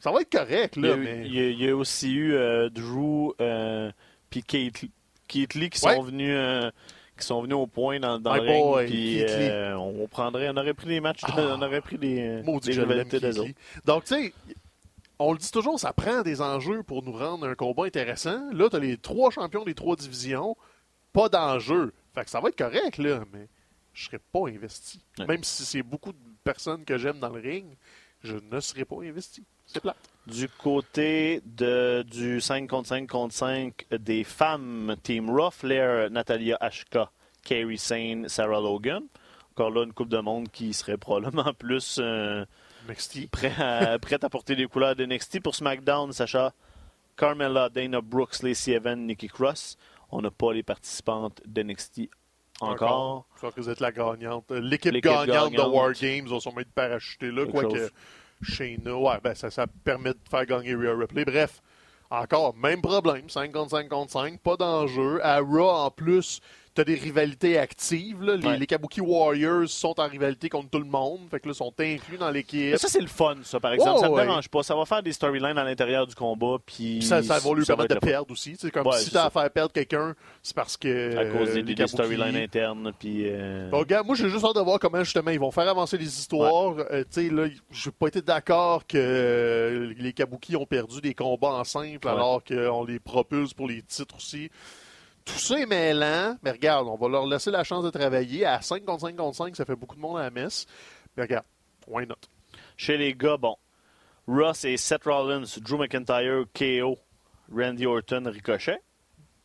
Ça 0.00 0.10
va 0.12 0.20
être 0.22 0.30
correct, 0.32 0.74
Il 0.76 0.82
y, 0.84 0.86
a, 0.86 0.90
là, 0.90 0.96
mais... 0.96 1.22
il 1.26 1.34
y 1.34 1.38
a- 1.40 1.48
il 1.50 1.60
y 1.62 1.68
a 1.68 1.76
aussi 1.76 2.12
eu 2.12 2.34
euh, 2.34 2.68
Drew 2.70 3.32
euh, 3.40 3.90
puis 4.30 4.42
Keith, 4.42 4.84
Keith 5.28 5.54
Lee 5.54 5.70
qui 5.70 5.84
Ouais. 5.86 5.94
sont 5.94 6.02
venus 6.02 6.30
euh, 6.34 6.70
qui 7.18 7.26
sont 7.26 7.42
venus 7.42 7.56
au 7.56 7.66
point 7.66 8.00
dans, 8.00 8.18
le 8.18 8.40
ring. 8.40 8.88
puis, 8.88 9.22
euh, 9.22 9.76
on 9.76 10.06
prendrait, 10.08 10.48
on 10.50 10.56
aurait 10.56 10.74
pris 10.74 10.86
des 10.86 11.00
matchs, 11.00 11.22
de- 11.22 11.32
Ah. 11.36 11.56
on 11.58 11.62
aurait 11.62 11.80
pris 11.82 11.98
des, 11.98 12.40
Maudit 12.44 12.70
des 12.70 12.80
rivalités 12.80 13.20
des 13.20 13.38
autres. 13.38 13.50
Donc, 13.84 14.04
tu 14.04 14.14
sais, 14.14 14.32
on 15.18 15.32
le 15.32 15.38
dit 15.38 15.50
toujours, 15.50 15.78
ça 15.78 15.92
prend 15.92 16.22
des 16.22 16.40
enjeux 16.40 16.82
pour 16.82 17.02
nous 17.02 17.12
rendre 17.12 17.46
un 17.46 17.54
combat 17.54 17.84
intéressant. 17.84 18.50
Là, 18.52 18.68
tu 18.70 18.76
as 18.76 18.78
les 18.78 18.96
trois 18.96 19.30
champions 19.30 19.64
des 19.64 19.74
trois 19.74 19.96
divisions, 19.96 20.56
pas 21.12 21.28
d'enjeu. 21.28 21.92
Fait 22.14 22.24
que 22.24 22.30
ça 22.30 22.40
va 22.40 22.48
être 22.48 22.56
correct, 22.58 22.98
là, 22.98 23.24
mais 23.32 23.48
je 23.92 24.06
serais 24.06 24.20
pas 24.32 24.48
investi. 24.48 25.00
Ouais. 25.18 25.26
Même 25.26 25.44
si 25.44 25.64
c'est 25.64 25.82
beaucoup 25.82 26.12
de 26.12 26.18
personnes 26.44 26.84
que 26.84 26.96
j'aime 26.98 27.18
dans 27.18 27.30
le 27.30 27.40
ring, 27.40 27.66
je 28.22 28.36
ne 28.50 28.60
serais 28.60 28.84
pas 28.84 28.96
investi. 29.02 29.42
C'est 29.66 29.80
plat. 29.80 29.96
Du 30.28 30.46
côté 30.48 31.40
de, 31.46 32.04
du 32.06 32.40
5 32.40 32.68
contre 32.68 32.88
5 32.88 33.08
contre 33.08 33.34
5 33.34 33.86
des 33.98 34.24
femmes, 34.24 34.94
Team 35.02 35.30
Raw, 35.30 35.50
Flair, 35.50 36.10
Natalia 36.10 36.58
Ashka, 36.60 37.10
Kerry 37.42 37.78
Sane, 37.78 38.28
Sarah 38.28 38.60
Logan. 38.60 39.04
Encore 39.52 39.70
là, 39.70 39.84
une 39.84 39.92
coupe 39.94 40.10
de 40.10 40.18
monde 40.18 40.50
qui 40.50 40.74
serait 40.74 40.98
probablement 40.98 41.54
plus 41.58 41.98
euh, 41.98 42.44
NXT. 42.88 43.30
prêt 43.30 43.52
à, 43.58 43.98
prête 44.02 44.22
à 44.22 44.28
porter 44.28 44.54
les 44.54 44.66
couleurs 44.66 44.94
de 44.94 45.06
NXT. 45.06 45.42
Pour 45.42 45.54
SmackDown, 45.54 46.12
Sacha, 46.12 46.52
Carmella, 47.16 47.70
Dana 47.70 48.02
Brooks, 48.02 48.42
Lacey 48.42 48.72
Evans, 48.72 49.06
Nikki 49.06 49.28
Cross. 49.28 49.78
On 50.10 50.20
n'a 50.20 50.30
pas 50.30 50.52
les 50.52 50.62
participantes 50.62 51.40
de 51.46 51.62
NXT 51.62 52.10
encore. 52.60 53.26
Je 53.34 53.38
crois 53.38 53.52
que 53.52 53.60
vous 53.60 53.70
êtes 53.70 53.80
la 53.80 53.92
gagnante. 53.92 54.50
L'équipe 54.50 54.92
gagnante 54.94 55.52
de. 55.52 55.60
War 55.60 55.92
Games 55.92 56.26
va 56.28 56.40
sûrement 56.40 56.60
être 56.60 56.72
parachutée 56.72 57.30
là, 57.30 57.44
Quelque 57.44 57.52
quoique 57.52 57.90
chose. 58.42 58.54
Shayna, 58.56 58.96
ouais, 58.96 59.18
ben 59.22 59.34
ça, 59.34 59.50
ça 59.50 59.66
permet 59.84 60.10
de 60.10 60.18
faire 60.30 60.46
gagner 60.46 60.74
Rhea 60.74 60.94
Ripley. 60.96 61.24
Bref, 61.24 61.60
encore, 62.10 62.56
même 62.56 62.80
problème, 62.80 63.28
5 63.28 63.52
contre 63.52 63.70
5 63.70 63.88
contre 63.88 64.12
5, 64.12 64.40
pas 64.40 64.56
d'enjeu. 64.56 65.24
À 65.24 65.40
Raw, 65.40 65.68
en 65.68 65.90
plus, 65.90 66.40
t'as 66.78 66.84
des 66.84 66.94
rivalités 66.94 67.58
actives. 67.58 68.22
là. 68.22 68.36
Les, 68.36 68.46
Ouais. 68.46 68.56
les 68.56 68.66
Kabuki 68.66 69.00
Warriors 69.00 69.68
sont 69.68 69.98
en 69.98 70.06
rivalité 70.06 70.48
contre 70.48 70.70
tout 70.70 70.78
le 70.78 70.84
monde, 70.84 71.22
fait 71.28 71.40
que 71.40 71.48
là, 71.48 71.54
sont 71.54 71.72
inclus 71.80 72.18
dans 72.18 72.30
l'équipe. 72.30 72.76
Ça, 72.76 72.86
c'est 72.86 73.00
le 73.00 73.08
fun, 73.08 73.34
ça, 73.42 73.58
par 73.58 73.72
exemple. 73.72 73.98
Ça 73.98 74.08
me 74.08 74.14
ouais. 74.14 74.24
dérange 74.24 74.48
pas. 74.48 74.62
Ça 74.62 74.76
va 74.76 74.84
faire 74.84 75.02
des 75.02 75.12
storylines 75.12 75.58
à 75.58 75.64
l'intérieur 75.64 76.06
du 76.06 76.14
combat. 76.14 76.56
Puis 76.64 77.02
ça, 77.02 77.20
ça 77.20 77.40
va 77.40 77.54
lui 77.54 77.64
ça 77.64 77.74
permettre 77.74 77.96
de 77.96 78.00
perdre 78.00 78.30
aussi. 78.30 78.54
C'est 78.56 78.70
comme 78.70 78.86
Ouais, 78.86 78.98
si 78.98 79.10
t'as 79.10 79.22
ça. 79.22 79.26
à 79.26 79.30
faire 79.30 79.50
perdre 79.50 79.72
quelqu'un, 79.72 80.14
c'est 80.40 80.54
parce 80.54 80.76
que. 80.76 81.16
À 81.16 81.26
cause 81.36 81.54
des, 81.54 81.86
storylines 81.88 82.36
internes. 82.36 82.92
Puis, 82.96 83.24
euh, 83.24 83.70
Bon, 83.70 83.78
regarde, 83.80 84.06
moi, 84.06 84.14
j'ai 84.14 84.28
juste 84.28 84.44
hâte 84.44 84.54
de 84.54 84.60
voir 84.60 84.78
comment, 84.78 85.02
justement, 85.02 85.32
ils 85.32 85.40
vont 85.40 85.50
faire 85.50 85.68
avancer 85.68 85.98
les 85.98 86.06
histoires. 86.06 86.76
Euh, 86.92 87.02
tu 87.12 87.28
sais, 87.28 87.34
là, 87.34 87.48
j'ai 87.72 87.90
pas 87.90 88.06
été 88.06 88.22
d'accord 88.22 88.86
que 88.86 88.96
euh, 88.96 89.94
les 89.98 90.12
Kabuki 90.12 90.54
ont 90.54 90.66
perdu 90.66 91.00
des 91.00 91.14
combats 91.14 91.54
en 91.54 91.64
simple 91.64 92.06
alors 92.06 92.42
qu'on 92.44 92.84
les 92.84 93.00
propulse 93.00 93.52
pour 93.52 93.66
les 93.66 93.82
titres 93.82 94.14
aussi. 94.16 94.48
Tout 95.28 95.38
ça 95.38 95.60
est 95.60 95.66
mêlant, 95.66 96.36
mais 96.42 96.50
regarde, 96.52 96.88
on 96.88 96.96
va 96.96 97.08
leur 97.08 97.26
laisser 97.26 97.50
la 97.50 97.62
chance 97.62 97.84
de 97.84 97.90
travailler. 97.90 98.44
À 98.46 98.60
5 98.62 98.84
contre 98.84 99.02
5 99.02 99.16
contre 99.16 99.36
5, 99.36 99.54
ça 99.56 99.64
fait 99.64 99.76
beaucoup 99.76 99.94
de 99.94 100.00
monde 100.00 100.18
à 100.18 100.22
la 100.22 100.30
messe. 100.30 100.66
Mais 101.16 101.24
regarde, 101.24 101.44
why 101.86 102.06
not? 102.06 102.16
Chez 102.76 102.96
les 102.96 103.14
gars, 103.14 103.36
bon. 103.36 103.56
Ross 104.26 104.64
et 104.64 104.76
Seth 104.76 105.04
Rollins, 105.04 105.44
Drew 105.60 105.78
McIntyre, 105.78 106.44
KO, 106.54 106.98
Randy 107.54 107.86
Orton, 107.86 108.24
Ricochet. 108.26 108.80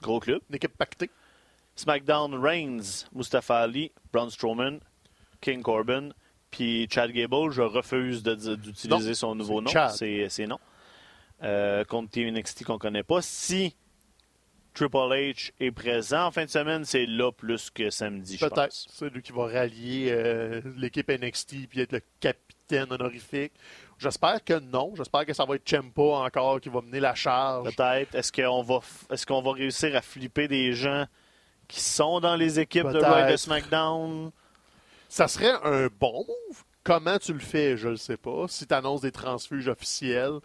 Gros 0.01 0.19
club. 0.19 0.41
Une 0.49 0.55
équipe 0.55 0.77
pactée. 0.77 1.09
SmackDown, 1.75 2.35
Reigns, 2.35 3.05
Mustafa 3.13 3.57
Ali, 3.57 3.91
Braun 4.11 4.29
Strowman, 4.29 4.79
King 5.41 5.61
Corbin, 5.61 6.09
puis 6.51 6.87
Chad 6.89 7.11
Gable. 7.11 7.51
Je 7.51 7.61
refuse 7.61 8.23
d'utiliser 8.23 9.15
son 9.15 9.35
nouveau 9.35 9.61
nom. 9.61 9.71
C'est 9.89 10.47
non. 10.47 10.59
Euh, 11.43 11.83
contre 11.83 12.11
Team 12.11 12.33
NXT 12.33 12.63
qu'on 12.63 12.77
connaît 12.77 13.03
pas. 13.03 13.21
Si 13.21 13.75
Triple 14.73 14.97
H 14.97 15.51
est 15.59 15.71
présent 15.71 16.25
en 16.25 16.31
fin 16.31 16.45
de 16.45 16.49
semaine, 16.49 16.83
c'est 16.85 17.05
là 17.05 17.31
plus 17.31 17.69
que 17.69 17.89
samedi, 17.89 18.37
je 18.37 18.45
Peut-être. 18.45 18.69
pense. 18.69 18.87
C'est 18.91 19.09
lui 19.09 19.21
qui 19.21 19.31
va 19.31 19.45
rallier 19.45 20.07
euh, 20.11 20.61
l'équipe 20.77 21.09
NXT 21.09 21.67
puis 21.69 21.81
être 21.81 21.91
le 21.91 22.01
capitaine 22.19 22.91
honorifique. 22.91 23.53
J'espère 23.99 24.43
que 24.43 24.59
non. 24.59 24.93
J'espère 24.95 25.25
que 25.25 25.33
ça 25.33 25.45
va 25.45 25.55
être 25.55 25.67
Ciampa 25.67 26.01
encore 26.01 26.59
qui 26.59 26.69
va 26.69 26.81
mener 26.81 26.99
la 26.99 27.13
charge. 27.15 27.75
Peut-être. 27.75 28.15
Est-ce 28.15 28.31
qu'on 28.31 28.63
va, 28.63 28.79
qu'on 29.27 29.41
va 29.41 29.51
réussir 29.53 29.95
à 29.95 30.01
flipper 30.01 30.47
des 30.47 30.73
gens 30.73 31.05
qui 31.67 31.79
sont 31.79 32.19
dans 32.19 32.35
les 32.35 32.59
équipes 32.59 32.89
de. 32.89 32.99
Raw 32.99 33.27
et 33.27 33.31
de 33.31 33.37
SmackDown? 33.37 34.31
Ça 35.07 35.27
serait 35.27 35.53
un 35.63 35.87
bon 35.99 36.25
move. 36.27 36.63
Comment 36.83 37.17
tu 37.19 37.33
le 37.33 37.39
fais, 37.39 37.77
je 37.77 37.89
ne 37.89 37.95
sais 37.95 38.17
pas. 38.17 38.47
Si 38.47 38.65
tu 38.67 38.73
annonces 38.73 39.01
des 39.01 39.11
transfuges 39.11 39.67
officiels, 39.69 40.39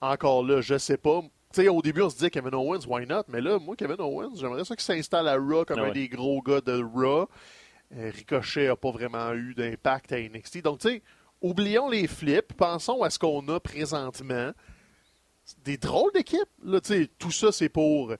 encore 0.00 0.44
là, 0.44 0.60
je 0.60 0.76
sais 0.78 0.98
pas. 0.98 1.22
Sais, 1.54 1.68
au 1.68 1.82
début, 1.82 2.02
on 2.02 2.10
se 2.10 2.16
disait 2.16 2.30
Kevin 2.30 2.54
Owens, 2.54 2.80
why 2.86 3.06
not? 3.06 3.22
Mais 3.28 3.40
là, 3.40 3.58
moi, 3.58 3.76
Kevin 3.76 4.00
Owens, 4.00 4.34
j'aimerais 4.34 4.64
ça 4.64 4.74
qu'il 4.74 4.84
s'installe 4.84 5.28
à 5.28 5.36
Raw 5.36 5.64
comme 5.64 5.78
Ah 5.78 5.84
un 5.84 5.92
des 5.92 6.08
gros 6.08 6.42
gars 6.42 6.60
de 6.60 6.82
Raw. 6.82 7.28
Euh, 7.96 8.10
Ricochet 8.12 8.66
n'a 8.66 8.76
pas 8.76 8.90
vraiment 8.90 9.32
eu 9.34 9.54
d'impact 9.54 10.12
à 10.12 10.18
NXT. 10.18 10.62
Donc, 10.62 10.80
tu 10.80 10.88
sais, 10.88 11.02
oublions 11.40 11.88
les 11.88 12.08
flips. 12.08 12.54
Pensons 12.54 13.02
à 13.02 13.10
ce 13.10 13.18
qu'on 13.18 13.46
a 13.48 13.60
présentement. 13.60 14.50
Des 15.64 15.76
drôles 15.76 16.10
d'équipes. 16.12 16.40
Là, 16.64 16.80
tu 16.80 16.88
sais, 16.88 17.10
tout 17.18 17.30
ça, 17.30 17.52
c'est 17.52 17.68
pour 17.68 18.14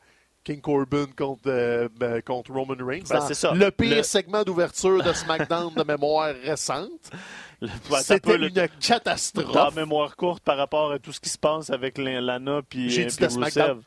King 0.44 0.60
Corbin 0.60 1.06
contre, 1.16 1.48
euh, 1.48 1.88
ben, 1.98 2.20
contre 2.22 2.52
Roman 2.52 2.76
Reigns. 2.78 3.04
Ben, 3.08 3.20
c'est 3.22 3.34
ça. 3.34 3.52
Le 3.54 3.70
pire 3.70 3.96
Le- 3.96 4.02
segment 4.02 4.42
d'ouverture 4.42 5.02
de 5.02 5.12
SmackDown 5.12 5.72
de 5.74 5.82
mémoire 5.82 6.34
récente. 6.44 7.10
Ça 7.90 8.00
C'était 8.02 8.38
le- 8.38 8.48
une 8.48 8.68
catastrophe. 8.80 9.74
mémoire 9.76 10.16
courte 10.16 10.42
par 10.42 10.56
rapport 10.56 10.92
à 10.92 10.98
tout 10.98 11.12
ce 11.12 11.20
qui 11.20 11.28
se 11.30 11.38
passe 11.38 11.70
avec 11.70 11.98
Lana 11.98 12.60
puis 12.68 12.90
J'ai 12.90 13.04
euh, 13.04 13.08
dit. 13.08 13.24
Rusev. 13.36 13.80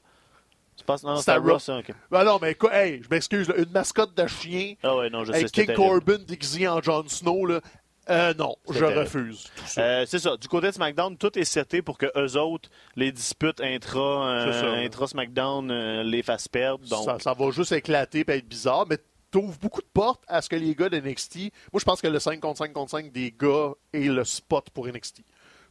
Tu 0.77 0.83
penses 0.83 1.03
non, 1.03 1.15
c'est 1.17 1.35
Raw. 1.35 1.57
Ça, 1.59 1.79
ok. 1.79 1.91
Ben 2.11 2.23
non, 2.23 2.37
mais 2.41 2.53
quoi, 2.53 2.75
hey, 2.75 3.01
je 3.03 3.07
m'excuse, 3.09 3.51
une 3.57 3.71
mascotte 3.71 4.15
de 4.15 4.27
chien 4.27 4.75
Ah 4.83 4.95
ouais, 4.95 5.09
non, 5.09 5.23
je 5.25 5.31
sais, 5.31 5.39
avec 5.39 5.51
King. 5.51 5.73
Corbin 5.73 6.19
déguisé 6.19 6.67
en 6.67 6.81
Jon 6.81 7.03
Snow, 7.07 7.45
là. 7.47 7.61
Euh, 8.09 8.33
non, 8.35 8.55
je 8.69 8.79
terrible. 8.79 8.99
refuse. 8.99 9.47
Euh, 9.79 10.05
c'est 10.07 10.19
ça. 10.19 10.37
Du 10.37 10.47
côté 10.47 10.67
de 10.67 10.71
SmackDown, 10.71 11.17
tout 11.17 11.37
est 11.37 11.43
seté 11.43 11.81
pour 11.81 11.97
que 11.97 12.05
eux 12.15 12.37
autres, 12.39 12.69
les 12.95 13.11
disputes 13.11 13.59
intra, 13.59 14.29
euh, 14.29 14.85
intra 14.85 15.07
SmackDown, 15.07 16.01
les 16.03 16.23
fassent 16.23 16.47
perdre. 16.47 16.87
Donc, 16.87 17.03
ça, 17.03 17.17
ça 17.19 17.33
va 17.33 17.49
juste 17.51 17.71
éclater 17.73 18.23
et 18.25 18.31
être 18.31 18.47
bizarre, 18.47 18.85
mais 18.89 18.97
t'ouvres 19.31 19.57
beaucoup 19.59 19.81
de 19.81 19.87
portes 19.93 20.23
à 20.27 20.41
ce 20.41 20.49
que 20.49 20.55
les 20.55 20.73
gars 20.75 20.89
de 20.89 20.99
NXT. 20.99 21.37
Moi, 21.73 21.79
je 21.79 21.83
pense 21.85 22.01
que 22.01 22.07
le 22.07 22.19
5 22.19 22.39
contre 22.39 22.57
5 22.59 22.73
contre 22.73 22.91
5 22.91 23.11
des 23.11 23.33
gars 23.37 23.71
est 23.93 24.07
le 24.07 24.23
spot 24.23 24.69
pour 24.71 24.87
NXT. 24.87 25.21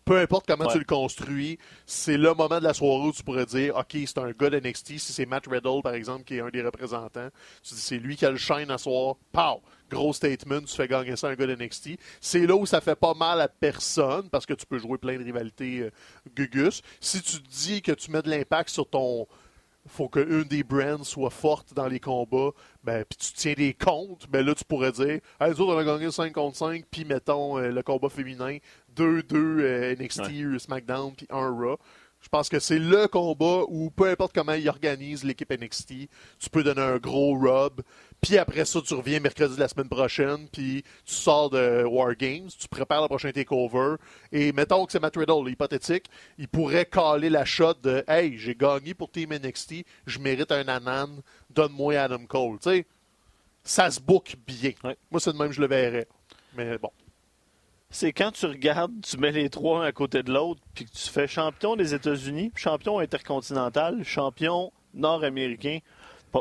Peu 0.05 0.21
importe 0.21 0.47
comment 0.47 0.67
Ouais. 0.67 0.73
tu 0.73 0.79
le 0.79 0.85
construis, 0.85 1.59
c'est 1.85 2.17
le 2.17 2.33
moment 2.33 2.61
de 2.61 2.65
la 2.65 2.75
soirée 2.75 3.09
où 3.09 3.13
tu 3.13 3.25
pourrais 3.25 3.45
dire 3.45 3.75
OK, 3.75 3.89
c'est 4.07 4.19
un 4.19 4.31
gars 4.31 4.51
de 4.51 4.61
NXT. 4.61 4.99
Si 4.99 5.13
c'est 5.13 5.27
Matt 5.27 5.49
Riddle, 5.49 5.83
par 5.83 5.95
exemple, 5.95 6.23
qui 6.23 6.37
est 6.37 6.41
un 6.41 6.49
des 6.49 6.63
représentants, 6.63 7.29
tu 7.65 7.75
dis 7.75 7.81
c'est 7.81 7.99
lui 7.99 8.15
qui 8.15 8.25
a 8.25 8.31
le 8.31 8.37
shine 8.37 8.71
à 8.71 8.79
soir. 8.79 9.17
Pow! 9.33 9.61
Gros 9.91 10.13
statement, 10.13 10.61
tu 10.61 10.77
fais 10.77 10.87
gagner 10.87 11.17
ça 11.17 11.27
à 11.27 11.31
un 11.31 11.35
gars 11.35 11.49
de 11.49 11.57
NXT. 11.57 11.99
C'est 12.21 12.47
là 12.47 12.55
où 12.55 12.67
ça 12.67 12.81
fait 12.81 12.95
pas 12.95 13.15
mal 13.15 13.41
à 13.41 13.49
personne 13.49 14.31
parce 14.31 14.47
que 14.47 14.55
tu 14.55 14.65
peux 14.65 14.79
jouer 14.79 14.97
plein 14.99 15.19
de 15.19 15.25
rivalités 15.25 15.81
euh, 15.81 15.91
gugus. 16.37 16.83
Si 17.01 17.21
tu 17.21 17.39
dis 17.41 17.83
que 17.83 17.91
tu 17.93 18.13
mets 18.13 18.23
de 18.23 18.31
l'impact 18.31 18.69
sur 18.71 18.89
ton, 18.89 19.27
faut 19.87 20.09
qu'une 20.09 20.45
des 20.45 20.63
brands 20.63 21.05
soit 21.05 21.31
forte 21.31 21.75
dans 21.75 21.87
les 21.87 22.01
combats, 22.01 22.51
ben, 22.83 23.05
puis 23.05 23.19
tu 23.19 23.33
tiens 23.35 23.55
des 23.55 23.75
comptes, 23.75 24.29
ben 24.29 24.45
là, 24.45 24.55
tu 24.55 24.65
pourrais 24.65 24.93
dire, 24.93 25.21
hey, 25.41 25.51
nous 25.51 25.61
autres, 25.61 25.75
on 25.75 25.79
a 25.79 25.85
gagné 25.85 26.11
5 26.11 26.33
contre 26.33 26.57
5, 26.57 26.85
puis 26.91 27.05
mettons 27.05 27.59
euh, 27.59 27.71
le 27.71 27.83
combat 27.83 28.09
féminin, 28.09 28.59
2-2 28.95 29.25
euh, 29.35 29.97
NXT, 29.97 30.21
euh, 30.21 30.59
SmackDown, 30.59 31.15
puis 31.15 31.27
1 31.31 31.51
Raw. 31.51 31.79
Je 32.21 32.29
pense 32.29 32.49
que 32.49 32.59
c'est 32.59 32.79
le 32.79 33.07
combat 33.07 33.63
où, 33.69 33.91
peu 33.91 34.09
importe 34.11 34.35
comment 34.35 34.55
ils 34.55 34.69
organisent 34.69 35.23
l'équipe 35.23 35.53
NXT, 35.53 36.09
tu 36.39 36.51
peux 36.51 36.65
donner 36.65 36.83
un 36.83 36.97
gros 36.97 37.39
rub, 37.39 37.83
puis 38.21 38.39
après 38.39 38.65
ça, 38.65 38.81
tu 38.81 38.95
reviens 38.95 39.21
mercredi 39.21 39.55
de 39.55 39.61
la 39.61 39.69
semaine 39.69 39.89
prochaine, 39.89 40.49
puis 40.51 40.83
tu 41.05 41.15
sors 41.15 41.51
de 41.51 41.85
War 41.85 42.15
Games, 42.17 42.49
tu 42.59 42.69
prépares 42.69 43.03
le 43.03 43.09
prochain 43.09 43.31
takeover, 43.31 43.97
et 44.33 44.53
mettons 44.53 44.85
que 44.87 44.93
c'est 44.93 45.01
Matt 45.01 45.17
Riddle, 45.17 45.49
hypothétique, 45.49 46.07
il 46.39 46.49
pourrait 46.49 46.87
caler 46.87 47.31
la 47.31 47.45
shot 47.45 47.75
de 47.83 48.05
«Hey, 48.09 48.37
j'ai 48.39 48.55
gagné 48.55 48.95
pour 48.95 49.11
Team 49.11 49.33
NXT, 49.33 49.85
je 50.07 50.19
mérite 50.19 50.51
un 50.51 50.67
anan, 50.67 51.23
donne-moi 51.51 51.97
Adam 51.99 52.25
Cole.» 52.27 52.59
Tu 52.63 52.71
sais, 52.71 52.87
ça 53.63 53.91
se 53.91 54.01
book 54.01 54.37
bien. 54.47 54.73
Ouais. 54.85 54.97
Moi, 55.11 55.21
c'est 55.21 55.33
de 55.33 55.39
même 55.39 55.53
je 55.53 55.61
le 55.61 55.67
verrais. 55.67 56.07
Mais 56.57 56.79
bon. 56.79 56.91
c'est 57.91 58.13
quand 58.13 58.33
tu 58.33 58.47
regardes, 58.47 59.01
tu 59.03 59.17
mets 59.17 59.33
les 59.33 59.49
trois 59.49 59.81
un 59.81 59.87
à 59.87 59.93
côté 59.93 60.23
de 60.23 60.33
l'autre, 60.33 60.61
puis 60.75 60.85
que 60.85 60.91
tu 60.91 61.09
fais 61.09 61.27
champion 61.27 61.77
des 61.77 61.95
États-Unis, 61.95 62.53
champion 62.55 62.99
intercontinental, 62.99 64.05
champion 64.05 64.73
nord-américain. 64.95 65.79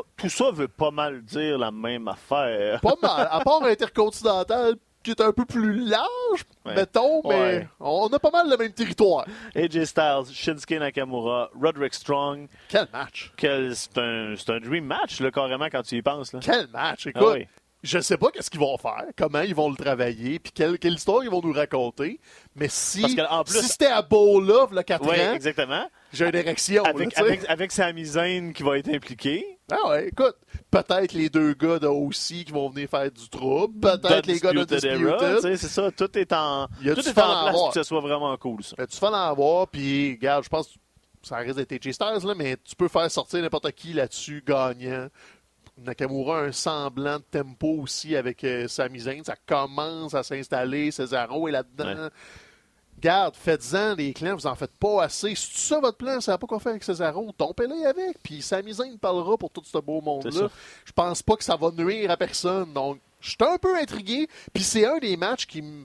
Pas- 0.00 0.06
tout 0.16 0.28
ça 0.28 0.50
veut 0.50 0.68
pas 0.68 0.90
mal 0.90 1.22
dire 1.22 1.58
la 1.58 1.70
même 1.70 2.08
affaire. 2.08 2.80
Pas 2.80 2.94
mal. 3.02 3.28
À 3.30 3.40
part 3.40 3.62
Intercontinental, 3.64 4.74
qui 5.02 5.10
est 5.12 5.20
un 5.20 5.32
peu 5.32 5.44
plus 5.44 5.84
large, 5.88 6.44
Ouais. 6.64 6.74
mettons, 6.74 7.22
mais 7.28 7.34
Ouais. 7.34 7.68
on 7.80 8.08
a 8.08 8.18
pas 8.18 8.30
mal 8.30 8.50
le 8.50 8.56
même 8.56 8.72
territoire. 8.72 9.24
AJ 9.54 9.84
Styles, 9.84 10.24
Shinsuke 10.32 10.72
Nakamura, 10.80 11.48
Roderick 11.60 11.94
Strong. 11.94 12.48
Quel 12.68 12.88
match! 12.92 13.32
Quel- 13.36 13.76
C'est 13.76 13.96
un, 13.98 14.34
c'est 14.36 14.50
un 14.50 14.58
dream 14.60 14.84
match, 14.84 15.20
là, 15.20 15.30
carrément, 15.30 15.66
quand 15.70 15.82
tu 15.82 15.96
y 15.96 16.02
penses. 16.02 16.32
Là. 16.32 16.40
Quel 16.42 16.66
match! 16.68 17.06
Écoute, 17.06 17.22
Ah 17.24 17.32
oui. 17.34 17.46
je 17.84 18.00
sais 18.00 18.16
pas 18.16 18.30
qu'est-ce 18.32 18.50
qu'ils 18.50 18.58
vont 18.60 18.76
faire, 18.78 19.04
comment 19.16 19.42
ils 19.42 19.54
vont 19.54 19.70
le 19.70 19.76
travailler, 19.76 20.40
puis 20.40 20.50
quelle, 20.52 20.76
quelle 20.78 20.94
histoire 20.94 21.22
ils 21.22 21.30
vont 21.30 21.40
nous 21.40 21.52
raconter. 21.52 22.18
Mais 22.56 22.66
si, 22.68 23.02
plus- 23.02 23.52
si 23.60 23.68
c'était 23.68 23.86
à 23.86 24.02
Beau 24.02 24.40
Love, 24.40 24.74
le 24.74 24.82
4 24.82 25.08
Oui, 25.08 25.20
ans, 25.20 25.34
exactement. 25.34 25.88
j'ai 26.12 26.26
une 26.28 26.34
érection. 26.34 26.82
là, 26.82 26.90
Avec, 26.90 27.12
sais. 27.14 27.20
avec, 27.20 27.44
avec 27.48 27.70
Sami 27.70 28.04
Zayn 28.04 28.52
qui 28.52 28.64
va 28.64 28.76
être 28.78 28.88
impliqué. 28.92 29.55
Ah 29.70 29.88
ouais, 29.88 30.08
écoute, 30.08 30.36
peut-être 30.70 31.12
les 31.12 31.28
deux 31.28 31.54
gars 31.54 31.80
de 31.80 31.88
OC 31.88 32.44
qui 32.44 32.52
vont 32.52 32.68
venir 32.70 32.88
faire 32.88 33.10
du 33.10 33.28
trouble, 33.28 33.80
peut-être 33.80 34.26
les 34.26 34.38
gars 34.38 34.52
de 34.52 34.64
Disputed. 34.64 35.56
C'est 35.56 35.68
ça, 35.68 35.90
tout 35.90 36.16
est 36.16 36.32
en, 36.32 36.68
Il 36.80 36.86
y 36.86 36.90
a 36.90 36.94
tout 36.94 37.02
du 37.02 37.08
est 37.08 37.12
fun 37.12 37.26
en 37.26 37.30
à 37.30 37.42
place 37.42 37.56
pour 37.56 37.68
que 37.70 37.74
ce 37.74 37.82
soit 37.82 38.00
vraiment 38.00 38.36
cool, 38.36 38.62
ça. 38.62 38.86
Tu 38.86 38.96
fais 38.96 39.06
en 39.06 39.12
avoir, 39.14 39.66
puis 39.66 40.12
regarde, 40.12 40.44
je 40.44 40.48
pense 40.48 40.68
que 40.68 40.74
ça 41.22 41.38
risque 41.38 41.56
d'être 41.56 41.72
AJ 41.72 41.92
Styles, 41.92 42.26
là, 42.28 42.34
mais 42.36 42.56
tu 42.62 42.76
peux 42.76 42.88
faire 42.88 43.10
sortir 43.10 43.42
n'importe 43.42 43.72
qui 43.72 43.92
là-dessus 43.92 44.44
gagnant. 44.46 45.08
Nakamura 45.78 46.38
a 46.38 46.42
un 46.44 46.52
semblant 46.52 47.18
de 47.18 47.24
tempo 47.30 47.68
aussi 47.82 48.16
avec 48.16 48.42
euh, 48.44 48.66
Sami 48.66 49.00
Zayn. 49.00 49.22
Ça 49.24 49.34
commence 49.46 50.14
à 50.14 50.22
s'installer. 50.22 50.90
Cesaro 50.90 51.48
est 51.48 51.52
là-dedans. 51.52 52.08
Garde, 53.06 53.36
faites-en 53.36 53.94
des 53.94 54.12
clans, 54.12 54.34
vous 54.34 54.48
en 54.48 54.56
faites 54.56 54.76
pas 54.80 55.04
assez. 55.04 55.32
Si 55.36 55.48
c'est 55.52 55.74
ça 55.74 55.80
votre 55.80 55.96
plan, 55.96 56.20
ça 56.20 56.32
n'a 56.32 56.38
pas 56.38 56.48
quoi 56.48 56.58
faire 56.58 56.70
avec 56.70 56.82
Cesaro, 56.82 57.30
tompez-les 57.38 57.86
avec. 57.86 58.20
Puis 58.20 58.42
Sami 58.42 58.72
Zayn 58.72 58.98
parlera 58.98 59.36
pour 59.38 59.48
tout 59.48 59.62
ce 59.64 59.78
beau 59.78 60.00
monde-là. 60.00 60.48
Je 60.84 60.90
pense 60.90 61.22
pas 61.22 61.36
que 61.36 61.44
ça 61.44 61.54
va 61.54 61.70
nuire 61.70 62.10
à 62.10 62.16
personne. 62.16 62.72
Donc, 62.72 62.98
je 63.20 63.28
suis 63.28 63.36
un 63.38 63.58
peu 63.58 63.76
intrigué. 63.76 64.28
Puis 64.52 64.64
c'est 64.64 64.84
un 64.84 64.98
des 64.98 65.16
matchs 65.16 65.46
qui 65.46 65.62
me 65.62 65.84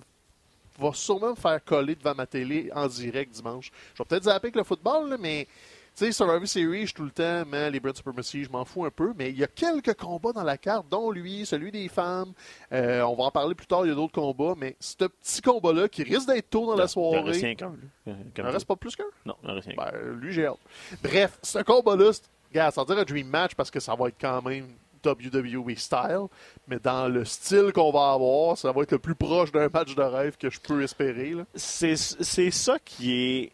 va 0.79 0.93
sûrement 0.93 1.29
me 1.29 1.35
faire 1.35 1.63
coller 1.63 1.93
devant 1.93 2.15
ma 2.15 2.25
télé 2.25 2.71
en 2.73 2.87
direct 2.87 3.31
dimanche. 3.35 3.71
Je 3.93 4.01
vais 4.01 4.07
peut-être 4.07 4.23
zapper 4.23 4.47
avec 4.47 4.55
le 4.55 4.63
football, 4.63 5.11
là, 5.11 5.17
mais 5.19 5.47
tu 5.95 6.05
sais, 6.05 6.11
Survivor 6.13 6.47
Series, 6.47 6.81
je 6.81 6.85
suis 6.87 6.93
tout 6.93 7.03
le 7.03 7.11
temps, 7.11 7.43
mais 7.47 7.69
les 7.69 7.79
Brand 7.79 7.95
Supremacy, 7.95 8.43
je 8.45 8.49
m'en 8.49 8.63
fous 8.65 8.85
un 8.85 8.89
peu, 8.89 9.13
mais 9.17 9.29
il 9.29 9.37
y 9.37 9.43
a 9.43 9.47
quelques 9.47 9.93
combats 9.95 10.31
dans 10.31 10.43
la 10.43 10.57
carte, 10.57 10.87
dont 10.89 11.11
lui, 11.11 11.45
celui 11.45 11.71
des 11.71 11.87
femmes. 11.89 12.31
Euh, 12.71 13.01
on 13.01 13.15
va 13.15 13.25
en 13.25 13.31
parler 13.31 13.53
plus 13.55 13.67
tard, 13.67 13.85
il 13.85 13.89
y 13.89 13.91
a 13.91 13.95
d'autres 13.95 14.13
combats, 14.13 14.55
mais 14.57 14.75
ce 14.79 14.95
petit 15.05 15.41
combat-là 15.41 15.89
qui 15.89 16.03
risque 16.03 16.27
d'être 16.27 16.49
tôt 16.49 16.65
dans 16.65 16.75
la 16.75 16.85
Il 16.85 16.99
en 16.99 17.21
reste 17.23 17.39
soirée. 17.39 17.55
qu'un, 17.55 17.65
là. 17.69 17.73
Euh, 18.07 18.13
Il 18.37 18.41
en 18.41 18.45
ça. 18.45 18.51
reste 18.51 18.65
pas 18.67 18.75
plus 18.77 18.95
qu'un? 18.95 19.03
Non, 19.25 19.35
il 19.43 19.49
en 19.49 19.53
reste. 19.55 19.67
Ben, 19.75 19.91
lui, 20.19 20.31
j'ai 20.33 20.45
hâte. 20.45 20.57
Bref, 21.03 21.37
ce 21.43 21.59
combat-là, 21.59 22.13
c'est- 22.13 22.23
regarde, 22.49 22.73
sans 22.73 22.85
dire 22.85 22.97
un 22.97 23.03
dream 23.03 23.27
match 23.27 23.53
parce 23.55 23.69
que 23.71 23.79
ça 23.79 23.93
va 23.95 24.07
être 24.07 24.17
quand 24.19 24.41
même 24.41 24.67
WWE 25.03 25.75
style, 25.77 26.27
mais 26.67 26.77
dans 26.79 27.07
le 27.07 27.25
style 27.25 27.71
qu'on 27.73 27.91
va 27.91 28.11
avoir, 28.11 28.57
ça 28.57 28.71
va 28.71 28.83
être 28.83 28.91
le 28.91 28.99
plus 28.99 29.15
proche 29.15 29.51
d'un 29.51 29.67
match 29.67 29.95
de 29.95 30.01
rêve 30.03 30.37
que 30.37 30.49
je 30.49 30.59
peux 30.59 30.81
espérer. 30.83 31.35
C'est 31.55 31.95
ça 31.95 32.77
qui 32.85 33.11
est 33.13 33.51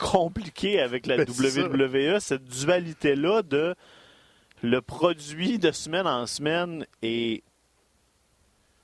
compliqué 0.00 0.80
avec 0.80 1.06
la 1.06 1.16
Ben. 1.24 1.26
WWE, 1.28 2.18
cette 2.20 2.44
dualité-là 2.44 3.42
de 3.42 3.74
le 4.62 4.80
produit 4.80 5.58
de 5.58 5.70
semaine 5.70 6.06
en 6.06 6.26
semaine 6.26 6.86
est 7.02 7.42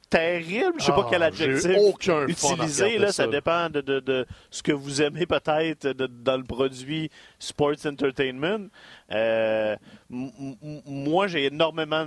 terrible. 0.09 0.75
Je 0.79 0.85
sais 0.85 0.93
pas 0.93 1.03
Ah, 1.05 1.09
quel 1.11 1.23
adjectif 1.25 1.71
aucun 1.79 2.27
utiliser. 2.29 2.97
Là, 2.99 3.09
ça 3.09 3.25
ça. 3.25 3.27
dépend 3.27 3.69
de, 3.69 3.81
de- 3.81 4.01
de 4.01 4.27
ce 4.51 4.63
que 4.63 4.71
vous 4.73 5.03
aimez 5.03 5.27
peut-être 5.27 5.89
dans 5.89 6.37
le 6.37 6.45
produit 6.45 7.11
Sports 7.41 7.85
Entertainment. 7.85 8.69
Euh, 9.11 9.77
moi, 10.09 11.27
j'ai 11.27 11.47
énormément 11.47 12.07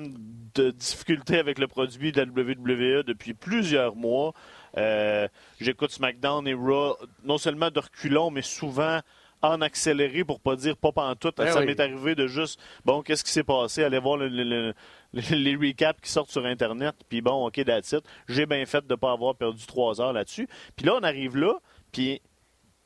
de 0.56 0.72
difficultés 0.72 1.38
avec 1.40 1.60
le 1.60 1.68
produit 1.68 2.12
de 2.14 2.22
la 2.22 2.26
WWE 2.28 3.04
depuis 3.04 3.34
plusieurs 3.34 3.96
mois. 3.96 4.34
Euh, 4.78 5.28
J'écoute 5.60 5.92
SmackDown 5.92 6.48
et 6.48 6.54
Raw, 6.54 6.96
non 7.24 7.38
seulement 7.38 7.70
de 7.72 7.80
reculons, 7.80 8.32
mais 8.32 8.42
souvent 8.42 9.00
en 9.42 9.62
accéléré 9.62 10.26
pour 10.26 10.42
pas 10.42 10.56
dire 10.58 10.76
pas 10.76 10.92
pantoute. 10.92 11.38
Ben 11.38 11.50
ça 11.52 11.60
oui. 11.62 11.66
m'est 11.66 11.80
arrivé 11.80 12.14
de 12.14 12.28
juste, 12.28 12.60
bon, 12.84 13.02
qu'est-ce 13.02 13.24
qui 13.24 13.32
s'est 13.32 13.44
passé? 13.44 13.84
Aller 13.84 14.00
voir 14.00 14.18
le- 14.18 14.28
le- 14.28 14.44
le- 14.44 14.74
le- 15.14 15.22
les 15.36 15.56
recaps 15.56 16.02
qui 16.02 16.12
sortent 16.12 16.30
sur 16.32 16.46
Internet, 16.46 16.94
puis 17.08 17.22
bon, 17.22 17.48
OK, 17.48 17.64
that's 17.66 17.94
it. 17.94 18.04
J'ai 18.28 18.46
bien 18.46 18.66
fait 18.66 18.86
de 18.86 18.96
pas 18.96 19.14
avoir 19.14 19.36
perdu 19.36 19.66
trois 19.66 20.02
heures 20.02 20.12
là-dessus. 20.14 20.48
Puis 20.76 20.86
là, 20.86 20.96
on 21.00 21.04
arrive 21.04 21.38
là, 21.38 21.54
puis 21.94 22.22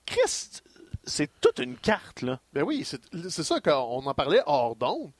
Christ, 0.06 0.64
c'est 1.06 1.30
toute 1.42 1.60
une 1.60 1.76
carte, 1.76 2.22
là. 2.22 2.40
Ben 2.54 2.64
oui, 2.64 2.84
c'est 2.86 3.02
c'est 3.30 3.44
ça 3.44 3.60
qu'on 3.60 4.06
en 4.06 4.14
parlait 4.14 4.42
hors 4.46 4.76
d'onde. 4.76 5.12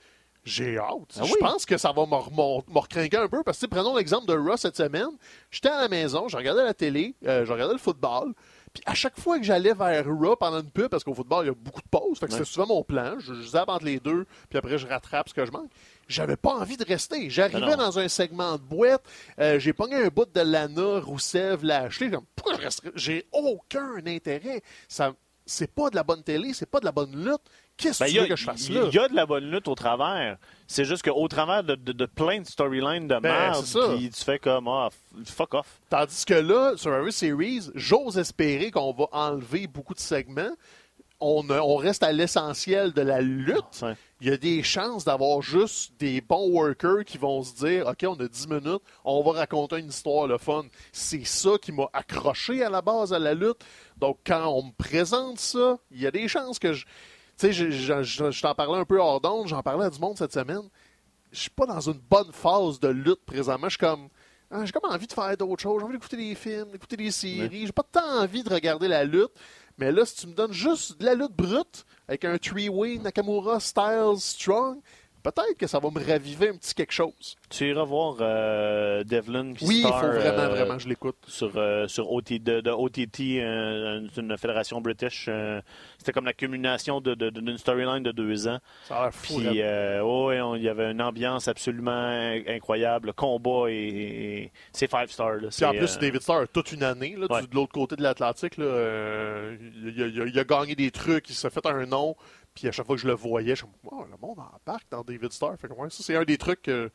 J'ai 0.44 0.76
hâte. 0.78 1.18
Ah 1.18 1.24
je 1.24 1.34
pense 1.40 1.64
que 1.64 1.78
ça 1.78 1.92
va 1.92 2.04
me, 2.04 2.78
recrinquer 2.78 3.16
un 3.16 3.28
peu 3.28 3.42
parce 3.42 3.58
que 3.58 3.66
prenons 3.66 3.96
l'exemple 3.96 4.26
de 4.26 4.36
Ross 4.36 4.60
cette 4.60 4.76
semaine. 4.76 5.08
J'étais 5.50 5.70
à 5.70 5.80
la 5.80 5.88
maison, 5.88 6.28
je 6.28 6.36
regardais 6.36 6.64
la 6.64 6.74
télé, 6.74 7.14
euh, 7.26 7.46
je 7.46 7.52
regardais 7.52 7.72
le 7.74 7.78
football. 7.78 8.34
Puis 8.74 8.82
à 8.86 8.94
chaque 8.94 9.18
fois 9.18 9.38
que 9.38 9.44
j'allais 9.44 9.72
vers 9.72 10.04
Raw 10.04 10.36
pendant 10.36 10.60
une 10.60 10.70
pub, 10.70 10.88
parce 10.88 11.04
qu'au 11.04 11.14
football, 11.14 11.44
il 11.44 11.48
y 11.48 11.50
a 11.50 11.54
beaucoup 11.54 11.80
de 11.80 11.88
pauses, 11.88 12.18
fait 12.18 12.26
que 12.26 12.32
Ouais. 12.32 12.38
c'est 12.38 12.44
souvent 12.44 12.66
mon 12.66 12.82
plan. 12.82 13.14
Je, 13.20 13.32
je 13.32 13.42
zappe 13.50 13.68
entre 13.68 13.84
les 13.84 14.00
deux, 14.00 14.26
puis 14.50 14.58
après 14.58 14.76
je 14.76 14.86
rattrape 14.86 15.28
ce 15.28 15.34
que 15.34 15.46
je 15.46 15.52
manque. 15.52 15.70
J'avais 16.08 16.36
pas 16.36 16.54
envie 16.54 16.76
de 16.76 16.84
rester. 16.84 17.30
J'arrivais 17.30 17.72
Ah 17.72 17.76
dans 17.76 17.98
un 17.98 18.08
segment 18.08 18.54
de 18.56 18.62
boîte, 18.62 19.02
euh, 19.38 19.58
j'ai 19.58 19.72
pogné 19.72 19.94
un 19.96 20.08
bout 20.08 20.26
de 20.30 20.40
Lana, 20.40 21.00
Rousseff, 21.00 21.62
Lashley. 21.62 22.10
Pourquoi 22.36 22.56
je 22.56 22.60
resterais? 22.62 22.92
J'ai 22.96 23.26
aucun 23.32 24.04
intérêt. 24.04 24.60
Ça, 24.88 25.14
c'est 25.46 25.70
pas 25.72 25.90
de 25.90 25.94
la 25.94 26.02
bonne 26.02 26.22
télé, 26.22 26.52
c'est 26.52 26.66
pas 26.68 26.80
de 26.80 26.84
la 26.84 26.92
bonne 26.92 27.14
lutte. 27.14 27.42
Qu'est-ce 27.76 27.98
que 27.98 28.04
Ben, 28.04 28.10
tu 28.10 28.14
il 28.14 28.18
veux 28.20 28.24
a- 28.24 28.28
que 28.28 28.36
je 28.36 28.44
fasse 28.44 28.68
il 28.68 28.74
là? 28.74 28.88
y 28.92 28.98
a 28.98 29.08
de 29.08 29.14
la 29.16 29.26
bonne 29.26 29.50
lutte 29.50 29.66
au 29.68 29.74
travers. 29.74 30.36
C'est 30.66 30.84
juste 30.84 31.02
qu'au 31.02 31.26
travers 31.28 31.64
de, 31.64 31.74
de- 31.74 31.92
de 31.92 32.06
plein 32.06 32.40
de 32.40 32.46
storylines 32.46 33.08
de 33.08 33.14
Ben, 33.18 33.22
merde, 33.22 33.64
ça. 33.64 33.88
puis 33.96 34.10
tu 34.10 34.22
fais 34.24 34.38
comme, 34.38 34.68
ah, 34.68 34.88
fuck 35.24 35.54
off. 35.54 35.80
Tandis 35.90 36.24
que 36.24 36.34
là, 36.34 36.70
sur 36.76 36.90
Survivor 36.92 37.12
Series, 37.12 37.70
j'ose 37.74 38.16
espérer 38.18 38.70
qu'on 38.70 38.92
va 38.92 39.06
enlever 39.12 39.66
beaucoup 39.66 39.94
de 39.94 39.98
segments. 40.00 40.52
On, 41.20 41.76
reste 41.76 42.02
à 42.02 42.12
l'essentiel 42.12 42.92
de 42.92 43.00
la 43.00 43.22
lutte. 43.22 43.82
Il 44.20 44.28
y 44.28 44.30
a 44.30 44.36
des 44.36 44.62
chances 44.62 45.04
d'avoir 45.06 45.40
juste 45.40 45.92
des 45.98 46.20
bons 46.20 46.50
workers 46.50 47.04
qui 47.06 47.16
vont 47.16 47.42
se 47.42 47.54
dire 47.54 47.86
OK, 47.86 48.04
on 48.06 48.14
a 48.22 48.28
10 48.28 48.48
minutes, 48.48 48.82
on 49.04 49.22
va 49.22 49.32
raconter 49.32 49.78
une 49.78 49.88
histoire 49.88 50.26
le 50.26 50.36
fun. 50.36 50.64
C'est 50.92 51.24
ça 51.24 51.52
qui 51.62 51.72
m'a 51.72 51.86
accroché 51.94 52.62
à 52.62 52.68
la 52.68 52.82
base 52.82 53.12
à 53.14 53.18
la 53.18 53.32
lutte. 53.32 53.64
Donc, 53.96 54.18
quand 54.26 54.46
on 54.48 54.64
me 54.64 54.72
présente 54.76 55.38
ça, 55.38 55.78
il 55.90 56.02
y 56.02 56.06
a 56.06 56.10
des 56.10 56.28
chances 56.28 56.58
que 56.58 56.74
je. 56.74 56.84
Tu 57.38 57.46
sais, 57.46 57.52
je, 57.52 57.70
je- 57.70 58.02
je- 58.02 58.30
je 58.30 58.42
t'en 58.42 58.54
parlais 58.54 58.78
un 58.78 58.84
peu 58.84 58.98
hors 59.00 59.20
d'onde, 59.20 59.48
j'en 59.48 59.62
parlais 59.62 59.86
à 59.86 59.90
du 59.90 59.98
monde 59.98 60.16
cette 60.16 60.32
semaine. 60.32 60.62
Je 61.32 61.40
suis 61.40 61.50
pas 61.50 61.66
dans 61.66 61.80
une 61.80 61.98
bonne 62.08 62.32
phase 62.32 62.78
de 62.78 62.88
lutte 62.88 63.24
présentement. 63.26 63.68
Je 63.68 63.76
suis 63.76 63.78
comme. 63.86 64.08
ah, 64.50 64.64
j'ai 64.64 64.70
comme 64.72 64.88
envie 64.90 65.06
de 65.08 65.12
faire 65.12 65.36
d'autres 65.36 65.62
choses. 65.62 65.80
J'ai 65.80 65.84
envie 65.84 65.94
d'écouter 65.94 66.16
des 66.16 66.34
films, 66.36 66.70
d'écouter 66.70 66.96
des 66.96 67.10
séries. 67.10 67.66
J'ai 67.66 67.72
pas 67.72 67.82
tant 67.90 68.20
envie 68.22 68.44
de 68.44 68.52
regarder 68.52 68.86
la 68.86 69.04
lutte. 69.04 69.32
Mais 69.78 69.90
là, 69.90 70.04
si 70.06 70.14
tu 70.14 70.26
me 70.28 70.34
donnes 70.34 70.52
juste 70.52 71.00
de 71.00 71.04
la 71.04 71.16
lutte 71.16 71.32
brute, 71.32 71.84
avec 72.06 72.24
un 72.24 72.38
three-way 72.38 72.98
Nakamura, 72.98 73.58
Styles, 73.58 74.18
Strong, 74.18 74.78
peut-être 75.24 75.56
que 75.58 75.66
ça 75.66 75.80
va 75.80 75.90
me 75.90 75.98
raviver 75.98 76.50
un 76.50 76.56
petit 76.56 76.74
quelque 76.74 76.92
chose. 76.92 77.34
Tu 77.50 77.68
iras 77.70 77.82
voir 77.84 78.16
euh, 78.20 79.02
Devlin 79.02 79.54
Oui, 79.62 79.78
il 79.78 79.82
faut 79.82 79.88
Star, 79.88 80.06
vraiment, 80.12 80.38
euh, 80.38 80.48
vraiment, 80.50 80.78
je 80.78 80.88
l'écoute. 80.88 81.16
sur, 81.26 81.50
euh, 81.56 81.88
sur 81.88 82.12
OT, 82.12 82.38
de, 82.38 82.60
de 82.60 82.70
OTT, 82.70 83.40
euh, 83.42 84.06
une 84.16 84.36
fédération 84.38 84.80
british. 84.80 85.26
euh, 85.28 85.60
C'était 85.98 86.12
comme 86.12 86.26
la 86.26 86.32
culmination 86.34 87.00
de- 87.00 87.14
de- 87.14 87.30
d'une 87.30 87.56
storyline 87.58 88.02
de 88.02 88.12
deux 88.12 88.46
ans. 88.46 88.58
Ça 88.84 88.98
a 88.98 89.02
l'air 89.04 89.14
fou. 89.14 89.38
Puis, 89.38 89.62
euh, 89.62 90.02
on- 90.04 90.54
il 90.54 90.62
y 90.62 90.68
avait 90.68 90.90
une 90.90 91.00
ambiance 91.00 91.48
absolument 91.48 91.90
in- 91.90 92.42
incroyable. 92.46 93.06
Le 93.08 93.12
combat 93.14 93.70
et, 93.70 93.72
et- 93.74 94.52
c'est 94.72 94.90
five 94.90 95.10
stars. 95.10 95.36
Là. 95.40 95.48
Puis 95.50 95.64
en 95.64 95.70
plus, 95.72 95.96
euh, 95.96 96.00
David 96.00 96.20
Starr 96.20 96.40
a 96.42 96.46
toute 96.46 96.72
une 96.72 96.82
année, 96.82 97.16
là, 97.18 97.26
du- 97.26 97.32
Ouais. 97.34 97.42
de 97.42 97.54
l'autre 97.54 97.72
côté 97.72 97.96
de 97.96 98.02
l'Atlantique. 98.02 98.58
là, 98.58 98.66
euh, 98.66 99.56
il, 99.86 100.02
a- 100.02 100.06
il 100.06 100.20
a- 100.20 100.24
il 100.26 100.38
a 100.38 100.44
gagné 100.44 100.74
des 100.74 100.90
trucs, 100.90 101.30
il 101.30 101.34
s'est 101.34 101.48
fait 101.50 101.64
un 101.66 101.86
nom. 101.86 102.14
Puis 102.54 102.68
à 102.68 102.72
chaque 102.72 102.86
fois 102.86 102.94
que 102.96 103.02
je 103.02 103.06
le 103.08 103.14
voyais, 103.14 103.56
je 103.56 103.64
me 103.64 103.70
disais, 103.70 103.88
oh, 103.90 104.04
le 104.10 104.16
monde 104.24 104.38
embarque 104.38 104.86
dans 104.90 105.02
David 105.02 105.32
Starr. 105.32 105.56
Fait 105.58 105.68
que, 105.68 105.72
ouais, 105.72 105.90
ça, 105.90 106.02
c'est 106.02 106.16
un 106.16 106.22
des 106.24 106.38
trucs 106.38 106.62
que 106.62 106.90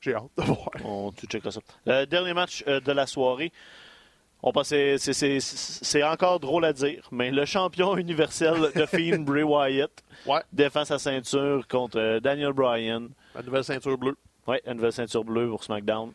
j'ai 0.00 0.14
hâte 0.14 0.30
de 0.36 0.42
voir. 0.44 0.70
On, 0.84 1.10
tu 1.12 1.26
checkeras 1.26 1.50
ça. 1.52 1.60
Euh, 1.88 2.06
dernier 2.06 2.32
match 2.32 2.62
euh, 2.68 2.80
de 2.80 2.92
la 2.92 3.06
soirée. 3.06 3.52
On 4.42 4.52
passait, 4.52 4.96
c'est, 4.98 6.02
encore 6.02 6.40
drôle 6.40 6.64
à 6.64 6.72
dire, 6.72 7.06
mais 7.12 7.30
le 7.30 7.44
champion 7.44 7.94
universel 7.98 8.72
de 8.74 8.86
Fiend, 8.86 9.18
Bray 9.20 9.42
Wyatt, 9.42 9.90
Ouais, 10.24 10.40
défend 10.50 10.84
sa 10.86 10.98
ceinture 10.98 11.66
contre 11.68 11.98
euh, 11.98 12.20
Daniel 12.20 12.52
Bryan. 12.54 13.08
la 13.34 13.42
nouvelle 13.42 13.64
ceinture 13.64 13.98
bleue. 13.98 14.16
Ouais, 14.46 14.62
une 14.66 14.74
nouvelle 14.74 14.92
ceinture 14.94 15.24
bleue 15.24 15.48
pour 15.50 15.62
SmackDown. 15.62 16.12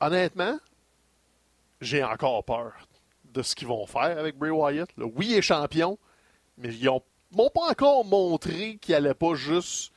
Honnêtement, 0.00 0.58
j'ai 1.80 2.04
encore 2.04 2.44
peur 2.44 2.72
de 3.24 3.42
ce 3.42 3.56
qu'ils 3.56 3.66
vont 3.68 3.86
faire 3.86 4.16
avec 4.18 4.36
Bray 4.36 4.50
Wyatt. 4.52 4.88
là. 4.96 5.06
Oui, 5.16 5.26
il 5.30 5.34
est 5.34 5.42
champion, 5.42 5.98
mais 6.56 6.68
ils 6.72 6.88
ont- 6.88 7.02
m'ont 7.32 7.50
pas 7.50 7.70
encore 7.70 8.04
montré 8.04 8.76
qu'il 8.80 8.94
allait 8.94 9.14
pas 9.14 9.34
juste. 9.34 9.92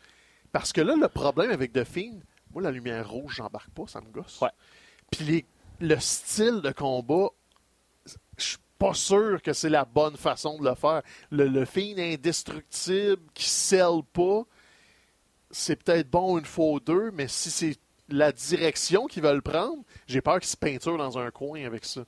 Parce 0.52 0.74
que 0.74 0.82
là, 0.82 0.96
le 0.96 1.08
problème 1.08 1.52
avec 1.52 1.72
The 1.74 1.84
Fiend, 1.84 2.20
moi, 2.54 2.62
la 2.62 2.72
lumière 2.72 3.10
rouge, 3.10 3.36
j'embarque 3.38 3.70
pas, 3.72 3.84
ça 3.88 4.02
me 4.02 4.10
gosse. 4.12 4.40
Ouais. 4.42 4.50
Puis 5.10 5.24
les- 5.26 5.46
le 5.80 5.98
style 6.00 6.62
de 6.62 6.72
combat, 6.72 7.30
je 8.38 8.44
suis 8.44 8.58
pas 8.78 8.94
sûr 8.94 9.42
que 9.42 9.54
c'est 9.54 9.70
la 9.70 9.86
bonne 9.86 10.18
façon 10.18 10.58
de 10.60 10.68
le 10.68 10.76
faire. 10.76 11.02
Le, 11.30 11.48
le 11.48 11.66
Fiend 11.66 11.98
indestructible 11.98 13.22
qui 13.34 13.50
scelle 13.50 14.02
pas, 14.12 14.44
c'est 15.52 15.76
peut-être 15.82 16.10
bon 16.10 16.38
une 16.38 16.46
fois 16.46 16.72
ou 16.72 16.80
deux, 16.80 17.12
mais 17.12 17.28
si 17.28 17.50
c'est 17.52 17.78
la 18.10 18.32
direction 18.32 19.06
qu'ils 19.08 19.24
veulent 19.24 19.42
prendre, 19.42 19.84
j'ai 20.08 20.22
peur 20.22 20.40
qu'ils 20.40 20.50
se 20.50 20.58
peinturent 20.58 20.98
dans 20.98 21.18
un 21.18 21.32
coin 21.32 21.64
avec 21.66 21.86
ça. 21.86 22.04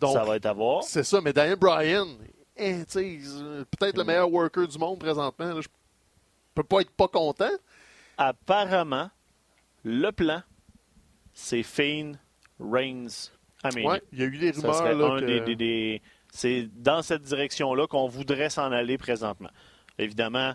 Donc, 0.00 0.14
ça 0.14 0.24
va 0.24 0.36
être 0.36 0.46
à 0.46 0.52
voir. 0.52 0.82
C'est 0.82 1.02
ça, 1.04 1.20
mais 1.20 1.32
Daniel 1.32 1.56
Bryan, 1.56 2.06
eh, 2.62 3.64
peut-être 3.70 3.96
le 3.96 4.04
meilleur 4.04 4.30
worker 4.30 4.66
du 4.66 4.78
monde 4.78 4.98
présentement. 4.98 5.54
Là, 5.54 5.60
je 5.60 5.68
peux 6.54 6.62
pas 6.62 6.80
être 6.80 6.90
pas 6.90 7.08
content. 7.08 7.50
Apparemment, 8.18 9.10
le 9.84 10.10
plan, 10.10 10.42
c'est 11.32 11.62
Fiend, 11.62 12.12
Reigns, 12.60 13.30
Ouais, 13.64 14.02
il 14.12 14.18
y 14.18 14.22
a 14.22 14.26
eu 14.26 14.38
des 14.38 14.50
rumeurs. 14.50 14.94
Là, 14.94 15.20
que... 15.20 15.98
C'est 16.32 16.68
dans 16.74 17.02
cette 17.02 17.22
direction-là 17.22 17.86
qu'on 17.86 18.08
voudrait 18.08 18.50
s'en 18.50 18.72
aller 18.72 18.96
présentement. 18.96 19.50
Évidemment, 19.98 20.54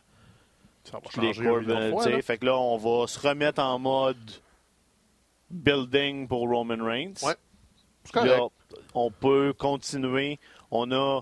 ça 0.83 0.99
va 0.99 1.09
changer 1.11 1.41
les 1.41 1.47
courbes, 1.47 2.21
fait 2.21 2.37
que 2.37 2.45
là, 2.45 2.57
on 2.57 2.77
va 2.77 3.07
se 3.07 3.19
remettre 3.19 3.61
en 3.61 3.77
mode 3.77 4.31
building 5.51 6.27
pour 6.27 6.49
Roman 6.49 6.83
Reigns. 6.83 7.13
Ouais. 7.23 7.35
on 8.93 9.11
peut 9.11 9.53
continuer. 9.57 10.39
On 10.71 10.91
a 10.91 11.21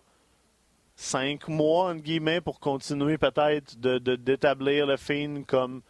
cinq 0.95 1.47
mois, 1.47 1.91
entre 1.91 2.01
guillemets, 2.01 2.41
pour 2.41 2.59
continuer 2.59 3.17
peut-être 3.17 3.79
de, 3.79 3.97
d'établir 4.15 4.87
le 4.87 4.97
Fiend 4.97 5.43
comme 5.45 5.81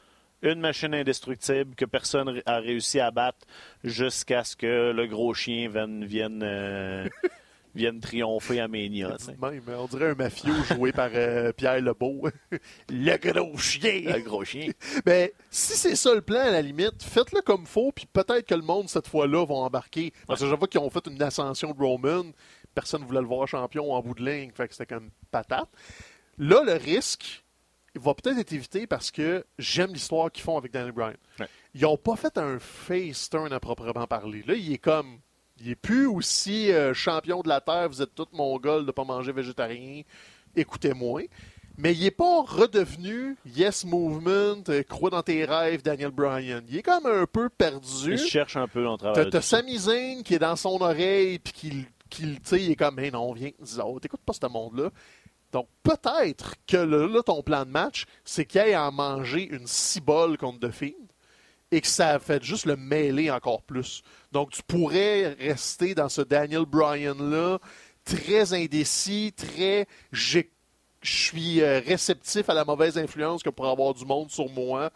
une 0.42 0.60
machine 0.60 0.94
indestructible 0.94 1.76
que 1.76 1.86
personne 1.86 2.42
a 2.46 2.60
réussi 2.60 3.00
à 3.00 3.12
battre 3.12 3.40
jusqu'à 3.84 4.44
ce 4.44 4.56
que 4.56 4.92
le 4.92 5.08
gros 5.08 5.34
chien 5.34 5.70
vienne, 5.70 6.06
vienne, 6.06 6.42
euh, 6.44 7.08
vienne 7.76 8.00
triompher 8.00 8.60
à 8.60 8.68
Mania. 8.68 9.16
Même, 9.42 9.62
on 9.78 9.88
dirait 9.88 10.12
un 10.12 10.16
mafieux 10.16 10.54
joué 10.76 10.92
par 10.92 11.10
euh, 11.14 11.52
Pierre 11.52 11.82
Lebeau. 11.82 12.28
le 12.90 13.18
gros 13.18 13.58
chien! 13.58 14.04
Le 14.06 14.20
gros 14.22 14.44
chien. 14.44 14.72
Mais 15.06 15.34
si 15.50 15.74
c'est 15.74 15.96
ça 15.96 16.14
le 16.14 16.22
plan, 16.22 16.42
à 16.42 16.52
la 16.52 16.62
limite, 16.62 17.02
faites-le 17.02 17.42
comme 17.42 17.66
faut, 17.66 17.92
puis 17.92 18.06
peut-être 18.12 18.46
que 18.46 18.56
le 18.56 18.62
monde, 18.62 18.88
cette 18.88 19.08
fois-là, 19.08 19.46
va 19.46 19.56
embarquer. 19.56 20.14
Parce 20.28 20.42
que 20.42 20.48
je 20.48 20.54
vois 20.54 20.68
qu'ils 20.68 20.82
ont 20.82 20.90
fait 20.90 21.08
une 21.08 21.22
ascension 21.24 21.72
de 21.72 21.82
Roman. 21.82 22.26
Personne 22.76 23.02
ne 23.02 23.08
voulait 23.08 23.22
le 23.22 23.28
voir 23.28 23.48
champion 23.48 23.92
en 23.94 24.02
bout 24.02 24.14
de 24.14 24.24
ligne. 24.24 24.52
Fait 24.52 24.68
que 24.68 24.76
c'était 24.76 24.94
comme 24.94 25.10
patate. 25.32 25.70
Là, 26.38 26.64
le 26.64 26.74
risque, 26.74 27.44
il 27.96 28.02
va 28.02 28.14
peut-être 28.14 28.38
être 28.38 28.54
évité 28.54 28.86
parce 28.86 29.10
que 29.10 29.46
j'aime 29.58 29.94
l'histoire 29.94 30.32
qu'ils 30.32 30.44
font 30.44 30.58
avec 30.58 30.72
Daniel 30.72 30.92
Bryan. 30.92 31.16
Ils 31.74 31.82
n'ont 31.82 31.98
pas 31.98 32.16
fait 32.16 32.38
un 32.38 32.60
face 32.60 33.30
turn 33.30 33.52
à 33.52 33.60
proprement 33.60 34.06
parler. 34.06 34.44
Là, 34.46 34.54
il 34.54 34.74
est 34.74 34.78
comme. 34.78 35.20
Il 35.62 35.70
est 35.70 35.76
plus 35.76 36.06
aussi 36.06 36.70
euh, 36.74 36.94
champion 36.94 37.42
de 37.42 37.48
la 37.48 37.62
Terre, 37.62 37.88
vous 37.88 38.02
êtes 38.02 38.14
tous 38.14 38.28
mongols 38.34 38.82
de 38.82 38.88
ne 38.88 38.92
pas 38.92 39.06
manger 39.06 39.32
végétarien, 39.32 40.02
écoutez-moi. 40.54 41.22
Mais 41.78 41.94
il 41.94 42.04
n'est 42.04 42.12
pas 42.12 42.42
redevenu 42.42 43.38
Yes 43.46 43.86
Movement, 43.86 44.64
euh, 44.68 44.84
crois 44.84 45.10
dans 45.10 45.24
tes 45.24 45.46
rêves, 45.46 45.82
Daniel 45.82 46.12
Bryan. 46.12 46.62
Il 46.68 46.78
est 46.78 46.82
comme 46.82 47.06
un 47.06 47.26
peu 47.26 47.50
perdu. 47.50 48.14
Il 48.14 48.18
cherche 48.18 48.58
un 48.58 48.68
peu 48.68 48.84
dans 48.84 48.98
travail. 48.98 49.30
T'as 49.30 49.42
Sami 49.42 49.78
Zayn 49.78 50.24
qui 50.24 50.36
est 50.36 50.40
dans 50.40 50.58
son 50.58 50.82
oreille, 50.82 51.40
puis 51.40 51.54
qui, 51.54 51.86
qui 52.16 52.38
il 52.52 52.72
est 52.72 52.76
comme, 52.76 52.96
mais 52.96 53.12
non, 53.12 53.34
viens, 53.34 53.52
oh, 53.84 54.00
t'écoutes 54.00 54.24
pas 54.26 54.34
ce 54.34 54.48
monde-là. 54.48 54.90
Donc, 55.52 55.68
peut-être 55.84 56.56
que 56.68 56.78
là, 56.78 57.24
ton 57.24 57.42
plan 57.42 57.66
de 57.66 57.72
match, 57.72 58.06
c'est 58.24 58.46
qu'il 58.46 58.60
aille 58.60 58.76
en 58.76 58.92
manger 58.92 59.48
une 59.48 59.68
cibole 59.68 60.38
contre 60.38 60.68
The 60.68 60.72
Fiend 60.72 61.08
et 61.72 61.82
que 61.82 61.88
ça 61.88 62.10
a 62.10 62.20
fait 62.20 62.44
juste 62.44 62.66
le 62.66 62.76
mêler 62.76 63.32
encore 63.32 63.62
plus. 63.62 64.02
Donc, 64.32 64.52
tu 64.52 64.62
pourrais 64.64 65.34
rester 65.34 65.96
dans 65.96 66.10
ce 66.10 66.22
Daniel 66.22 66.66
Bryan-là, 66.66 67.60
très 68.04 68.54
indécis, 68.54 69.34
très. 69.36 69.88
Je 70.12 70.42
suis 71.02 71.62
euh, 71.62 71.80
réceptif 71.80 72.50
à 72.50 72.54
la 72.54 72.66
mauvaise 72.66 72.98
influence 72.98 73.44
que 73.44 73.50
pourrait 73.50 73.72
avoir 73.72 73.94
du 73.94 74.06
monde 74.06 74.30
sur 74.30 74.50
moi, 74.50 74.90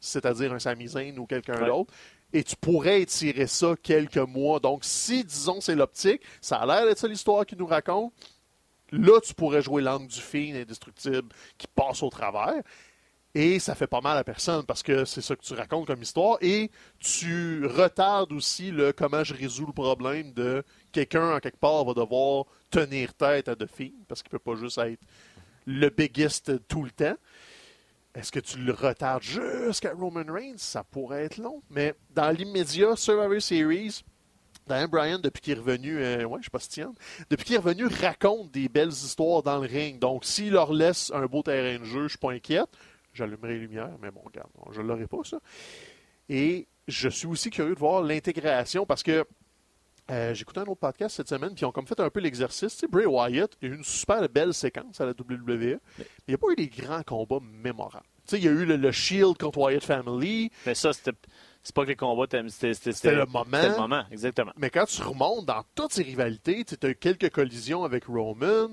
c'est-à-dire 0.00 0.52
un 0.52 0.58
Sami 0.58 0.88
Zayn 0.88 1.18
ou 1.18 1.26
quelqu'un 1.26 1.66
d'autre. 1.66 1.92
Et 2.32 2.44
tu 2.44 2.56
pourrais 2.56 3.02
étirer 3.02 3.46
ça 3.46 3.74
quelques 3.82 4.16
mois. 4.16 4.60
Donc, 4.60 4.84
si, 4.84 5.24
disons, 5.24 5.60
c'est 5.60 5.74
l'optique, 5.74 6.22
ça 6.40 6.56
a 6.56 6.66
l'air 6.66 6.86
d'être 6.86 6.98
ça 6.98 7.08
l'histoire 7.08 7.46
qu'il 7.46 7.58
nous 7.58 7.66
raconte, 7.66 8.12
Là, 8.90 9.20
tu 9.20 9.34
pourrais 9.34 9.62
jouer 9.62 9.82
l'angle 9.82 10.06
du 10.06 10.20
film 10.20 10.56
indestructible 10.56 11.28
qui 11.58 11.66
passe 11.66 12.02
au 12.02 12.08
travers. 12.08 12.62
Et 13.34 13.58
ça 13.58 13.74
fait 13.74 13.86
pas 13.86 14.00
mal 14.00 14.16
à 14.16 14.24
personne 14.24 14.64
parce 14.64 14.82
que 14.82 15.04
c'est 15.04 15.20
ça 15.20 15.36
que 15.36 15.42
tu 15.42 15.52
racontes 15.52 15.86
comme 15.86 16.00
histoire. 16.00 16.38
Et 16.40 16.70
tu 16.98 17.66
retardes 17.66 18.32
aussi 18.32 18.70
le 18.70 18.92
comment 18.92 19.22
je 19.22 19.34
résous 19.34 19.66
le 19.66 19.72
problème 19.72 20.32
de 20.32 20.64
quelqu'un 20.92 21.36
en 21.36 21.38
quelque 21.38 21.58
part 21.58 21.84
va 21.84 21.92
devoir 21.92 22.46
tenir 22.70 23.12
tête 23.14 23.48
à 23.48 23.54
The 23.54 23.66
Fiend 23.66 23.92
parce 24.08 24.22
qu'il 24.22 24.30
peut 24.30 24.38
pas 24.38 24.56
juste 24.56 24.78
être 24.78 25.00
le 25.66 25.90
biggest 25.90 26.66
tout 26.66 26.82
le 26.82 26.90
temps. 26.90 27.16
Est-ce 28.14 28.32
que 28.32 28.40
tu 28.40 28.58
le 28.58 28.72
retardes 28.72 29.22
jusqu'à 29.22 29.92
Roman 29.92 30.24
Reigns? 30.26 30.56
Ça 30.56 30.82
pourrait 30.82 31.24
être 31.24 31.38
long. 31.38 31.62
Mais 31.70 31.94
dans 32.10 32.30
l'immédiat, 32.30 32.96
Survivor 32.96 33.40
Series, 33.40 34.02
Dan 34.66 34.86
Bryan, 34.86 35.20
depuis 35.20 35.40
qu'il 35.40 35.52
est 35.54 35.60
revenu, 35.60 35.98
euh, 35.98 36.24
ouais, 36.24 36.38
je 36.40 36.44
sais 36.44 36.50
pas 36.50 36.58
si 36.58 36.68
tiens, 36.68 36.92
depuis 37.30 37.44
qu'il 37.44 37.54
est 37.54 37.58
revenu, 37.58 37.86
raconte 37.86 38.50
des 38.50 38.68
belles 38.68 38.88
histoires 38.88 39.42
dans 39.42 39.58
le 39.58 39.66
ring. 39.66 39.98
Donc, 39.98 40.24
s'il 40.24 40.52
leur 40.52 40.72
laisse 40.72 41.10
un 41.14 41.26
beau 41.26 41.42
terrain 41.42 41.78
de 41.78 41.84
jeu, 41.84 42.02
je 42.04 42.08
suis 42.08 42.18
pas 42.18 42.32
inquiète. 42.32 42.68
J'allumerai 43.14 43.54
les 43.54 43.58
lumières, 43.60 43.96
mais 44.00 44.10
bon, 44.10 44.20
regarde, 44.24 44.50
je 44.72 44.80
l'aurai 44.80 45.06
pas, 45.06 45.24
ça. 45.24 45.40
Et 46.28 46.66
je 46.86 47.08
suis 47.08 47.26
aussi 47.26 47.50
curieux 47.50 47.74
de 47.74 47.78
voir 47.78 48.02
l'intégration 48.02 48.86
parce 48.86 49.02
que 49.02 49.24
euh, 50.10 50.34
j'ai 50.34 50.42
écouté 50.42 50.60
un 50.60 50.64
autre 50.64 50.80
podcast 50.80 51.16
cette 51.16 51.28
semaine, 51.28 51.50
puis 51.50 51.62
ils 51.62 51.64
ont 51.66 51.72
comme 51.72 51.86
fait 51.86 52.00
un 52.00 52.10
peu 52.10 52.20
l'exercice. 52.20 52.74
Tu 52.74 52.80
sais, 52.80 52.86
Bray 52.86 53.06
Wyatt, 53.06 53.52
il 53.60 53.68
y 53.68 53.70
a 53.70 53.74
eu 53.74 53.76
une 53.76 53.84
super 53.84 54.26
belle 54.28 54.54
séquence 54.54 55.00
à 55.00 55.06
la 55.06 55.12
WWE, 55.12 55.40
mais 55.46 55.78
il 56.26 56.28
n'y 56.28 56.34
a 56.34 56.38
pas 56.38 56.48
eu 56.50 56.56
des 56.56 56.68
grands 56.68 57.02
combats 57.02 57.40
mémorables. 57.42 58.06
Tu 58.26 58.36
sais, 58.36 58.38
il 58.38 58.44
y 58.44 58.48
a 58.48 58.52
eu 58.52 58.64
le, 58.64 58.92
Shield 58.92 59.36
contre 59.38 59.58
Wyatt 59.58 59.84
Family. 59.84 60.50
Mais 60.66 60.74
ça, 60.74 60.92
c'était 60.92 61.12
c'est 61.62 61.74
pas 61.74 61.82
que 61.82 61.88
les 61.88 61.96
combats, 61.96 62.26
c'était 62.48 63.14
le 63.14 63.26
moment. 63.26 63.44
C'était 63.52 63.68
le 63.68 63.76
moment, 63.76 64.04
exactement. 64.10 64.52
Mais 64.56 64.70
quand 64.70 64.86
tu 64.86 65.02
remontes 65.02 65.44
dans 65.44 65.62
toutes 65.74 65.92
ces 65.92 66.02
rivalités, 66.02 66.64
tu 66.64 66.74
as 66.86 66.90
eu 66.90 66.94
quelques 66.94 67.30
collisions 67.30 67.84
avec 67.84 68.06
Roman. 68.06 68.68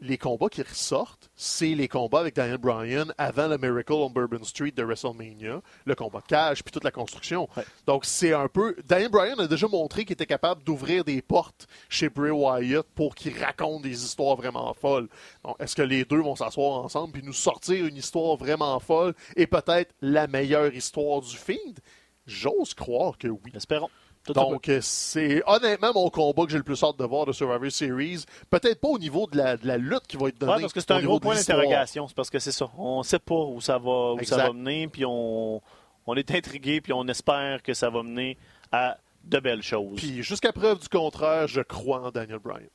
Les 0.00 0.16
combats 0.16 0.48
qui 0.48 0.62
ressortent, 0.62 1.28
c'est 1.34 1.74
les 1.74 1.88
combats 1.88 2.20
avec 2.20 2.36
Daniel 2.36 2.58
Bryan 2.58 3.12
avant 3.18 3.48
le 3.48 3.58
Miracle 3.58 3.94
on 3.94 4.10
Bourbon 4.10 4.44
Street 4.44 4.70
de 4.70 4.84
WrestleMania, 4.84 5.60
le 5.84 5.94
combat 5.96 6.20
de 6.20 6.26
cage, 6.26 6.62
puis 6.62 6.70
toute 6.70 6.84
la 6.84 6.92
construction. 6.92 7.48
Donc, 7.84 8.04
c'est 8.04 8.32
un 8.32 8.46
peu. 8.46 8.76
Daniel 8.86 9.10
Bryan 9.10 9.40
a 9.40 9.48
déjà 9.48 9.66
montré 9.66 10.04
qu'il 10.04 10.12
était 10.12 10.24
capable 10.24 10.62
d'ouvrir 10.62 11.02
des 11.02 11.20
portes 11.20 11.66
chez 11.88 12.08
Bray 12.08 12.30
Wyatt 12.30 12.86
pour 12.94 13.16
qu'il 13.16 13.36
raconte 13.42 13.82
des 13.82 14.04
histoires 14.04 14.36
vraiment 14.36 14.72
folles. 14.72 15.08
Donc, 15.44 15.56
est-ce 15.58 15.74
que 15.74 15.82
les 15.82 16.04
deux 16.04 16.20
vont 16.20 16.36
s'asseoir 16.36 16.84
ensemble 16.84 17.14
puis 17.14 17.22
nous 17.24 17.32
sortir 17.32 17.84
une 17.84 17.96
histoire 17.96 18.36
vraiment 18.36 18.78
folle 18.78 19.14
et 19.34 19.48
peut-être 19.48 19.92
la 20.00 20.28
meilleure 20.28 20.72
histoire 20.72 21.22
du 21.22 21.36
feed? 21.36 21.80
J'ose 22.24 22.74
croire 22.74 23.18
que 23.18 23.26
oui. 23.26 23.50
Espérons. 23.54 23.90
Donc, 24.32 24.70
c'est 24.80 25.42
honnêtement 25.46 25.92
mon 25.94 26.10
combat 26.10 26.44
que 26.44 26.50
j'ai 26.50 26.58
le 26.58 26.64
plus 26.64 26.82
hâte 26.82 26.98
de 26.98 27.04
voir 27.04 27.26
de 27.26 27.32
Survivor 27.32 27.70
Series. 27.70 28.24
Peut-être 28.50 28.80
pas 28.80 28.88
au 28.88 28.98
niveau 28.98 29.26
de 29.26 29.36
la, 29.36 29.56
de 29.56 29.66
la 29.66 29.76
lutte 29.76 30.06
qui 30.06 30.16
va 30.16 30.28
être 30.28 30.38
donnée. 30.38 30.60
Parce 30.60 30.72
que 30.72 30.80
c'est 30.80 30.92
un 30.92 31.02
gros 31.02 31.20
point 31.20 31.34
d'interrogation. 31.34 32.08
C'est 32.08 32.16
parce 32.16 32.30
que 32.30 32.38
c'est 32.38 32.52
ça. 32.52 32.70
On 32.76 32.98
ne 32.98 33.04
sait 33.04 33.18
pas 33.18 33.34
où 33.34 33.60
ça 33.60 33.78
va, 33.78 34.12
où 34.14 34.24
ça 34.24 34.36
va 34.36 34.52
mener, 34.52 34.88
puis 34.88 35.04
on, 35.06 35.60
on 36.06 36.14
est 36.14 36.30
intrigué, 36.30 36.80
puis 36.80 36.92
on 36.92 37.06
espère 37.08 37.62
que 37.62 37.74
ça 37.74 37.90
va 37.90 38.02
mener 38.02 38.38
à 38.72 38.98
de 39.24 39.38
belles 39.40 39.62
choses. 39.62 39.96
Puis 39.96 40.22
jusqu'à 40.22 40.52
preuve 40.52 40.80
du 40.80 40.88
contraire, 40.88 41.46
je 41.46 41.60
crois 41.60 42.00
en 42.00 42.10
Daniel 42.10 42.38
Bryan. 42.38 42.68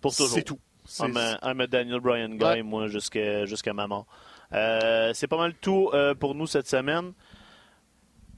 Pour 0.00 0.14
toujours. 0.14 0.34
C'est 0.34 0.42
tout. 0.42 0.58
I'm 1.02 1.60
a, 1.60 1.66
Daniel 1.66 2.00
Bryan 2.00 2.36
guy, 2.36 2.62
moi, 2.62 2.86
jusqu'à 2.86 3.44
jusqu'à 3.44 3.72
ma 3.72 3.86
mort. 3.86 4.06
Euh, 4.54 5.12
c'est 5.12 5.26
pas 5.26 5.36
mal 5.36 5.54
tout 5.60 5.90
euh, 5.92 6.14
pour 6.14 6.34
nous 6.34 6.46
cette 6.46 6.66
semaine 6.66 7.12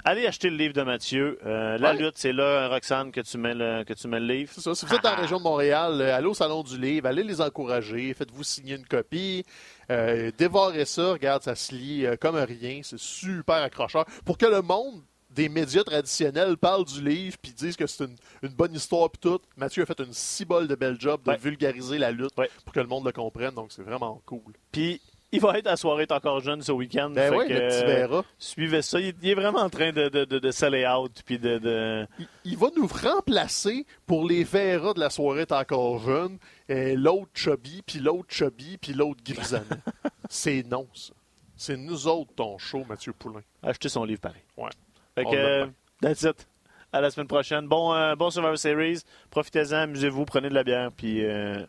allez 0.04 0.26
acheter 0.26 0.50
le 0.50 0.56
livre 0.56 0.74
de 0.74 0.82
Mathieu. 0.82 1.38
Euh, 1.44 1.78
la 1.78 1.92
lutte, 1.92 2.16
c'est 2.16 2.32
là, 2.32 2.68
Roxane, 2.68 3.12
que 3.12 3.20
tu 3.20 3.38
mets 3.38 3.54
le, 3.54 3.84
que 3.84 3.92
tu 3.92 4.08
mets 4.08 4.20
le 4.20 4.26
livre. 4.26 4.50
C'est 4.54 4.60
ça. 4.60 4.74
Si 4.74 4.86
vous 4.86 4.94
êtes 4.94 5.02
dans 5.02 5.10
la 5.10 5.16
région 5.22 5.38
de 5.38 5.42
Montréal, 5.42 6.00
euh, 6.00 6.16
allez 6.16 6.26
au 6.26 6.34
Salon 6.34 6.62
du 6.62 6.78
Livre, 6.78 7.06
allez 7.06 7.22
les 7.22 7.40
encourager, 7.40 8.14
faites-vous 8.14 8.44
signer 8.44 8.76
une 8.76 8.86
copie. 8.86 9.44
Euh, 9.90 10.30
dévorez 10.36 10.84
ça, 10.84 11.12
regarde, 11.12 11.42
ça 11.42 11.54
se 11.54 11.74
lit 11.74 12.06
comme 12.20 12.36
rien. 12.36 12.80
C'est 12.82 12.98
super 12.98 13.56
accrocheur. 13.56 14.04
Pour 14.24 14.38
que 14.38 14.46
le 14.46 14.62
monde 14.62 15.02
des 15.30 15.48
médias 15.48 15.84
traditionnels 15.84 16.56
parle 16.56 16.84
du 16.84 17.02
livre 17.02 17.36
puis 17.40 17.52
disent 17.52 17.76
que 17.76 17.86
c'est 17.86 18.04
une, 18.04 18.48
bonne 18.50 18.74
histoire 18.74 19.10
puis 19.10 19.20
tout. 19.20 19.40
Mathieu 19.56 19.82
a 19.82 19.86
fait 19.86 20.00
une 20.00 20.12
si 20.12 20.44
bol 20.44 20.66
de 20.66 20.74
bel 20.74 21.00
job 21.00 21.20
de 21.24 21.32
vulgariser 21.36 21.98
la 21.98 22.10
lutte 22.10 22.34
pour 22.34 22.74
que 22.74 22.80
le 22.80 22.86
monde 22.86 23.04
le 23.04 23.12
comprenne, 23.12 23.54
donc 23.54 23.70
c'est 23.70 23.82
vraiment 23.82 24.20
cool. 24.26 24.52
Puis 24.72 25.00
il 25.32 25.40
va 25.40 25.58
être 25.58 25.66
à 25.66 25.76
soirée 25.76 26.06
encore 26.10 26.40
jeune 26.40 26.62
ce 26.62 26.72
week-end. 26.72 27.10
Ben 27.10 27.32
oui, 27.34 27.46
le 27.48 27.68
petit 27.68 27.84
Vera. 27.84 28.24
Suivez 28.38 28.82
ça. 28.82 28.98
Il, 29.00 29.14
est 29.22 29.34
vraiment 29.34 29.60
en 29.60 29.70
train 29.70 29.92
de, 29.92 30.08
de, 30.08 30.24
de, 30.24 30.38
de 30.38 30.98
out. 30.98 31.22
Puis 31.24 31.38
de, 31.38 32.06
Il, 32.44 32.56
va 32.56 32.68
nous 32.76 32.86
remplacer 32.86 33.86
pour 34.06 34.26
les 34.26 34.44
Vera 34.44 34.92
de 34.92 35.00
la 35.00 35.10
soirée 35.10 35.42
est 35.42 35.52
encore 35.52 36.00
jeune. 36.00 36.38
L'autre 36.68 37.30
chubby, 37.34 37.82
puis 37.86 37.98
l'autre 37.98 38.32
chubby, 38.32 38.78
puis 38.78 38.92
l'autre 38.92 39.20
grisonnant. 39.24 39.64
C'est 40.28 40.64
non, 40.68 40.86
ça. 40.94 41.12
C'est 41.56 41.76
nous 41.76 42.06
autres, 42.06 42.32
ton 42.34 42.56
show, 42.56 42.84
Mathieu 42.88 43.12
Poulain. 43.12 43.42
Achetez 43.62 43.90
son 43.90 44.04
livre 44.04 44.20
pareil. 44.20 44.42
Ouais. 44.56 44.70
Fait 45.14 45.24
que, 45.24 45.68
that's 46.00 46.22
it. 46.22 46.48
À 46.92 47.00
la 47.00 47.10
semaine 47.10 47.26
prochaine. 47.26 47.68
Bon, 47.68 47.92
euh, 47.94 48.16
bon 48.16 48.30
Survivor 48.30 48.56
Series. 48.58 49.02
Profitez-en, 49.30 49.82
amusez-vous, 49.82 50.24
prenez 50.24 50.48
de 50.48 50.54
la 50.54 50.64
bière, 50.64 50.90
puis... 50.90 51.24
Euh, 51.24 51.64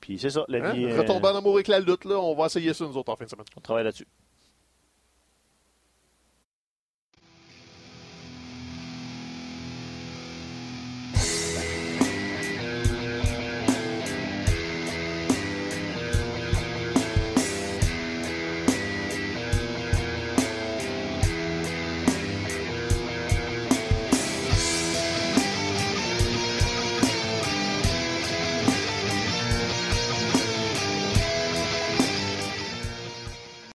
puis 0.00 0.18
c'est 0.18 0.30
ça, 0.30 0.44
la 0.48 0.70
hein? 0.70 0.72
vie. 0.72 0.92
Retomber 0.92 1.28
en 1.28 1.36
amour 1.36 1.54
avec 1.54 1.68
la 1.68 1.80
lutte, 1.80 2.04
là, 2.04 2.18
on 2.18 2.34
va 2.34 2.46
essayer 2.46 2.72
ça 2.72 2.84
nous 2.84 2.96
autres 2.96 3.12
en 3.12 3.16
fin 3.16 3.24
de 3.24 3.30
semaine. 3.30 3.44
On 3.56 3.60
travaille 3.60 3.84
là-dessus. 3.84 4.06